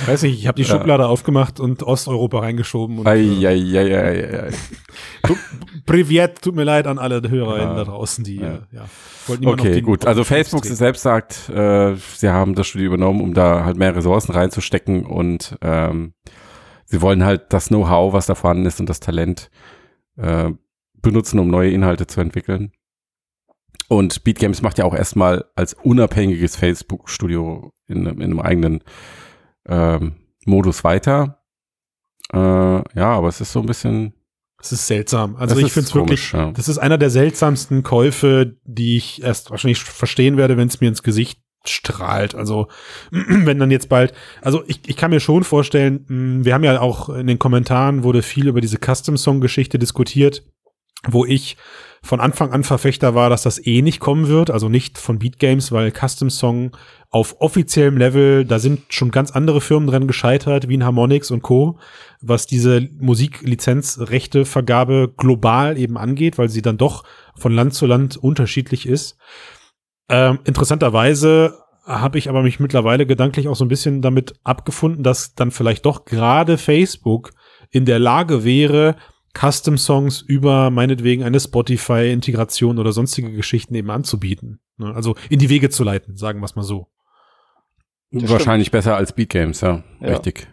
Weiß 0.07 0.23
nicht, 0.23 0.39
ich 0.39 0.47
habe 0.47 0.55
die 0.55 0.67
Ja. 0.67 0.75
Schublade 0.77 1.07
aufgemacht 1.07 1.59
und 1.59 1.83
Osteuropa 1.83 2.39
reingeschoben. 2.39 2.99
Und, 2.99 3.07
Ei, 3.07 3.19
äh, 3.19 3.47
ei, 3.47 3.77
ei, 3.77 3.97
ei, 3.97 4.39
ei. 4.47 4.51
tu, 5.23 5.35
Privet, 5.85 6.41
tut 6.41 6.55
mir 6.55 6.63
leid 6.63 6.87
an 6.87 6.97
alle 6.97 7.21
HörerInnen 7.29 7.69
Ja. 7.71 7.75
da 7.75 7.83
draußen, 7.83 8.23
die 8.23 8.37
Ja. 8.37 8.47
äh, 8.53 8.59
ja, 8.71 8.85
wollten 9.27 9.45
Okay, 9.47 9.81
gut. 9.81 10.05
Also 10.05 10.23
Facebook 10.23 10.61
treten. 10.63 10.75
selbst 10.77 11.01
sagt, 11.03 11.49
äh, 11.49 11.95
sie 12.15 12.29
haben 12.29 12.55
das 12.55 12.67
Studio 12.67 12.87
übernommen, 12.87 13.21
um 13.21 13.33
da 13.33 13.65
halt 13.65 13.77
mehr 13.77 13.95
Ressourcen 13.95 14.31
reinzustecken 14.31 15.05
und 15.05 15.57
ähm, 15.61 16.13
sie 16.85 17.01
wollen 17.01 17.23
halt 17.23 17.51
das 17.53 17.67
Know-how, 17.67 18.13
was 18.13 18.25
da 18.25 18.35
vorhanden 18.35 18.65
ist 18.65 18.79
und 18.79 18.89
das 18.89 18.99
Talent 19.01 19.51
äh, 20.17 20.49
benutzen, 21.03 21.37
um 21.37 21.47
neue 21.47 21.69
Inhalte 21.69 22.07
zu 22.07 22.19
entwickeln. 22.19 22.71
Und 23.87 24.23
Beat 24.23 24.39
Games 24.39 24.63
macht 24.63 24.79
ja 24.79 24.85
auch 24.85 24.95
erstmal 24.95 25.45
als 25.55 25.75
unabhängiges 25.75 26.55
Facebook-Studio 26.55 27.71
in, 27.87 28.07
in 28.07 28.21
einem 28.21 28.39
eigenen 28.39 28.83
ähm, 29.67 30.15
Modus 30.45 30.83
weiter. 30.83 31.43
Äh, 32.33 32.37
ja, 32.37 32.83
aber 32.95 33.27
es 33.27 33.39
ist 33.39 33.51
so 33.51 33.59
ein 33.59 33.67
bisschen. 33.67 34.13
Das 34.57 34.71
ist 34.71 34.87
seltsam. 34.87 35.35
Also 35.35 35.57
ich 35.57 35.73
finde 35.73 35.87
es 35.87 35.95
wirklich, 35.95 36.31
ja. 36.31 36.51
das 36.51 36.69
ist 36.69 36.77
einer 36.77 36.97
der 36.97 37.09
seltsamsten 37.09 37.83
Käufe, 37.83 38.55
die 38.63 38.95
ich 38.95 39.21
erst 39.21 39.51
wahrscheinlich 39.51 39.83
verstehen 39.83 40.37
werde, 40.37 40.55
wenn 40.55 40.69
es 40.69 40.79
mir 40.79 40.87
ins 40.87 41.03
Gesicht 41.03 41.41
strahlt. 41.65 42.33
Also 42.33 42.67
wenn 43.11 43.59
dann 43.59 43.71
jetzt 43.71 43.89
bald, 43.89 44.13
also 44.41 44.63
ich, 44.67 44.79
ich 44.87 44.95
kann 44.95 45.11
mir 45.11 45.19
schon 45.19 45.43
vorstellen, 45.43 46.05
mh, 46.07 46.45
wir 46.45 46.53
haben 46.53 46.63
ja 46.63 46.79
auch 46.79 47.09
in 47.09 47.27
den 47.27 47.39
Kommentaren 47.39 48.03
wurde 48.03 48.21
viel 48.21 48.47
über 48.47 48.61
diese 48.61 48.77
Custom-Song-Geschichte 48.77 49.77
diskutiert. 49.77 50.43
Wo 51.07 51.25
ich 51.25 51.57
von 52.05 52.19
Anfang 52.19 52.51
an 52.51 52.65
Verfechter 52.65 53.15
war, 53.15 53.29
dass 53.29 53.43
das 53.43 53.65
eh 53.65 53.81
nicht 53.81 54.01
kommen 54.01 54.27
wird, 54.27 54.51
also 54.51 54.67
nicht 54.67 54.97
von 54.97 55.19
Beat 55.19 55.39
Games, 55.39 55.71
weil 55.71 55.89
Custom 55.91 56.29
Song 56.29 56.71
auf 57.09 57.39
offiziellem 57.39 57.95
Level, 57.95 58.43
da 58.43 58.59
sind 58.59 58.81
schon 58.89 59.11
ganz 59.11 59.31
andere 59.31 59.61
Firmen 59.61 59.87
dran 59.87 60.07
gescheitert, 60.07 60.67
wie 60.67 60.73
in 60.73 60.83
Harmonix 60.83 61.31
und 61.31 61.43
Co., 61.43 61.79
was 62.21 62.45
diese 62.45 62.89
Musiklizenzrechtevergabe 62.99 65.13
global 65.15 65.77
eben 65.77 65.97
angeht, 65.97 66.37
weil 66.37 66.49
sie 66.49 66.61
dann 66.61 66.77
doch 66.77 67.05
von 67.37 67.53
Land 67.53 67.73
zu 67.73 67.85
Land 67.85 68.17
unterschiedlich 68.17 68.85
ist. 68.85 69.15
Ähm, 70.09 70.39
interessanterweise 70.43 71.57
habe 71.85 72.17
ich 72.17 72.27
aber 72.29 72.43
mich 72.43 72.59
mittlerweile 72.59 73.05
gedanklich 73.05 73.47
auch 73.47 73.55
so 73.55 73.63
ein 73.63 73.69
bisschen 73.69 74.01
damit 74.01 74.33
abgefunden, 74.43 75.03
dass 75.03 75.35
dann 75.35 75.51
vielleicht 75.51 75.85
doch 75.85 76.03
gerade 76.03 76.57
Facebook 76.57 77.31
in 77.71 77.85
der 77.85 77.99
Lage 77.99 78.43
wäre, 78.43 78.97
Custom-Songs 79.37 80.21
über 80.21 80.69
meinetwegen 80.69 81.23
eine 81.23 81.39
Spotify-Integration 81.39 82.77
oder 82.79 82.91
sonstige 82.91 83.31
Geschichten 83.31 83.75
eben 83.75 83.89
anzubieten. 83.89 84.59
Ne? 84.77 84.93
Also 84.93 85.15
in 85.29 85.39
die 85.39 85.49
Wege 85.49 85.69
zu 85.69 85.83
leiten, 85.83 86.15
sagen 86.17 86.39
wir 86.39 86.45
es 86.45 86.55
mal 86.55 86.63
so. 86.63 86.87
Das 88.11 88.29
Wahrscheinlich 88.29 88.67
stimmt. 88.67 88.83
besser 88.83 88.95
als 88.95 89.13
Beat 89.13 89.29
Games, 89.29 89.61
ja. 89.61 89.83
ja. 89.99 90.09
Richtig. 90.09 90.47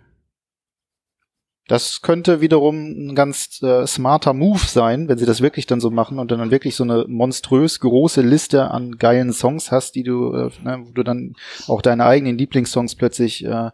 Das 1.71 2.03
könnte 2.03 2.41
wiederum 2.41 3.11
ein 3.11 3.15
ganz 3.15 3.63
äh, 3.63 3.87
smarter 3.87 4.33
Move 4.33 4.59
sein, 4.59 5.09
wenn 5.09 5.19
sie 5.19 5.27
das 5.27 5.41
wirklich 5.41 5.67
dann 5.67 5.79
so 5.81 5.91
machen 5.91 6.19
und 6.19 6.33
dann 6.33 6.51
wirklich 6.51 6.75
so 6.75 6.83
eine 6.83 7.05
monströs 7.07 7.79
große 7.79 8.23
Liste 8.23 8.73
an 8.73 8.99
geilen 8.99 9.33
Songs 9.33 9.71
hast, 9.71 9.95
die 9.95 10.03
du, 10.03 10.33
äh, 10.33 10.51
ne, 10.65 10.83
wo 10.85 10.91
du 10.91 11.05
dann 11.05 11.35
auch 11.69 11.81
deine 11.81 12.07
eigenen 12.07 12.37
Lieblingssongs 12.39 12.97
plötzlich 12.97 13.45
äh, 13.45 13.71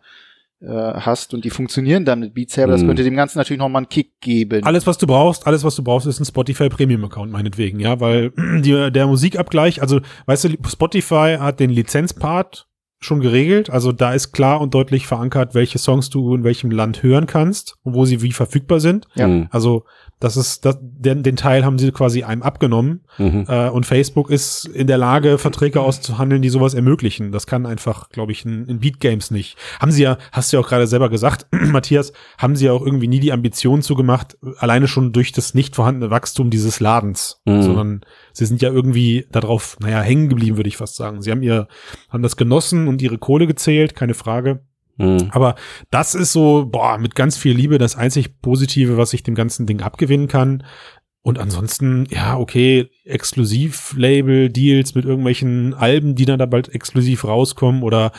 äh, 0.60 0.66
hast 0.68 1.34
und 1.34 1.44
die 1.44 1.50
funktionieren 1.50 2.04
dann 2.04 2.20
mit 2.20 2.34
Beat 2.34 2.50
Saber, 2.50 2.72
das 2.72 2.82
mhm. 2.82 2.88
könnte 2.88 3.04
dem 3.04 3.16
Ganzen 3.16 3.38
natürlich 3.38 3.60
nochmal 3.60 3.80
einen 3.80 3.88
Kick 3.88 4.20
geben. 4.20 4.64
Alles, 4.64 4.86
was 4.86 4.98
du 4.98 5.06
brauchst, 5.06 5.46
alles, 5.46 5.64
was 5.64 5.76
du 5.76 5.84
brauchst, 5.84 6.06
ist 6.06 6.20
ein 6.20 6.24
Spotify 6.24 6.68
Premium 6.68 7.04
Account, 7.04 7.30
meinetwegen, 7.30 7.80
ja, 7.80 8.00
weil 8.00 8.30
die, 8.62 8.90
der 8.90 9.06
Musikabgleich, 9.06 9.82
also, 9.82 10.00
weißt 10.26 10.44
du, 10.44 10.48
Spotify 10.68 11.36
hat 11.38 11.60
den 11.60 11.70
Lizenzpart 11.70 12.68
schon 12.98 13.20
geregelt. 13.20 13.70
Also 13.70 13.92
da 13.92 14.12
ist 14.12 14.32
klar 14.32 14.60
und 14.60 14.74
deutlich 14.74 15.06
verankert, 15.06 15.54
welche 15.54 15.78
Songs 15.78 16.10
du 16.10 16.34
in 16.34 16.44
welchem 16.44 16.70
Land 16.70 17.02
hören 17.02 17.26
kannst 17.26 17.76
und 17.82 17.94
wo 17.94 18.04
sie 18.04 18.22
wie 18.22 18.32
verfügbar 18.32 18.80
sind. 18.80 19.06
Ja. 19.14 19.28
Mhm. 19.28 19.48
Also 19.50 19.84
das 20.18 20.38
ist, 20.38 20.64
das, 20.64 20.78
den, 20.80 21.22
den 21.22 21.36
Teil 21.36 21.64
haben 21.64 21.78
sie 21.78 21.92
quasi 21.92 22.22
einem 22.22 22.42
abgenommen. 22.42 23.02
Mhm. 23.18 23.44
Äh, 23.48 23.68
und 23.68 23.84
Facebook 23.84 24.30
ist 24.30 24.64
in 24.64 24.86
der 24.86 24.96
Lage, 24.96 25.36
Verträge 25.36 25.82
auszuhandeln, 25.82 26.40
die 26.40 26.48
sowas 26.48 26.72
ermöglichen. 26.72 27.32
Das 27.32 27.46
kann 27.46 27.66
einfach, 27.66 28.08
glaube 28.08 28.32
ich, 28.32 28.46
in, 28.46 28.66
in 28.66 28.80
Beat 28.80 28.98
Games 28.98 29.30
nicht. 29.30 29.58
Haben 29.78 29.92
sie 29.92 30.02
ja, 30.02 30.16
hast 30.32 30.52
du 30.52 30.56
ja 30.56 30.62
auch 30.62 30.68
gerade 30.68 30.86
selber 30.86 31.10
gesagt, 31.10 31.46
Matthias, 31.50 32.14
haben 32.38 32.56
sie 32.56 32.64
ja 32.66 32.72
auch 32.72 32.84
irgendwie 32.84 33.08
nie 33.08 33.20
die 33.20 33.32
Ambition 33.32 33.82
zugemacht, 33.82 34.38
alleine 34.56 34.88
schon 34.88 35.12
durch 35.12 35.32
das 35.32 35.52
nicht 35.52 35.76
vorhandene 35.76 36.10
Wachstum 36.10 36.48
dieses 36.48 36.80
Ladens, 36.80 37.42
mhm. 37.44 37.62
sondern 37.62 38.00
sie 38.36 38.44
sind 38.44 38.60
ja 38.60 38.70
irgendwie 38.70 39.26
darauf, 39.32 39.78
naja, 39.80 40.02
hängen 40.02 40.28
geblieben, 40.28 40.58
würde 40.58 40.68
ich 40.68 40.76
fast 40.76 40.96
sagen. 40.96 41.22
Sie 41.22 41.30
haben 41.30 41.42
ihr, 41.42 41.68
haben 42.10 42.22
das 42.22 42.36
genossen 42.36 42.86
und 42.86 43.00
ihre 43.00 43.16
Kohle 43.16 43.46
gezählt, 43.46 43.94
keine 43.94 44.12
Frage. 44.12 44.60
Mhm. 44.98 45.28
Aber 45.30 45.54
das 45.90 46.14
ist 46.14 46.32
so, 46.32 46.66
boah, 46.66 46.98
mit 46.98 47.14
ganz 47.14 47.38
viel 47.38 47.56
Liebe 47.56 47.78
das 47.78 47.96
einzig 47.96 48.42
Positive, 48.42 48.98
was 48.98 49.14
ich 49.14 49.22
dem 49.22 49.34
ganzen 49.34 49.66
Ding 49.66 49.80
abgewinnen 49.80 50.28
kann. 50.28 50.64
Und 51.26 51.40
ansonsten, 51.40 52.06
ja, 52.08 52.38
okay, 52.38 52.88
Exklusiv-Label-Deals 53.04 54.94
mit 54.94 55.04
irgendwelchen 55.04 55.74
Alben, 55.74 56.14
die 56.14 56.24
dann 56.24 56.38
da 56.38 56.46
bald 56.46 56.72
exklusiv 56.72 57.24
rauskommen 57.24 57.82
oder 57.82 58.12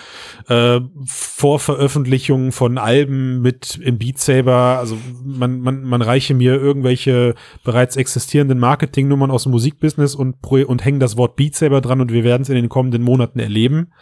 äh, 0.49 0.81
Vorveröffentlichungen 1.05 2.51
von 2.51 2.77
Alben 2.77 3.41
mit 3.41 3.79
im 3.81 3.97
Beat 3.97 4.19
Saber. 4.19 4.77
Also 4.77 4.97
man, 5.23 5.61
man, 5.61 5.83
man 5.83 6.01
reiche 6.01 6.33
mir 6.33 6.55
irgendwelche 6.55 7.35
bereits 7.63 7.95
existierenden 7.95 8.59
Marketingnummern 8.59 9.31
aus 9.31 9.43
dem 9.43 9.53
Musikbusiness 9.53 10.13
und, 10.13 10.45
und 10.45 10.83
hängen 10.83 10.99
das 10.99 11.15
Wort 11.15 11.37
Beat 11.37 11.55
Saber 11.55 11.79
dran 11.79 12.01
und 12.01 12.11
wir 12.11 12.25
werden 12.25 12.41
es 12.41 12.49
in 12.49 12.55
den 12.55 12.67
kommenden 12.67 13.03
Monaten 13.03 13.39
erleben. 13.39 13.93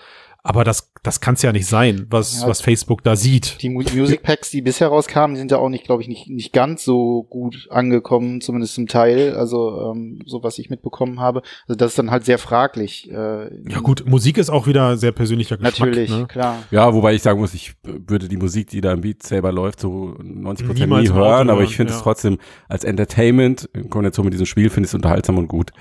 Aber 0.47 0.63
das, 0.63 0.91
das 1.01 1.21
kann 1.21 1.33
es 1.33 1.41
ja 1.41 1.51
nicht 1.51 1.65
sein, 1.65 2.05
was, 2.11 2.41
ja, 2.41 2.47
was 2.47 2.61
Facebook 2.61 3.03
da 3.03 3.15
sieht. 3.15 3.63
Die 3.63 3.69
Music 3.69 4.21
Packs, 4.21 4.51
die 4.51 4.61
bisher 4.61 4.89
rauskamen, 4.89 5.35
sind 5.35 5.49
ja 5.49 5.57
auch 5.57 5.69
nicht, 5.69 5.85
glaube 5.85 6.03
ich, 6.03 6.07
nicht, 6.07 6.29
nicht 6.29 6.53
ganz 6.53 6.85
so 6.85 7.23
gut 7.23 7.67
angekommen, 7.71 8.41
zumindest 8.41 8.75
zum 8.75 8.85
Teil. 8.85 9.33
Also 9.33 9.91
ähm, 9.91 10.19
so 10.27 10.43
was 10.43 10.59
ich 10.59 10.69
mitbekommen 10.69 11.19
habe. 11.19 11.41
Also 11.67 11.75
das 11.75 11.93
ist 11.93 11.97
dann 11.97 12.11
halt 12.11 12.25
sehr 12.25 12.37
fraglich. 12.37 13.09
Äh, 13.09 13.71
ja 13.71 13.79
gut, 13.81 14.05
Musik 14.07 14.37
ist 14.37 14.51
auch 14.51 14.67
wieder 14.67 14.97
sehr 14.97 15.11
persönlicher 15.11 15.57
Geschmack. 15.57 15.79
Natürlich, 15.79 16.11
ne? 16.11 16.27
klar. 16.27 16.59
Ja, 16.69 16.93
wobei 16.93 17.15
ich 17.15 17.23
sagen 17.23 17.39
muss, 17.39 17.55
ich 17.55 17.73
würde 17.81 18.27
die 18.27 18.37
Musik, 18.37 18.69
die 18.69 18.81
da 18.81 18.93
im 18.93 19.01
Beat 19.01 19.23
selber 19.23 19.51
läuft, 19.51 19.79
so 19.79 20.13
90 20.21 20.67
Prozent 20.67 20.91
nie 20.91 21.09
hören, 21.09 21.49
aber 21.49 21.63
ich 21.63 21.75
finde 21.75 21.91
ja. 21.91 21.97
es 21.97 22.03
trotzdem 22.03 22.37
als 22.69 22.83
Entertainment, 22.83 23.67
in 23.73 23.89
Kombination 23.89 24.25
mit 24.25 24.33
diesem 24.33 24.45
Spiel, 24.45 24.69
finde 24.69 24.85
ich 24.85 24.91
es 24.91 24.93
unterhaltsam 24.93 25.39
und 25.39 25.47
gut. 25.47 25.71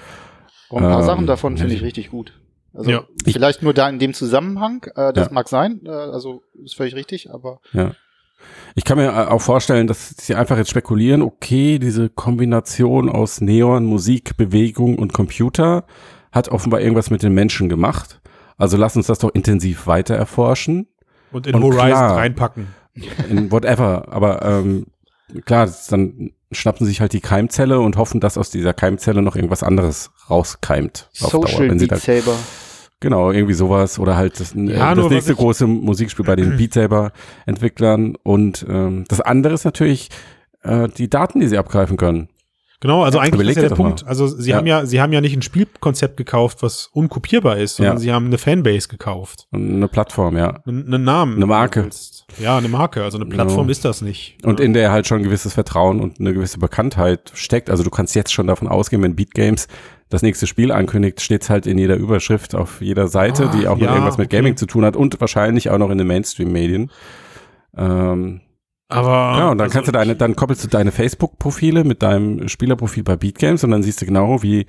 Und 0.70 0.84
ein 0.84 0.90
paar 0.90 1.00
ähm, 1.00 1.06
Sachen 1.06 1.26
davon 1.26 1.58
finde 1.58 1.74
ich 1.74 1.82
richtig 1.82 2.10
gut. 2.10 2.32
Also 2.74 2.90
ja. 2.90 3.04
vielleicht 3.24 3.62
nur 3.62 3.72
da 3.72 3.88
in 3.88 3.98
dem 3.98 4.14
Zusammenhang, 4.14 4.84
äh, 4.96 5.12
das 5.12 5.28
ja. 5.28 5.32
mag 5.32 5.48
sein, 5.48 5.80
äh, 5.84 5.90
also 5.90 6.42
ist 6.62 6.74
völlig 6.74 6.94
richtig, 6.94 7.30
aber. 7.32 7.60
Ja. 7.72 7.92
Ich 8.74 8.84
kann 8.84 8.98
mir 8.98 9.06
äh, 9.06 9.26
auch 9.30 9.40
vorstellen, 9.40 9.86
dass 9.86 10.14
sie 10.18 10.34
einfach 10.34 10.56
jetzt 10.56 10.70
spekulieren, 10.70 11.22
okay, 11.22 11.78
diese 11.78 12.08
Kombination 12.08 13.08
aus 13.08 13.40
Neon, 13.40 13.84
Musik, 13.84 14.36
Bewegung 14.36 14.98
und 14.98 15.12
Computer 15.12 15.84
hat 16.32 16.48
offenbar 16.48 16.80
irgendwas 16.80 17.10
mit 17.10 17.22
den 17.22 17.32
Menschen 17.32 17.68
gemacht. 17.68 18.20
Also 18.56 18.76
lass 18.76 18.96
uns 18.96 19.06
das 19.06 19.20
doch 19.20 19.30
intensiv 19.32 19.86
weiter 19.86 20.16
erforschen. 20.16 20.88
Und 21.30 21.46
in 21.46 21.54
und 21.54 21.62
Horizon 21.62 21.88
klar, 21.88 22.16
reinpacken. 22.16 22.66
In 23.28 23.50
whatever. 23.50 24.08
Aber 24.10 24.42
ähm, 24.42 24.86
klar, 25.44 25.68
dann 25.90 26.32
schnappen 26.52 26.86
sich 26.86 27.00
halt 27.00 27.12
die 27.12 27.20
Keimzelle 27.20 27.80
und 27.80 27.96
hoffen, 27.96 28.20
dass 28.20 28.38
aus 28.38 28.50
dieser 28.50 28.74
Keimzelle 28.74 29.22
noch 29.22 29.36
irgendwas 29.36 29.62
anderes 29.62 30.10
rauskeimt. 30.28 31.08
Social 31.12 31.40
Dauer, 31.40 31.68
wenn 31.70 31.78
sie 31.78 31.86
Beat 31.86 32.00
Saber. 32.00 32.36
Genau, 33.05 33.32
irgendwie 33.32 33.52
sowas 33.52 33.98
oder 33.98 34.16
halt 34.16 34.40
das, 34.40 34.55
ja, 34.57 34.94
das 34.94 35.11
nächste 35.11 35.34
große 35.34 35.66
Musikspiel 35.66 36.24
bei 36.24 36.36
den 36.36 36.57
Beat 36.57 36.72
Saber 36.72 37.12
Entwicklern 37.44 38.16
und 38.22 38.64
ähm, 38.66 39.05
das 39.09 39.20
andere 39.20 39.52
ist 39.52 39.66
natürlich 39.66 40.09
äh, 40.62 40.88
die 40.88 41.11
Daten, 41.11 41.38
die 41.38 41.48
sie 41.48 41.59
abgreifen 41.59 41.98
können. 41.98 42.30
Genau, 42.80 43.02
also 43.02 43.18
eigentlich 43.18 43.34
Überleg 43.34 43.57
ist 43.59 43.62
ja 43.62 43.68
der 43.68 43.76
Punkt. 43.76 44.05
Mal. 44.05 44.09
Also 44.09 44.26
sie 44.26 44.52
ja. 44.52 44.57
haben 44.57 44.66
ja, 44.66 44.86
sie 44.86 45.02
haben 45.02 45.12
ja 45.12 45.20
nicht 45.20 45.36
ein 45.36 45.42
Spielkonzept 45.42 46.16
gekauft, 46.16 46.62
was 46.62 46.88
unkopierbar 46.94 47.59
ist, 47.59 47.76
sondern 47.76 47.96
ja. 47.96 48.00
sie 48.00 48.12
haben 48.12 48.24
eine 48.24 48.38
Fanbase 48.38 48.88
gekauft. 48.88 49.48
Eine 49.52 49.86
Plattform, 49.86 50.38
ja. 50.38 50.62
Einen 50.66 51.05
Namen. 51.05 51.36
Eine 51.36 51.46
Marke. 51.46 51.90
Ja, 52.38 52.57
eine 52.57 52.68
Marke. 52.68 53.02
Also 53.02 53.18
eine 53.18 53.26
Plattform 53.26 53.66
genau. 53.66 53.70
ist 53.70 53.84
das 53.84 54.00
nicht. 54.00 54.38
Und 54.44 54.61
in 54.61 54.72
der 54.72 54.92
halt 54.92 55.07
schon 55.07 55.18
ein 55.18 55.24
gewisses 55.24 55.52
Vertrauen 55.52 56.00
und 56.00 56.20
eine 56.20 56.32
gewisse 56.32 56.59
Bekanntheit 56.59 57.32
steckt. 57.34 57.68
Also 57.68 57.84
du 57.84 57.90
kannst 57.90 58.14
jetzt 58.14 58.32
schon 58.32 58.46
davon 58.46 58.66
ausgehen, 58.66 59.02
wenn 59.02 59.14
Beat 59.14 59.32
Games 59.34 59.68
das 60.14 60.22
nächste 60.22 60.46
Spiel 60.46 60.70
ankündigt, 60.70 61.20
steht's 61.20 61.50
halt 61.50 61.66
in 61.66 61.76
jeder 61.76 61.96
Überschrift 61.96 62.54
auf 62.54 62.80
jeder 62.80 63.08
Seite, 63.08 63.48
ah, 63.48 63.56
die 63.56 63.66
auch 63.66 63.78
ja, 63.78 63.86
noch 63.86 63.94
irgendwas 63.94 64.16
mit 64.16 64.28
okay. 64.28 64.36
Gaming 64.36 64.56
zu 64.56 64.66
tun 64.66 64.84
hat 64.84 64.94
und 64.94 65.20
wahrscheinlich 65.20 65.70
auch 65.70 65.78
noch 65.78 65.90
in 65.90 65.98
den 65.98 66.06
Mainstream-Medien. 66.06 66.90
Ähm, 67.76 68.40
aber 68.88 69.10
ja, 69.10 69.50
und 69.50 69.58
dann 69.58 69.62
also 69.62 69.72
kannst 69.72 69.88
du 69.88 69.92
deine, 69.92 70.14
dann 70.14 70.36
koppelst 70.36 70.62
du 70.62 70.68
deine 70.68 70.92
Facebook-Profile 70.92 71.82
mit 71.82 72.02
deinem 72.02 72.48
Spielerprofil 72.48 73.02
bei 73.02 73.16
Beatgames 73.16 73.64
und 73.64 73.72
dann 73.72 73.82
siehst 73.82 74.02
du 74.02 74.06
genau, 74.06 74.42
wie 74.44 74.66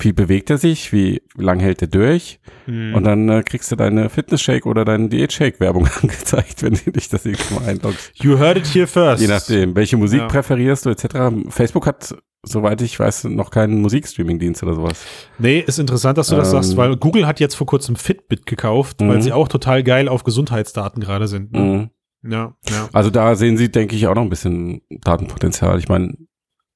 viel 0.00 0.14
bewegt 0.14 0.50
er 0.50 0.58
sich, 0.58 0.92
wie 0.92 1.22
lang 1.36 1.60
hält 1.60 1.80
er 1.82 1.86
durch. 1.86 2.40
Hm. 2.64 2.94
Und 2.94 3.04
dann 3.04 3.28
äh, 3.28 3.44
kriegst 3.44 3.70
du 3.70 3.76
deine 3.76 4.08
Fitness-Shake 4.08 4.66
oder 4.66 4.84
deine 4.84 5.08
Diät-Shake-Werbung 5.10 5.86
angezeigt, 6.02 6.64
wenn 6.64 6.74
du 6.74 6.90
dich 6.90 7.08
das 7.08 7.24
nächste 7.24 7.54
Mal 7.54 7.68
einloggst. 7.68 8.10
You 8.14 8.36
heard 8.36 8.56
it 8.56 8.66
here 8.66 8.88
first. 8.88 9.22
Je 9.22 9.28
nachdem, 9.28 9.76
welche 9.76 9.96
Musik 9.96 10.22
ja. 10.22 10.26
präferierst 10.26 10.86
du 10.86 10.90
etc. 10.90 11.06
Facebook 11.50 11.86
hat 11.86 12.16
soweit 12.42 12.82
ich 12.82 12.98
weiß, 12.98 13.24
noch 13.24 13.50
keinen 13.50 13.80
Musikstreaming-Dienst 13.80 14.62
oder 14.62 14.74
sowas. 14.74 15.04
Nee, 15.38 15.60
ist 15.60 15.78
interessant, 15.78 16.18
dass 16.18 16.28
du 16.28 16.36
das 16.36 16.48
ähm, 16.48 16.52
sagst, 16.52 16.76
weil 16.76 16.96
Google 16.96 17.26
hat 17.26 17.40
jetzt 17.40 17.54
vor 17.54 17.66
kurzem 17.66 17.96
Fitbit 17.96 18.46
gekauft, 18.46 18.96
weil 19.00 19.16
mhm. 19.16 19.22
sie 19.22 19.32
auch 19.32 19.48
total 19.48 19.82
geil 19.82 20.08
auf 20.08 20.24
Gesundheitsdaten 20.24 21.00
gerade 21.00 21.28
sind. 21.28 21.52
Ne? 21.52 21.60
Mhm. 21.60 21.90
Ja, 22.30 22.54
ja. 22.68 22.88
Also 22.92 23.10
da 23.10 23.34
sehen 23.34 23.56
sie, 23.56 23.70
denke 23.70 23.96
ich, 23.96 24.06
auch 24.06 24.14
noch 24.14 24.22
ein 24.22 24.30
bisschen 24.30 24.82
Datenpotenzial. 24.90 25.78
Ich 25.78 25.88
meine, 25.88 26.16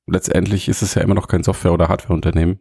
letztendlich 0.06 0.68
ist 0.68 0.82
es 0.82 0.94
ja 0.94 1.02
immer 1.02 1.14
noch 1.14 1.28
kein 1.28 1.42
Software- 1.42 1.72
oder 1.72 1.88
Hardware-Unternehmen, 1.88 2.60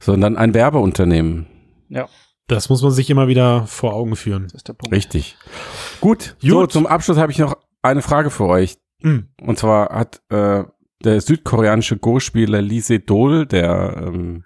sondern 0.00 0.36
ein 0.36 0.54
Werbeunternehmen. 0.54 1.46
Ja. 1.88 2.08
Das 2.48 2.68
muss 2.68 2.80
man 2.82 2.92
sich 2.92 3.10
immer 3.10 3.26
wieder 3.26 3.66
vor 3.66 3.94
Augen 3.94 4.14
führen. 4.14 4.44
Das 4.44 4.54
ist 4.54 4.68
der 4.68 4.74
Punkt. 4.74 4.94
Richtig. 4.94 5.36
Gut, 6.00 6.36
Gut. 6.40 6.48
so 6.48 6.66
zum 6.66 6.86
Abschluss 6.86 7.18
habe 7.18 7.32
ich 7.32 7.38
noch 7.38 7.56
eine 7.82 8.02
Frage 8.02 8.30
für 8.30 8.44
euch. 8.44 8.76
Mhm. 9.02 9.28
Und 9.42 9.58
zwar 9.58 9.90
hat 9.90 10.22
äh, 10.30 10.62
der 11.04 11.20
südkoreanische 11.20 11.98
Go-Spieler 11.98 12.62
Lee 12.62 12.80
Sedol, 12.80 13.46
der 13.46 14.02
ähm, 14.06 14.44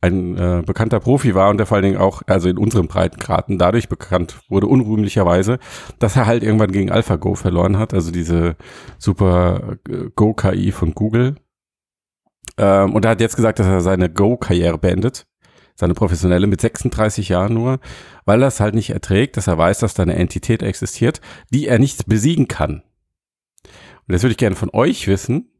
ein 0.00 0.36
äh, 0.36 0.62
bekannter 0.64 1.00
Profi 1.00 1.34
war 1.34 1.50
und 1.50 1.58
der 1.58 1.66
vor 1.66 1.76
allen 1.76 1.84
Dingen 1.84 1.98
auch, 1.98 2.22
also 2.26 2.48
in 2.48 2.56
unseren 2.56 2.86
Breitengraden, 2.86 3.58
dadurch 3.58 3.88
bekannt 3.88 4.38
wurde, 4.48 4.68
unrühmlicherweise, 4.68 5.58
dass 5.98 6.16
er 6.16 6.26
halt 6.26 6.44
irgendwann 6.44 6.70
gegen 6.70 6.90
AlphaGo 6.90 7.34
verloren 7.34 7.78
hat, 7.78 7.94
also 7.94 8.12
diese 8.12 8.56
super 8.98 9.78
äh, 9.88 10.10
Go-KI 10.14 10.70
von 10.70 10.94
Google. 10.94 11.34
Ähm, 12.58 12.94
und 12.94 13.04
er 13.04 13.12
hat 13.12 13.20
jetzt 13.20 13.36
gesagt, 13.36 13.58
dass 13.58 13.66
er 13.66 13.80
seine 13.80 14.08
Go-Karriere 14.08 14.78
beendet, 14.78 15.26
seine 15.74 15.94
professionelle 15.94 16.46
mit 16.46 16.60
36 16.60 17.28
Jahren 17.28 17.54
nur, 17.54 17.80
weil 18.24 18.42
er 18.42 18.48
es 18.48 18.60
halt 18.60 18.74
nicht 18.76 18.90
erträgt, 18.90 19.36
dass 19.36 19.48
er 19.48 19.58
weiß, 19.58 19.80
dass 19.80 19.94
da 19.94 20.04
eine 20.04 20.14
Entität 20.14 20.62
existiert, 20.62 21.20
die 21.52 21.66
er 21.66 21.80
nicht 21.80 22.06
besiegen 22.06 22.46
kann. 22.46 22.82
Und 23.64 24.12
das 24.14 24.22
würde 24.22 24.32
ich 24.32 24.38
gerne 24.38 24.56
von 24.56 24.70
euch 24.72 25.08
wissen 25.08 25.50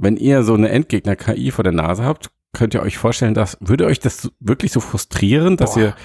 wenn 0.00 0.16
ihr 0.16 0.42
so 0.42 0.54
eine 0.54 0.70
Endgegner-KI 0.70 1.50
vor 1.50 1.62
der 1.62 1.72
Nase 1.72 2.04
habt, 2.04 2.30
könnt 2.52 2.74
ihr 2.74 2.82
euch 2.82 2.98
vorstellen, 2.98 3.34
dass, 3.34 3.58
würde 3.60 3.84
euch 3.84 4.00
das 4.00 4.30
wirklich 4.40 4.72
so 4.72 4.80
frustrieren, 4.80 5.56
dass 5.56 5.74
Boah. 5.74 5.80
ihr 5.80 5.96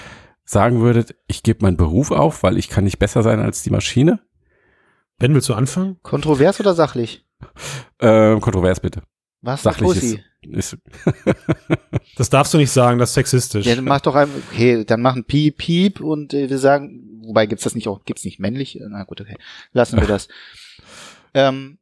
sagen 0.44 0.80
würdet, 0.80 1.16
ich 1.26 1.42
gebe 1.42 1.64
meinen 1.64 1.76
Beruf 1.76 2.10
auf, 2.10 2.42
weil 2.42 2.58
ich 2.58 2.68
kann 2.68 2.84
nicht 2.84 2.98
besser 2.98 3.22
sein 3.22 3.40
als 3.40 3.62
die 3.62 3.70
Maschine? 3.70 4.20
Ben, 5.18 5.32
willst 5.34 5.48
du 5.48 5.54
anfangen? 5.54 5.96
Kontrovers 6.02 6.60
oder 6.60 6.74
sachlich? 6.74 7.24
Ähm, 7.98 8.40
kontrovers 8.40 8.80
bitte. 8.80 9.02
Was? 9.40 9.62
Sachlich 9.62 9.88
Pussy? 9.88 10.22
ist, 10.42 10.74
ist 10.74 10.78
Das 12.16 12.30
darfst 12.30 12.52
du 12.52 12.58
nicht 12.58 12.70
sagen, 12.70 12.98
das 12.98 13.10
ist 13.10 13.14
sexistisch. 13.14 13.66
Ja, 13.66 13.76
dann 13.76 13.84
mach 13.84 14.00
doch 14.02 14.14
ein, 14.14 14.28
okay, 14.50 14.84
dann 14.84 15.00
machen 15.00 15.24
Piep, 15.24 15.56
Piep 15.56 16.00
und 16.00 16.34
äh, 16.34 16.50
wir 16.50 16.58
sagen, 16.58 17.22
wobei 17.24 17.46
gibt's 17.46 17.64
das 17.64 17.74
nicht 17.74 17.88
auch, 17.88 18.04
gibt's 18.04 18.24
nicht 18.24 18.40
männlich? 18.40 18.78
Na 18.88 19.04
gut, 19.04 19.20
okay, 19.20 19.36
lassen 19.72 19.98
wir 19.98 20.06
das. 20.06 20.28
ähm, 21.32 21.78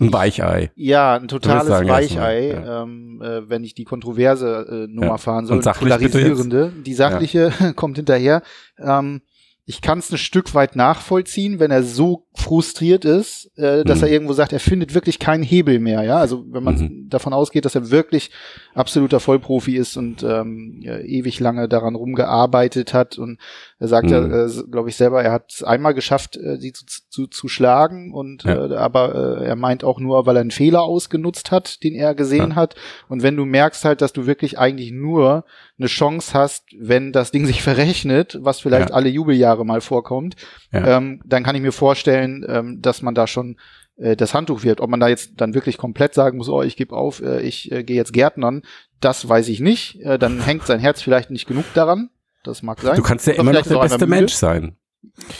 ein 0.00 0.12
Weichei. 0.12 0.70
ja, 0.76 1.16
ein 1.16 1.28
totales 1.28 1.68
Weichei, 1.88 2.48
erstmal, 2.48 2.82
ähm, 2.84 3.22
äh, 3.22 3.48
wenn 3.50 3.64
ich 3.64 3.74
die 3.74 3.84
kontroverse 3.84 4.86
äh, 4.88 4.92
Nummer 4.92 5.06
Ja. 5.08 5.18
fahren 5.18 5.46
soll, 5.46 5.56
Und 5.58 5.62
sachlich 5.62 5.92
polarisierende. 5.92 6.72
Die 6.84 6.94
sachliche 6.94 7.52
kommt 7.76 7.96
hinterher. 7.96 8.42
Ähm, 8.78 9.22
ich 9.66 9.82
kann 9.82 9.98
es 9.98 10.10
ein 10.10 10.16
Stück 10.18 10.54
weit 10.54 10.76
nachvollziehen, 10.76 11.60
wenn 11.60 11.70
er 11.70 11.82
so 11.82 12.26
frustriert 12.38 13.04
ist, 13.04 13.50
äh, 13.58 13.84
dass 13.84 13.98
Mhm. 13.98 14.04
er 14.04 14.10
irgendwo 14.10 14.32
sagt, 14.32 14.52
er 14.52 14.60
findet 14.60 14.94
wirklich 14.94 15.18
keinen 15.18 15.42
Hebel 15.42 15.78
mehr. 15.80 16.02
Ja, 16.04 16.18
also 16.18 16.44
wenn 16.50 16.62
man 16.62 16.76
Mhm. 16.76 17.08
davon 17.10 17.32
ausgeht, 17.32 17.64
dass 17.64 17.74
er 17.74 17.90
wirklich 17.90 18.30
absoluter 18.74 19.18
Vollprofi 19.20 19.76
ist 19.76 19.96
und 19.96 20.22
ähm, 20.22 20.78
ja, 20.80 20.98
ewig 20.98 21.40
lange 21.40 21.68
daran 21.68 21.96
rumgearbeitet 21.96 22.94
hat 22.94 23.18
und 23.18 23.38
er 23.80 23.88
sagt 23.88 24.10
ja, 24.10 24.20
Mhm. 24.20 24.32
äh, 24.48 24.70
glaube 24.70 24.88
ich 24.88 24.96
selber, 24.96 25.22
er 25.22 25.32
hat 25.32 25.50
es 25.52 25.62
einmal 25.64 25.94
geschafft, 25.94 26.36
äh, 26.36 26.56
sie 26.58 26.72
zu, 26.72 26.84
zu, 27.08 27.26
zu 27.26 27.48
schlagen 27.48 28.12
und 28.12 28.44
Ja. 28.44 28.66
äh, 28.66 28.74
aber 28.76 29.40
äh, 29.40 29.46
er 29.46 29.56
meint 29.56 29.82
auch 29.84 29.98
nur, 29.98 30.26
weil 30.26 30.36
er 30.36 30.40
einen 30.42 30.50
Fehler 30.52 30.82
ausgenutzt 30.82 31.50
hat, 31.50 31.82
den 31.82 31.94
er 31.94 32.14
gesehen 32.14 32.50
Ja. 32.50 32.56
hat. 32.56 32.76
Und 33.08 33.22
wenn 33.22 33.36
du 33.36 33.44
merkst 33.44 33.84
halt, 33.84 34.00
dass 34.00 34.12
du 34.12 34.26
wirklich 34.26 34.58
eigentlich 34.58 34.92
nur 34.92 35.44
eine 35.78 35.86
Chance 35.88 36.34
hast, 36.34 36.64
wenn 36.78 37.12
das 37.12 37.30
Ding 37.30 37.46
sich 37.46 37.62
verrechnet, 37.62 38.38
was 38.42 38.60
vielleicht 38.60 38.92
alle 38.92 39.08
Jubeljahre 39.08 39.64
mal 39.64 39.80
vorkommt, 39.80 40.36
ähm, 40.72 41.20
dann 41.24 41.42
kann 41.44 41.56
ich 41.56 41.62
mir 41.62 41.72
vorstellen, 41.72 42.27
ähm, 42.48 42.80
dass 42.80 43.02
man 43.02 43.14
da 43.14 43.26
schon 43.26 43.56
äh, 43.96 44.16
das 44.16 44.34
Handtuch 44.34 44.62
wirft. 44.62 44.80
Ob 44.80 44.90
man 44.90 45.00
da 45.00 45.08
jetzt 45.08 45.32
dann 45.36 45.54
wirklich 45.54 45.76
komplett 45.78 46.14
sagen 46.14 46.38
muss, 46.38 46.48
oh, 46.48 46.62
ich 46.62 46.76
gebe 46.76 46.96
auf, 46.96 47.20
äh, 47.20 47.40
ich 47.42 47.70
äh, 47.72 47.84
gehe 47.84 47.96
jetzt 47.96 48.12
Gärtnern, 48.12 48.62
das 49.00 49.28
weiß 49.28 49.48
ich 49.48 49.60
nicht. 49.60 50.00
Äh, 50.02 50.18
dann 50.18 50.40
hängt 50.40 50.66
sein 50.66 50.80
Herz 50.80 51.02
vielleicht 51.02 51.30
nicht 51.30 51.46
genug 51.46 51.64
daran. 51.74 52.10
Das 52.44 52.62
mag 52.62 52.80
sein. 52.80 52.96
Du 52.96 53.02
kannst 53.02 53.26
ja 53.26 53.34
Oder 53.34 53.40
immer 53.40 53.52
noch 53.52 53.62
der 53.62 53.78
beste. 53.78 54.06
Mensch 54.06 54.32
sein. 54.32 54.76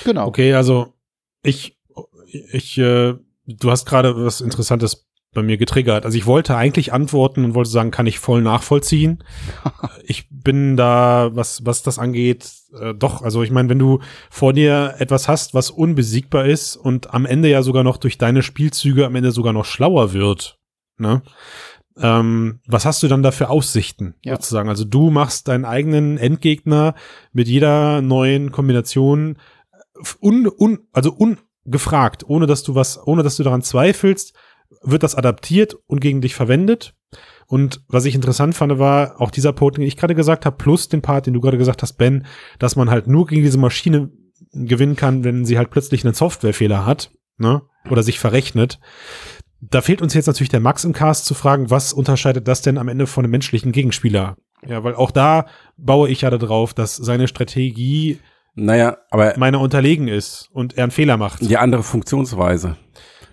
Genau. 0.04 0.26
Okay, 0.26 0.54
also 0.54 0.94
ich, 1.42 1.78
ich, 2.52 2.78
äh, 2.78 3.14
du 3.46 3.70
hast 3.70 3.86
gerade 3.86 4.14
was 4.16 4.40
Interessantes 4.40 5.07
bei 5.38 5.42
mir 5.44 5.56
getriggert. 5.56 6.04
Also 6.04 6.18
ich 6.18 6.26
wollte 6.26 6.56
eigentlich 6.56 6.92
antworten 6.92 7.44
und 7.44 7.54
wollte 7.54 7.70
sagen, 7.70 7.90
kann 7.90 8.06
ich 8.06 8.18
voll 8.18 8.42
nachvollziehen. 8.42 9.22
ich 10.04 10.26
bin 10.30 10.76
da, 10.76 11.30
was, 11.32 11.64
was 11.64 11.82
das 11.82 11.98
angeht, 11.98 12.50
äh, 12.80 12.94
doch, 12.94 13.22
also 13.22 13.42
ich 13.42 13.50
meine, 13.50 13.68
wenn 13.68 13.78
du 13.78 14.00
vor 14.30 14.52
dir 14.52 14.94
etwas 14.98 15.28
hast, 15.28 15.54
was 15.54 15.70
unbesiegbar 15.70 16.46
ist 16.46 16.76
und 16.76 17.14
am 17.14 17.26
Ende 17.26 17.48
ja 17.48 17.62
sogar 17.62 17.84
noch 17.84 17.96
durch 17.96 18.18
deine 18.18 18.42
Spielzüge 18.42 19.06
am 19.06 19.14
Ende 19.14 19.32
sogar 19.32 19.52
noch 19.52 19.64
schlauer 19.64 20.12
wird, 20.12 20.58
ne? 20.98 21.22
Ähm, 22.00 22.60
was 22.66 22.84
hast 22.86 23.02
du 23.02 23.08
dann 23.08 23.24
da 23.24 23.32
für 23.32 23.50
Aussichten, 23.50 24.14
Ja. 24.24 24.34
sozusagen? 24.36 24.68
Also 24.68 24.84
du 24.84 25.10
machst 25.10 25.48
deinen 25.48 25.64
eigenen 25.64 26.16
Endgegner 26.16 26.94
mit 27.32 27.48
jeder 27.48 28.02
neuen 28.02 28.52
Kombination 28.52 29.36
un, 30.20 30.46
un, 30.46 30.78
also 30.92 31.12
ungefragt, 31.12 32.22
ohne 32.28 32.46
dass 32.46 32.62
du 32.62 32.76
was, 32.76 33.04
ohne 33.04 33.24
dass 33.24 33.36
du 33.36 33.42
daran 33.42 33.62
zweifelst, 33.62 34.32
wird 34.82 35.02
das 35.02 35.14
adaptiert 35.14 35.76
und 35.86 36.00
gegen 36.00 36.20
dich 36.20 36.34
verwendet. 36.34 36.94
Und 37.46 37.80
was 37.88 38.04
ich 38.04 38.14
interessant 38.14 38.54
fand, 38.54 38.78
war 38.78 39.20
auch 39.20 39.30
dieser 39.30 39.52
Punkt, 39.52 39.78
den 39.78 39.84
ich 39.84 39.96
gerade 39.96 40.14
gesagt 40.14 40.44
habe, 40.44 40.56
plus 40.56 40.88
den 40.88 41.00
Part, 41.02 41.26
den 41.26 41.34
du 41.34 41.40
gerade 41.40 41.56
gesagt 41.58 41.82
hast, 41.82 41.94
Ben, 41.94 42.26
dass 42.58 42.76
man 42.76 42.90
halt 42.90 43.06
nur 43.06 43.26
gegen 43.26 43.42
diese 43.42 43.58
Maschine 43.58 44.10
gewinnen 44.52 44.96
kann, 44.96 45.24
wenn 45.24 45.44
sie 45.44 45.56
halt 45.58 45.70
plötzlich 45.70 46.04
einen 46.04 46.14
Softwarefehler 46.14 46.84
hat, 46.84 47.10
ne? 47.38 47.62
Oder 47.90 48.02
sich 48.02 48.18
verrechnet. 48.18 48.78
Da 49.60 49.80
fehlt 49.80 50.02
uns 50.02 50.14
jetzt 50.14 50.26
natürlich 50.26 50.50
der 50.50 50.60
Max 50.60 50.84
im 50.84 50.92
Cast 50.92 51.24
zu 51.24 51.34
fragen, 51.34 51.70
was 51.70 51.92
unterscheidet 51.92 52.46
das 52.46 52.62
denn 52.62 52.78
am 52.78 52.88
Ende 52.88 53.06
von 53.06 53.24
einem 53.24 53.32
menschlichen 53.32 53.72
Gegenspieler? 53.72 54.36
Ja, 54.66 54.84
weil 54.84 54.94
auch 54.94 55.10
da 55.10 55.46
baue 55.76 56.08
ich 56.10 56.20
ja 56.20 56.30
darauf, 56.30 56.74
dass 56.74 56.96
seine 56.96 57.28
Strategie 57.28 58.18
Naja, 58.54 58.98
aber 59.10 59.34
meiner 59.38 59.60
unterlegen 59.60 60.06
ist 60.08 60.48
und 60.52 60.76
er 60.76 60.84
einen 60.84 60.90
Fehler 60.92 61.16
macht. 61.16 61.40
die 61.48 61.56
andere 61.56 61.82
Funktionsweise. 61.82 62.76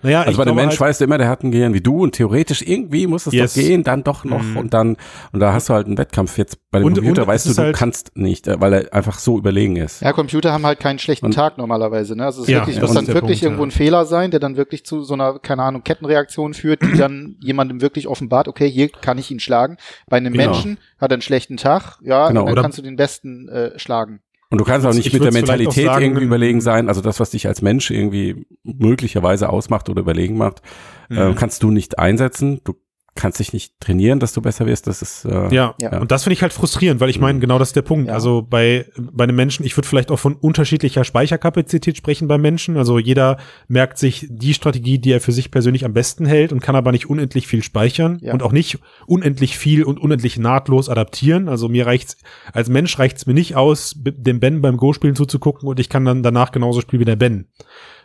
Naja, 0.06 0.20
Also 0.22 0.32
ich 0.32 0.38
bei 0.38 0.46
dem 0.46 0.56
Mensch 0.56 0.72
halt, 0.72 0.80
weißt 0.82 1.02
du 1.02 1.06
immer, 1.06 1.18
der 1.18 1.28
hat 1.28 1.44
ein 1.44 1.52
Gehirn 1.52 1.74
wie 1.74 1.82
du 1.82 2.04
und 2.04 2.14
theoretisch 2.14 2.62
irgendwie 2.62 3.08
muss 3.08 3.28
es 3.28 3.34
Yes. 3.34 3.54
doch 3.54 3.62
gehen, 3.62 3.84
dann 3.84 4.04
doch 4.04 4.24
noch 4.24 4.42
Mhm. 4.44 4.58
und 4.58 4.74
dann 4.74 4.98
und 5.32 5.40
da 5.40 5.52
hast 5.54 5.70
du 5.70 5.74
halt 5.74 5.88
einen 5.88 5.98
Wettkampf 5.98 6.38
jetzt 6.38 6.58
bei 6.72 6.80
dem 6.80 6.86
Und- 6.88 6.94
Computer 6.96 7.24
und 7.24 7.28
weißt 7.28 7.48
du, 7.48 7.54
du 7.54 7.62
halt- 7.62 7.76
kannst 7.76 8.16
nicht, 8.16 8.48
äh, 8.48 8.60
weil 8.62 8.74
er 8.74 8.94
einfach 8.94 9.20
so 9.20 9.38
überlegen 9.38 9.76
ist. 9.76 10.02
Ja, 10.02 10.14
Computer 10.14 10.52
haben 10.54 10.66
halt 10.66 10.80
keinen 10.80 11.00
schlechten 11.00 11.26
Und- 11.28 11.34
Tag 11.34 11.58
normalerweise. 11.58 12.16
Ne? 12.16 12.24
Also 12.26 12.42
es 12.42 12.48
ist 12.48 12.52
Ja, 12.54 12.60
wirklich, 12.60 12.76
ja, 12.78 12.82
muss 12.84 12.94
dann 12.94 13.08
wirklich 13.08 13.40
Punkt, 13.40 13.44
irgendwo 13.44 13.64
ja. 13.64 13.68
ein 13.68 13.72
Fehler 13.72 14.06
sein, 14.06 14.32
der 14.32 14.40
dann 14.40 14.56
wirklich 14.58 14.86
zu 14.86 15.04
so 15.04 15.14
einer, 15.14 15.40
keine 15.40 15.64
Ahnung, 15.64 15.84
Kettenreaktion 15.84 16.54
führt, 16.54 16.82
die 16.82 16.98
dann 16.98 17.36
jemandem 17.42 17.82
wirklich 17.82 18.08
offenbart, 18.08 18.48
okay, 18.48 18.70
hier 18.70 18.90
kann 18.90 19.18
ich 19.18 19.32
ihn 19.32 19.40
schlagen. 19.40 19.78
Bei 20.08 20.18
einem 20.18 20.34
Genau. 20.34 20.46
Menschen 20.52 20.78
hat 21.00 21.12
er 21.12 21.16
einen 21.16 21.22
schlechten 21.22 21.58
Tag, 21.58 21.98
ja, 22.02 22.28
Genau, 22.28 22.42
und 22.42 22.46
dann 22.48 22.54
oder- 22.54 22.62
kannst 22.62 22.78
du 22.78 22.82
den 22.82 22.96
Besten 22.96 23.48
äh, 23.50 23.78
schlagen. 23.80 24.20
Und 24.50 24.60
du 24.60 24.64
kannst 24.64 24.86
auch 24.86 24.92
Ich 24.92 24.98
nicht 24.98 25.14
mit 25.14 25.24
der 25.24 25.34
Mentalität 25.34 25.86
sagen, 25.86 26.06
irgendwie 26.06 26.26
überlegen 26.26 26.62
sein, 26.62 26.88
also 26.88 27.02
das, 27.02 27.20
was 27.20 27.32
dich 27.32 27.48
als 27.48 27.62
Mensch 27.62 27.90
irgendwie 27.92 28.46
möglicherweise 28.64 29.50
ausmacht 29.50 29.90
oder 29.90 30.02
überlegen 30.02 30.38
macht, 30.38 30.62
äh, 31.10 31.30
Mhm. 31.30 31.36
kannst 31.36 31.64
du 31.64 31.72
nicht 31.72 31.98
einsetzen. 32.00 32.62
Du 32.64 32.76
kannst 33.16 33.40
dich 33.40 33.54
nicht 33.54 33.80
trainieren, 33.80 34.20
dass 34.20 34.34
du 34.34 34.42
besser 34.42 34.66
wirst. 34.66 34.88
Das 34.88 35.02
ist 35.02 35.24
äh, 35.26 35.54
Ja, 35.54 35.74
Ja. 35.80 36.00
und 36.00 36.12
das 36.12 36.24
finde 36.24 36.34
ich 36.34 36.42
halt 36.42 36.52
frustrierend, 36.52 37.00
weil 37.00 37.10
ich 37.10 37.20
meine, 37.20 37.40
genau 37.40 37.58
das 37.58 37.70
ist 37.70 37.76
der 37.76 37.82
Punkt. 37.82 38.08
Ja. 38.10 38.14
Also 38.14 38.42
bei, 38.42 38.86
bei 38.98 39.24
einem 39.24 39.38
Menschen, 39.38 39.66
ich 39.66 39.76
würde 39.78 39.88
vielleicht 39.88 40.12
auch 40.12 40.20
von 40.20 40.36
unterschiedlicher 40.36 41.04
Speicherkapazität 41.06 41.96
sprechen 41.96 42.28
beim 42.28 42.42
Menschen. 42.42 42.76
Also 42.78 43.00
jeder 43.00 43.38
merkt 43.70 43.98
sich 43.98 44.28
die 44.30 44.54
Strategie, 44.54 45.00
die 45.00 45.12
er 45.14 45.22
für 45.22 45.32
sich 45.32 45.50
persönlich 45.50 45.86
am 45.86 45.94
besten 45.94 46.26
hält 46.26 46.52
und 46.52 46.60
kann 46.60 46.76
aber 46.76 46.92
nicht 46.92 47.10
unendlich 47.10 47.48
viel 47.48 47.64
speichern 47.64 48.20
Ja. 48.22 48.34
und 48.34 48.44
auch 48.44 48.52
nicht 48.52 48.80
unendlich 49.08 49.58
viel 49.58 49.84
und 49.84 49.98
unendlich 50.00 50.38
nahtlos 50.38 50.90
adaptieren. 50.90 51.48
Also 51.48 51.70
mir 51.70 51.86
reicht's, 51.86 52.18
als 52.52 52.68
Mensch 52.70 53.00
reicht's 53.00 53.26
mir 53.26 53.34
nicht 53.34 53.56
aus, 53.56 53.94
dem 53.96 54.40
Ben 54.42 54.62
beim 54.62 54.76
Go-Spielen 54.76 55.16
zuzugucken 55.16 55.70
und 55.70 55.80
ich 55.80 55.88
kann 55.88 56.04
dann 56.04 56.22
danach 56.22 56.52
genauso 56.52 56.82
spielen 56.82 57.00
wie 57.00 57.06
der 57.06 57.16
Ben. 57.16 57.48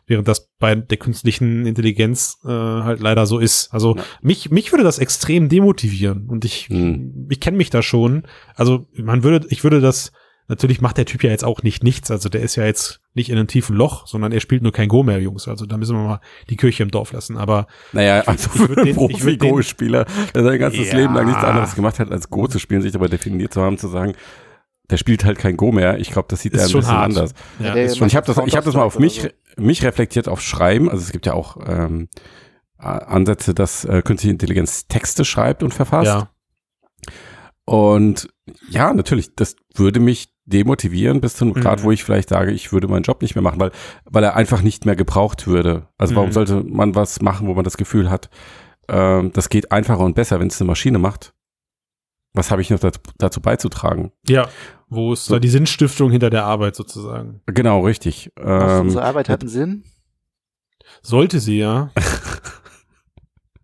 Während 0.06 0.26
das 0.28 0.48
bei 0.58 0.74
der 0.74 0.98
künstlichen 0.98 1.66
Intelligenz 1.66 2.38
äh, 2.44 2.48
halt 2.48 3.00
leider 3.00 3.26
so 3.26 3.38
ist. 3.38 3.72
Also 3.72 3.96
Ja. 3.96 4.02
mich, 4.22 4.50
mich 4.50 4.72
würde 4.72 4.84
das 4.84 4.98
extrem 4.98 5.48
demotivieren. 5.48 6.28
Und 6.28 6.44
ich, 6.44 6.68
Hm. 6.68 7.26
ich 7.30 7.40
kenne 7.40 7.56
mich 7.56 7.70
da 7.70 7.82
schon. 7.82 8.24
Also 8.54 8.86
man 8.94 9.22
würde, 9.22 9.46
ich 9.50 9.62
würde 9.64 9.80
das, 9.80 10.12
natürlich 10.48 10.80
macht 10.80 10.96
der 10.98 11.04
Typ 11.06 11.22
ja 11.22 11.30
jetzt 11.30 11.44
auch 11.44 11.62
nicht 11.62 11.84
nichts. 11.84 12.10
Also 12.10 12.28
der 12.28 12.40
ist 12.40 12.56
ja 12.56 12.64
jetzt 12.64 13.00
nicht 13.14 13.30
in 13.30 13.36
einem 13.38 13.46
tiefen 13.46 13.76
Loch, 13.76 14.06
sondern 14.08 14.32
er 14.32 14.40
spielt 14.40 14.62
nur 14.62 14.72
kein 14.72 14.88
Go 14.88 15.02
mehr, 15.04 15.20
Jungs. 15.20 15.46
Also 15.46 15.64
da 15.64 15.76
müssen 15.76 15.96
wir 15.96 16.02
mal 16.02 16.20
die 16.48 16.56
Kirche 16.56 16.82
im 16.82 16.90
Dorf 16.90 17.12
lassen. 17.12 17.36
Aber 17.36 17.66
Naja, 17.92 18.22
also 18.26 18.50
ich 18.54 18.60
für 18.60 18.74
den- 18.74 18.88
ich 18.88 18.96
würd 18.96 19.10
den- 19.42 19.48
Profi-Go-Spieler, 19.50 20.06
der 20.34 20.42
sein 20.44 20.58
ganzes 20.58 20.90
Ja. 20.90 20.98
Leben 20.98 21.14
lang 21.14 21.26
nichts 21.26 21.44
anderes 21.44 21.74
gemacht 21.76 22.00
hat, 22.00 22.10
als 22.10 22.30
Go 22.30 22.48
zu 22.48 22.58
spielen, 22.58 22.82
sich 22.82 22.90
dabei 22.92 23.06
definiert 23.08 23.52
zu 23.54 23.62
haben, 23.62 23.78
zu 23.78 23.86
sagen, 23.88 24.14
der 24.90 24.96
spielt 24.96 25.24
halt 25.24 25.38
kein 25.38 25.56
Go 25.56 25.70
mehr. 25.70 26.00
Ich 26.00 26.10
glaube, 26.10 26.26
das 26.28 26.40
sieht 26.40 26.52
Ist 26.52 26.58
er 26.62 26.64
ein 26.66 26.70
schon 26.70 26.80
bisschen 26.80 26.96
hart. 26.96 27.04
anders. 27.16 27.34
ja, 27.60 27.74
der- 27.74 27.84
ist 27.84 28.00
Und 28.00 28.08
ich 28.08 28.16
habe 28.16 28.26
das, 28.26 28.36
ich 28.44 28.56
habe 28.56 28.66
das 28.66 28.74
mal 28.74 28.82
auf 28.82 28.98
mich, 28.98 29.22
so. 29.22 29.28
Mich 29.60 29.82
reflektiert 29.84 30.28
auf 30.28 30.40
Schreiben. 30.40 30.90
Also 30.90 31.02
es 31.02 31.12
gibt 31.12 31.26
ja 31.26 31.34
auch 31.34 31.56
ähm, 31.66 32.08
Ansätze, 32.78 33.54
dass 33.54 33.84
äh, 33.84 34.02
künstliche 34.02 34.32
Intelligenz 34.32 34.86
Texte 34.88 35.24
schreibt 35.24 35.62
und 35.62 35.74
verfasst. 35.74 36.06
ja. 36.08 36.30
Und 37.64 38.28
ja, 38.68 38.92
natürlich, 38.92 39.36
das 39.36 39.54
würde 39.74 40.00
mich 40.00 40.32
demotivieren 40.44 41.20
bis 41.20 41.36
zu 41.36 41.44
einem 41.44 41.54
Mhm. 41.54 41.60
Grad, 41.60 41.82
wo 41.84 41.92
ich 41.92 42.02
vielleicht 42.02 42.30
sage, 42.30 42.50
ich 42.50 42.72
würde 42.72 42.88
meinen 42.88 43.02
Job 43.04 43.22
nicht 43.22 43.36
mehr 43.36 43.42
machen, 43.42 43.60
weil, 43.60 43.70
weil 44.06 44.24
er 44.24 44.34
einfach 44.34 44.62
nicht 44.62 44.86
mehr 44.86 44.96
gebraucht 44.96 45.46
würde. 45.46 45.86
Also 45.96 46.16
warum 46.16 46.30
Mhm. 46.30 46.34
sollte 46.34 46.62
man 46.64 46.94
was 46.96 47.20
machen, 47.22 47.46
wo 47.46 47.54
man 47.54 47.62
das 47.64 47.76
Gefühl 47.76 48.10
hat, 48.10 48.28
ähm, 48.88 49.30
das 49.32 49.48
geht 49.50 49.70
einfacher 49.70 50.00
und 50.00 50.14
besser, 50.16 50.40
wenn 50.40 50.48
es 50.48 50.60
eine 50.60 50.66
Maschine 50.66 50.98
macht? 50.98 51.32
Was 52.32 52.50
habe 52.50 52.62
ich 52.62 52.70
noch 52.70 52.80
dazu, 52.80 53.00
dazu 53.18 53.40
beizutragen? 53.40 54.12
ja. 54.26 54.48
Wo 54.90 55.12
ist 55.12 55.26
So. 55.26 55.34
da 55.34 55.40
die 55.40 55.48
Sinnstiftung 55.48 56.10
hinter 56.10 56.30
der 56.30 56.44
Arbeit 56.44 56.74
sozusagen? 56.76 57.40
Genau, 57.46 57.80
richtig. 57.80 58.30
Was, 58.36 58.72
Ähm, 58.80 58.86
unsere 58.86 59.04
Arbeit 59.04 59.28
hat 59.28 59.40
einen 59.40 59.48
Sinn. 59.48 59.84
Sollte 61.02 61.38
sie 61.40 61.58
ja. 61.58 61.90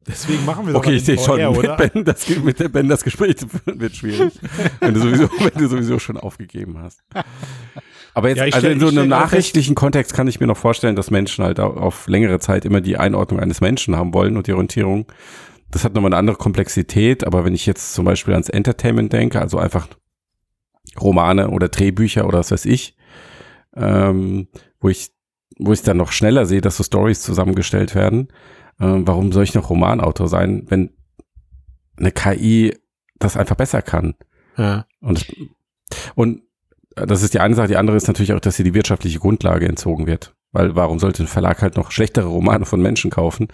Deswegen 0.09 0.45
machen 0.45 0.67
wir 0.67 0.73
doch 0.75 0.81
Okay, 0.81 0.95
ich 0.95 1.05
sehe 1.05 1.19
schon, 1.19 1.37
mit 1.39 1.59
oder? 1.59 1.77
ben, 1.77 2.05
das, 2.05 2.29
mit 2.29 2.61
der 2.61 2.69
Ben 2.69 2.89
das 2.89 3.03
Gespräch 3.03 3.39
zu 3.39 3.49
führen 3.65 3.81
wird 3.81 3.97
schwierig, 3.97 4.35
wenn, 4.79 4.95
du 4.95 5.01
sowieso, 5.01 5.25
wenn 5.41 5.61
du 5.61 5.69
sowieso 5.69 5.99
schon 5.99 6.17
aufgegeben 6.17 6.79
hast. 6.79 7.01
Aber 8.15 8.29
jetzt, 8.29 8.39
Ja, 8.39 8.45
also 8.45 8.59
stell- 8.59 8.73
in 8.73 8.81
so 8.81 8.87
einem 8.87 9.09
nachrichtlichen 9.09 9.75
Kontext 9.75 10.15
kann 10.15 10.29
ich 10.29 10.39
mir 10.39 10.47
noch 10.47 10.57
vorstellen, 10.57 10.95
dass 10.95 11.11
Menschen 11.11 11.45
halt 11.45 11.59
au- 11.59 11.75
auf 11.75 12.07
längere 12.07 12.39
Zeit 12.39 12.65
immer 12.65 12.81
die 12.81 12.99
Einordnung 12.99 13.41
eines 13.41 13.61
Menschen 13.61 13.97
haben 13.97 14.15
wollen 14.15 14.37
und 14.37 14.47
die 14.47 14.53
Orientierung. 14.53 15.07
Das 15.73 15.83
hat 15.83 15.95
nochmal 15.95 16.11
eine 16.11 16.19
andere 16.19 16.37
Komplexität, 16.37 17.27
aber 17.27 17.45
wenn 17.45 17.53
ich 17.55 17.67
jetzt 17.67 17.93
zum 17.93 18.05
Beispiel 18.05 18.33
ans 18.35 18.49
Entertainment 18.49 19.13
denke, 19.13 19.41
also 19.41 19.59
einfach 19.59 19.89
Romane 21.01 21.51
oder 21.51 21.69
Drehbücher 21.69 22.27
oder 22.27 22.39
was 22.39 22.51
weiß 22.51 22.65
ich, 22.67 22.97
ähm, 23.75 24.49
wo 24.81 24.89
ich, 24.89 25.13
wo 25.59 25.73
ich 25.73 25.83
dann 25.83 25.97
noch 25.97 26.13
schneller 26.13 26.47
sehe, 26.47 26.61
dass 26.61 26.77
so 26.77 26.85
Stories 26.85 27.23
zusammengestellt 27.23 27.95
werden, 27.95 28.29
ähm, 28.81 29.07
warum 29.07 29.33
soll 29.33 29.45
ich 29.45 29.55
noch 29.55 29.71
Romanautor 29.71 30.29
sein, 30.29 30.65
wenn 30.69 30.91
eine 31.97 32.13
KI 32.13 32.77
das 33.19 33.37
einfach 33.37 33.57
besser 33.57 33.83
kann. 33.83 34.15
Ja. 34.57 34.87
Und, 35.01 35.27
und 36.15 36.43
das 36.95 37.23
ist 37.23 37.35
die 37.35 37.41
eine 37.41 37.55
Sache. 37.55 37.69
Die 37.69 37.77
andere 37.77 37.97
ist 37.97 38.07
natürlich 38.07 38.33
auch, 38.33 38.41
dass 38.41 38.57
hier 38.57 38.65
die 38.65 38.75
wirtschaftliche 38.75 39.19
Grundlage 39.19 39.67
entzogen 39.67 40.07
wird. 40.07 40.35
Weil 40.53 40.75
warum 40.75 40.99
sollte 40.99 41.23
ein 41.23 41.29
Verlag 41.29 41.63
halt 41.63 41.77
noch 41.77 41.91
schlechtere 41.91 42.27
Romane 42.27 42.65
von 42.65 42.81
Menschen 42.81 43.11
kaufen, 43.11 43.49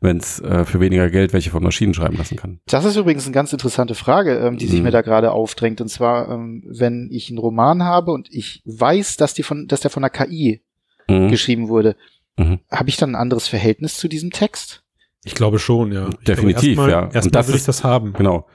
wenn 0.00 0.18
es 0.18 0.40
äh, 0.40 0.64
für 0.64 0.80
weniger 0.80 1.10
Geld 1.10 1.32
welche 1.32 1.50
von 1.50 1.62
Maschinen 1.62 1.94
schreiben 1.94 2.16
lassen 2.16 2.36
kann? 2.36 2.60
Das 2.66 2.84
ist 2.84 2.96
übrigens 2.96 3.24
eine 3.26 3.34
ganz 3.34 3.52
interessante 3.52 3.94
Frage, 3.94 4.38
ähm, 4.38 4.56
die 4.58 4.66
sich 4.66 4.78
Mhm. 4.78 4.84
mir 4.84 4.90
da 4.92 5.02
gerade 5.02 5.32
aufdrängt. 5.32 5.80
Und 5.80 5.88
zwar, 5.88 6.30
ähm, 6.30 6.62
wenn 6.66 7.08
ich 7.10 7.28
einen 7.30 7.38
Roman 7.38 7.82
habe 7.82 8.12
und 8.12 8.28
ich 8.32 8.62
weiß, 8.64 9.16
dass, 9.16 9.34
die 9.34 9.42
von, 9.42 9.66
dass 9.66 9.80
der 9.80 9.90
von 9.90 10.04
einer 10.04 10.10
KI 10.10 10.62
Mhm. 11.08 11.28
geschrieben 11.30 11.68
wurde, 11.68 11.96
Mhm. 12.36 12.60
habe 12.70 12.88
ich 12.88 12.96
dann 12.96 13.10
ein 13.12 13.20
anderes 13.20 13.48
Verhältnis 13.48 13.96
zu 13.96 14.08
diesem 14.08 14.30
Text? 14.30 14.82
Ich 15.24 15.34
glaube 15.34 15.58
schon, 15.58 15.90
ja. 15.92 16.08
Ich 16.10 16.16
Definitiv, 16.26 16.74
glaube, 16.76 16.90
ja. 16.92 17.00
erstmal, 17.02 17.06
Und 17.08 17.14
Erstmal 17.34 17.48
will 17.48 17.54
ich 17.56 17.64
das 17.64 17.82
haben. 17.82 18.12
Genau. 18.12 18.46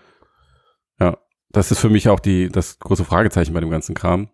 Ja, 0.99 1.17
das 1.51 1.71
ist 1.71 1.79
für 1.79 1.89
mich 1.89 2.07
auch 2.07 2.19
die, 2.21 2.47
das 2.49 2.79
große 2.79 3.03
Fragezeichen 3.03 3.53
bei 3.53 3.59
dem 3.59 3.69
ganzen 3.69 3.93
Kram. 3.95 4.29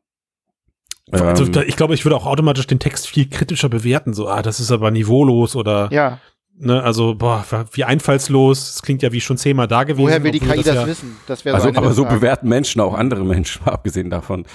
Also, 1.12 1.46
Ähm, 1.46 1.66
ich 1.68 1.76
glaube, 1.76 1.96
ich 1.96 2.06
würde 2.06 2.16
auch 2.16 2.28
automatisch 2.28 2.68
den 2.68 2.78
Text 2.80 3.08
viel 3.08 3.28
kritischer 3.28 3.68
bewerten. 3.70 4.14
So, 4.14 4.28
ah, 4.28 4.44
das 4.44 4.60
ist 4.60 4.72
aber 4.72 4.92
niveaulos 4.92 5.56
oder, 5.56 5.90
Ja, 5.92 6.20
ne, 6.60 6.84
also, 6.84 7.16
boah, 7.16 7.44
wie 7.72 7.84
einfallslos. 7.84 8.74
Das 8.74 8.82
klingt 8.82 9.02
ja 9.02 9.12
wie 9.12 9.22
schon 9.22 9.38
zehnmal 9.38 9.68
da 9.68 9.84
gewesen. 9.84 10.06
woher 10.06 10.24
will 10.24 10.32
die 10.32 10.40
KI 10.40 10.58
das, 10.64 10.76
ja, 10.76 10.88
wissen? 10.88 11.18
Das 11.28 11.46
wäre 11.46 11.56
also, 11.56 11.66
so 11.66 11.70
eine 11.70 11.78
aber 11.78 11.94
so 11.94 12.06
bewerten 12.06 12.48
Menschen 12.48 12.82
auch 12.82 12.94
andere 12.94 13.26
Menschen, 13.26 13.62
mal 13.66 13.72
abgesehen 13.72 14.10
davon. 14.10 14.46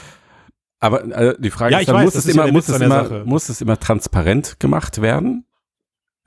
Aber 0.80 1.04
äh, 1.04 1.34
die 1.38 1.50
Frage 1.50 1.72
Ja, 1.72 1.80
ist, 1.80 1.88
dann 1.88 1.96
weiß, 1.96 2.04
muss, 2.04 2.14
das 2.14 2.26
es 2.26 2.34
ja 2.34 2.44
immer, 2.44 2.52
muss, 2.52 2.68
es 2.68 2.80
immer, 2.80 3.24
muss 3.24 3.48
es 3.48 3.60
immer 3.60 3.80
transparent 3.80 4.60
gemacht 4.60 5.00
werden? 5.00 5.46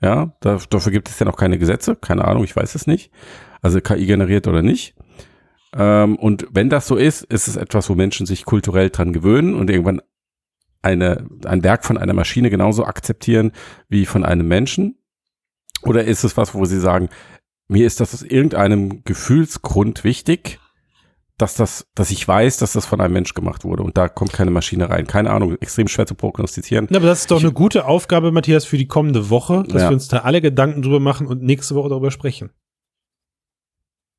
Ja, 0.00 0.36
da, 0.40 0.58
dafür 0.68 0.92
gibt 0.92 1.08
es 1.08 1.18
ja 1.18 1.26
noch 1.26 1.36
keine 1.36 1.58
Gesetze. 1.58 1.96
Keine 1.96 2.24
Ahnung, 2.24 2.44
ich 2.44 2.54
weiß 2.54 2.74
es 2.74 2.86
nicht. 2.86 3.10
Also 3.62 3.80
KI 3.80 4.06
generiert 4.06 4.46
oder 4.46 4.62
nicht. 4.62 4.94
Ähm, 5.76 6.16
und 6.16 6.48
wenn 6.50 6.70
das 6.70 6.86
so 6.86 6.96
ist, 6.96 7.22
ist 7.24 7.48
es 7.48 7.56
etwas, 7.56 7.88
wo 7.90 7.94
Menschen 7.94 8.26
sich 8.26 8.44
kulturell 8.44 8.90
dran 8.90 9.12
gewöhnen 9.12 9.54
und 9.54 9.70
irgendwann 9.70 10.00
eine, 10.82 11.26
ein 11.44 11.62
Werk 11.64 11.84
von 11.84 11.98
einer 11.98 12.14
Maschine 12.14 12.50
genauso 12.50 12.84
akzeptieren 12.84 13.52
wie 13.88 14.06
von 14.06 14.24
einem 14.24 14.48
Menschen? 14.48 14.97
Oder 15.82 16.04
ist 16.04 16.24
es 16.24 16.36
was, 16.36 16.54
wo 16.54 16.64
sie 16.64 16.80
sagen, 16.80 17.08
mir 17.68 17.86
ist 17.86 18.00
das 18.00 18.14
aus 18.14 18.22
irgendeinem 18.22 19.02
Gefühlsgrund 19.04 20.02
wichtig, 20.04 20.58
dass 21.36 21.54
das, 21.54 21.86
dass 21.94 22.10
ich 22.10 22.26
weiß, 22.26 22.56
dass 22.56 22.72
das 22.72 22.84
von 22.86 23.00
einem 23.00 23.12
Mensch 23.12 23.32
gemacht 23.34 23.62
wurde 23.64 23.82
und 23.84 23.96
da 23.96 24.08
kommt 24.08 24.32
keine 24.32 24.50
Maschine 24.50 24.90
rein. 24.90 25.06
Keine 25.06 25.30
Ahnung, 25.30 25.56
extrem 25.60 25.86
schwer 25.86 26.04
zu 26.06 26.16
prognostizieren. 26.16 26.88
Ja, 26.90 26.96
aber 26.96 27.06
das 27.06 27.20
ist 27.20 27.30
doch 27.30 27.36
Ich- 27.38 27.44
eine 27.44 27.52
gute 27.52 27.84
Aufgabe, 27.84 28.32
Matthias, 28.32 28.64
für 28.64 28.76
die 28.78 28.88
kommende 28.88 29.30
Woche, 29.30 29.62
dass 29.68 29.82
Ja. 29.82 29.88
wir 29.90 29.94
uns 29.94 30.08
da 30.08 30.18
alle 30.20 30.40
Gedanken 30.40 30.82
drüber 30.82 30.98
machen 30.98 31.26
und 31.28 31.42
nächste 31.42 31.74
Woche 31.76 31.90
darüber 31.90 32.10
sprechen. 32.10 32.50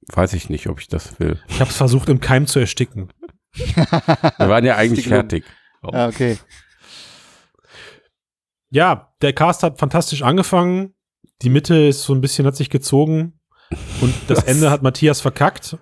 Weiß 0.08 0.34
ich 0.34 0.50
nicht, 0.50 0.68
ob 0.68 0.80
ich 0.80 0.88
das 0.88 1.20
will. 1.20 1.40
Ich 1.50 1.60
habe 1.60 1.70
es 1.70 1.76
versucht, 1.78 2.08
im 2.10 2.22
Keim 2.22 2.48
zu 2.48 2.60
ersticken. 2.60 3.12
Wir 3.54 4.48
waren 4.50 4.64
ja 4.64 4.76
eigentlich 4.76 5.08
fertig. 5.10 5.44
Ah, 5.82 6.08
okay. 6.08 6.38
Ja, 8.70 9.14
der 9.22 9.34
Cast 9.34 9.64
hat 9.64 9.80
fantastisch 9.80 10.22
angefangen. 10.22 10.94
Die 11.42 11.50
Mitte 11.50 11.76
ist 11.76 12.04
so 12.04 12.14
ein 12.14 12.22
bisschen, 12.22 12.46
hat 12.46 12.56
sich 12.56 12.70
gezogen. 12.70 13.40
Und 14.02 14.14
das 14.28 14.40
Was? 14.40 14.46
Ende 14.46 14.72
hat 14.72 14.82
Matthias 14.82 15.22
verkackt. 15.22 15.78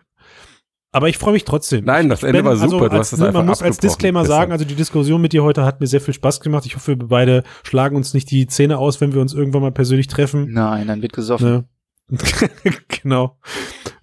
Aber 0.91 1.09
ich 1.09 1.17
freue 1.17 1.33
mich 1.33 1.43
trotzdem. 1.43 1.85
Nein, 1.85 2.09
das 2.09 2.23
Ende 2.23 2.43
war 2.43 2.55
super. 2.55 2.89
Du 2.89 2.95
als, 2.95 3.07
hast 3.07 3.13
es 3.13 3.19
ne, 3.19 3.31
Man 3.31 3.45
muss 3.45 3.61
als. 3.61 3.77
Disclaimer 3.77 4.21
Besser. 4.21 4.33
sagen, 4.33 4.51
also 4.51 4.65
die 4.65 4.75
Diskussion 4.75 5.21
mit 5.21 5.33
dir 5.33 5.43
heute 5.43 5.65
hat 5.65 5.79
mir 5.79 5.87
sehr 5.87 6.01
viel 6.01 6.13
Spaß 6.13 6.39
gemacht. 6.39 6.65
Ich 6.65 6.75
hoffe, 6.75 6.97
wir 6.97 7.07
beide 7.07 7.43
schlagen 7.63 7.95
uns 7.95 8.13
nicht 8.13 8.31
die 8.31 8.47
Zähne 8.47 8.77
aus, 8.77 9.01
wenn 9.01 9.13
wir 9.13 9.21
uns 9.21 9.33
irgendwann 9.33 9.61
mal 9.61 9.71
persönlich 9.71 10.07
treffen. 10.07 10.51
Nein, 10.51 10.87
dann 10.87 11.01
wird 11.01 11.13
gesoffen. 11.13 11.67
Ne? 12.09 12.17
genau. 12.87 13.37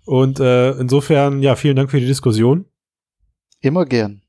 Und 0.04 0.40
äh, 0.40 0.72
insofern, 0.72 1.40
ja, 1.40 1.56
vielen 1.56 1.76
Dank 1.76 1.90
für 1.90 2.00
die 2.00 2.06
Diskussion. 2.06 2.66
Immer 3.60 3.86
gern. 3.86 4.22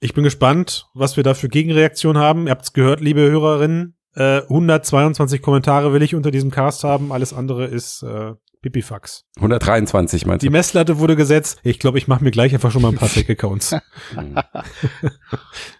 Ich 0.00 0.14
bin 0.14 0.24
gespannt, 0.24 0.88
was 0.94 1.16
wir 1.16 1.22
da 1.22 1.34
für 1.34 1.48
Gegenreaktionen 1.48 2.20
haben. 2.20 2.46
Ihr 2.46 2.50
habt 2.50 2.64
es 2.64 2.72
gehört, 2.72 3.00
liebe 3.00 3.20
Hörerinnen. 3.20 3.96
Äh, 4.14 4.42
122 4.42 5.40
Kommentare 5.42 5.92
will 5.92 6.02
ich 6.02 6.14
unter 6.14 6.30
diesem 6.30 6.50
Cast 6.50 6.84
haben. 6.84 7.12
Alles 7.12 7.32
andere 7.32 7.66
ist 7.66 8.02
äh, 8.02 8.32
Pipifax. 8.62 9.24
123 9.36 10.26
meinst 10.26 10.42
Die 10.42 10.46
du? 10.48 10.52
Messlatte 10.52 10.98
wurde 10.98 11.16
gesetzt. 11.16 11.60
Ich 11.62 11.78
glaube, 11.78 11.98
ich 11.98 12.08
mache 12.08 12.22
mir 12.24 12.30
gleich 12.30 12.52
einfach 12.52 12.70
schon 12.72 12.82
mal 12.82 12.88
ein 12.88 12.96
paar 12.96 13.08
Fake-Accounts. 13.08 13.76
Hm. 14.14 14.34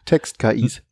Text-KIs. 0.04 0.82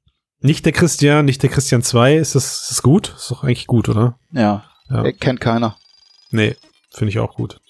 nicht 0.41 0.65
der 0.67 0.73
Christian, 0.73 1.25
nicht 1.25 1.43
der 1.43 1.51
Christian 1.51 1.83
2. 1.83 2.17
Ist 2.17 2.35
das, 2.35 2.63
ist 2.63 2.71
das 2.71 2.83
gut? 2.83 3.15
Ist 3.17 3.31
doch 3.31 3.45
eigentlich 3.45 3.67
gut, 3.67 3.89
oder? 3.89 4.19
Ja. 4.33 4.65
Ja. 4.91 5.05
Äh, 5.05 5.13
Kennt 5.13 5.41
keiner. 5.41 5.77
Nee, 6.31 6.57
finde 6.93 7.11
ich 7.11 7.19
auch 7.19 7.35
gut. 7.35 7.61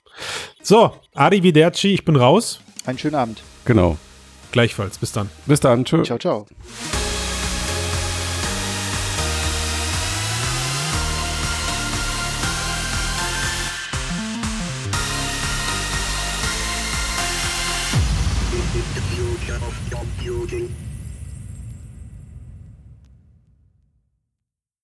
So, 0.63 0.93
Arrivederci, 1.15 1.89
ich 1.95 2.05
bin 2.05 2.17
raus. 2.17 2.61
Einen 2.87 2.99
schönen 2.99 3.15
Abend. 3.15 3.43
Genau. 3.65 3.97
Gleichfalls. 4.51 4.99
Bis 4.99 5.13
dann. 5.13 5.29
Bis 5.47 5.61
dann. 5.61 5.85
Tschö. 5.85 6.03
Ciao, 6.05 6.19
ciao. 6.19 6.47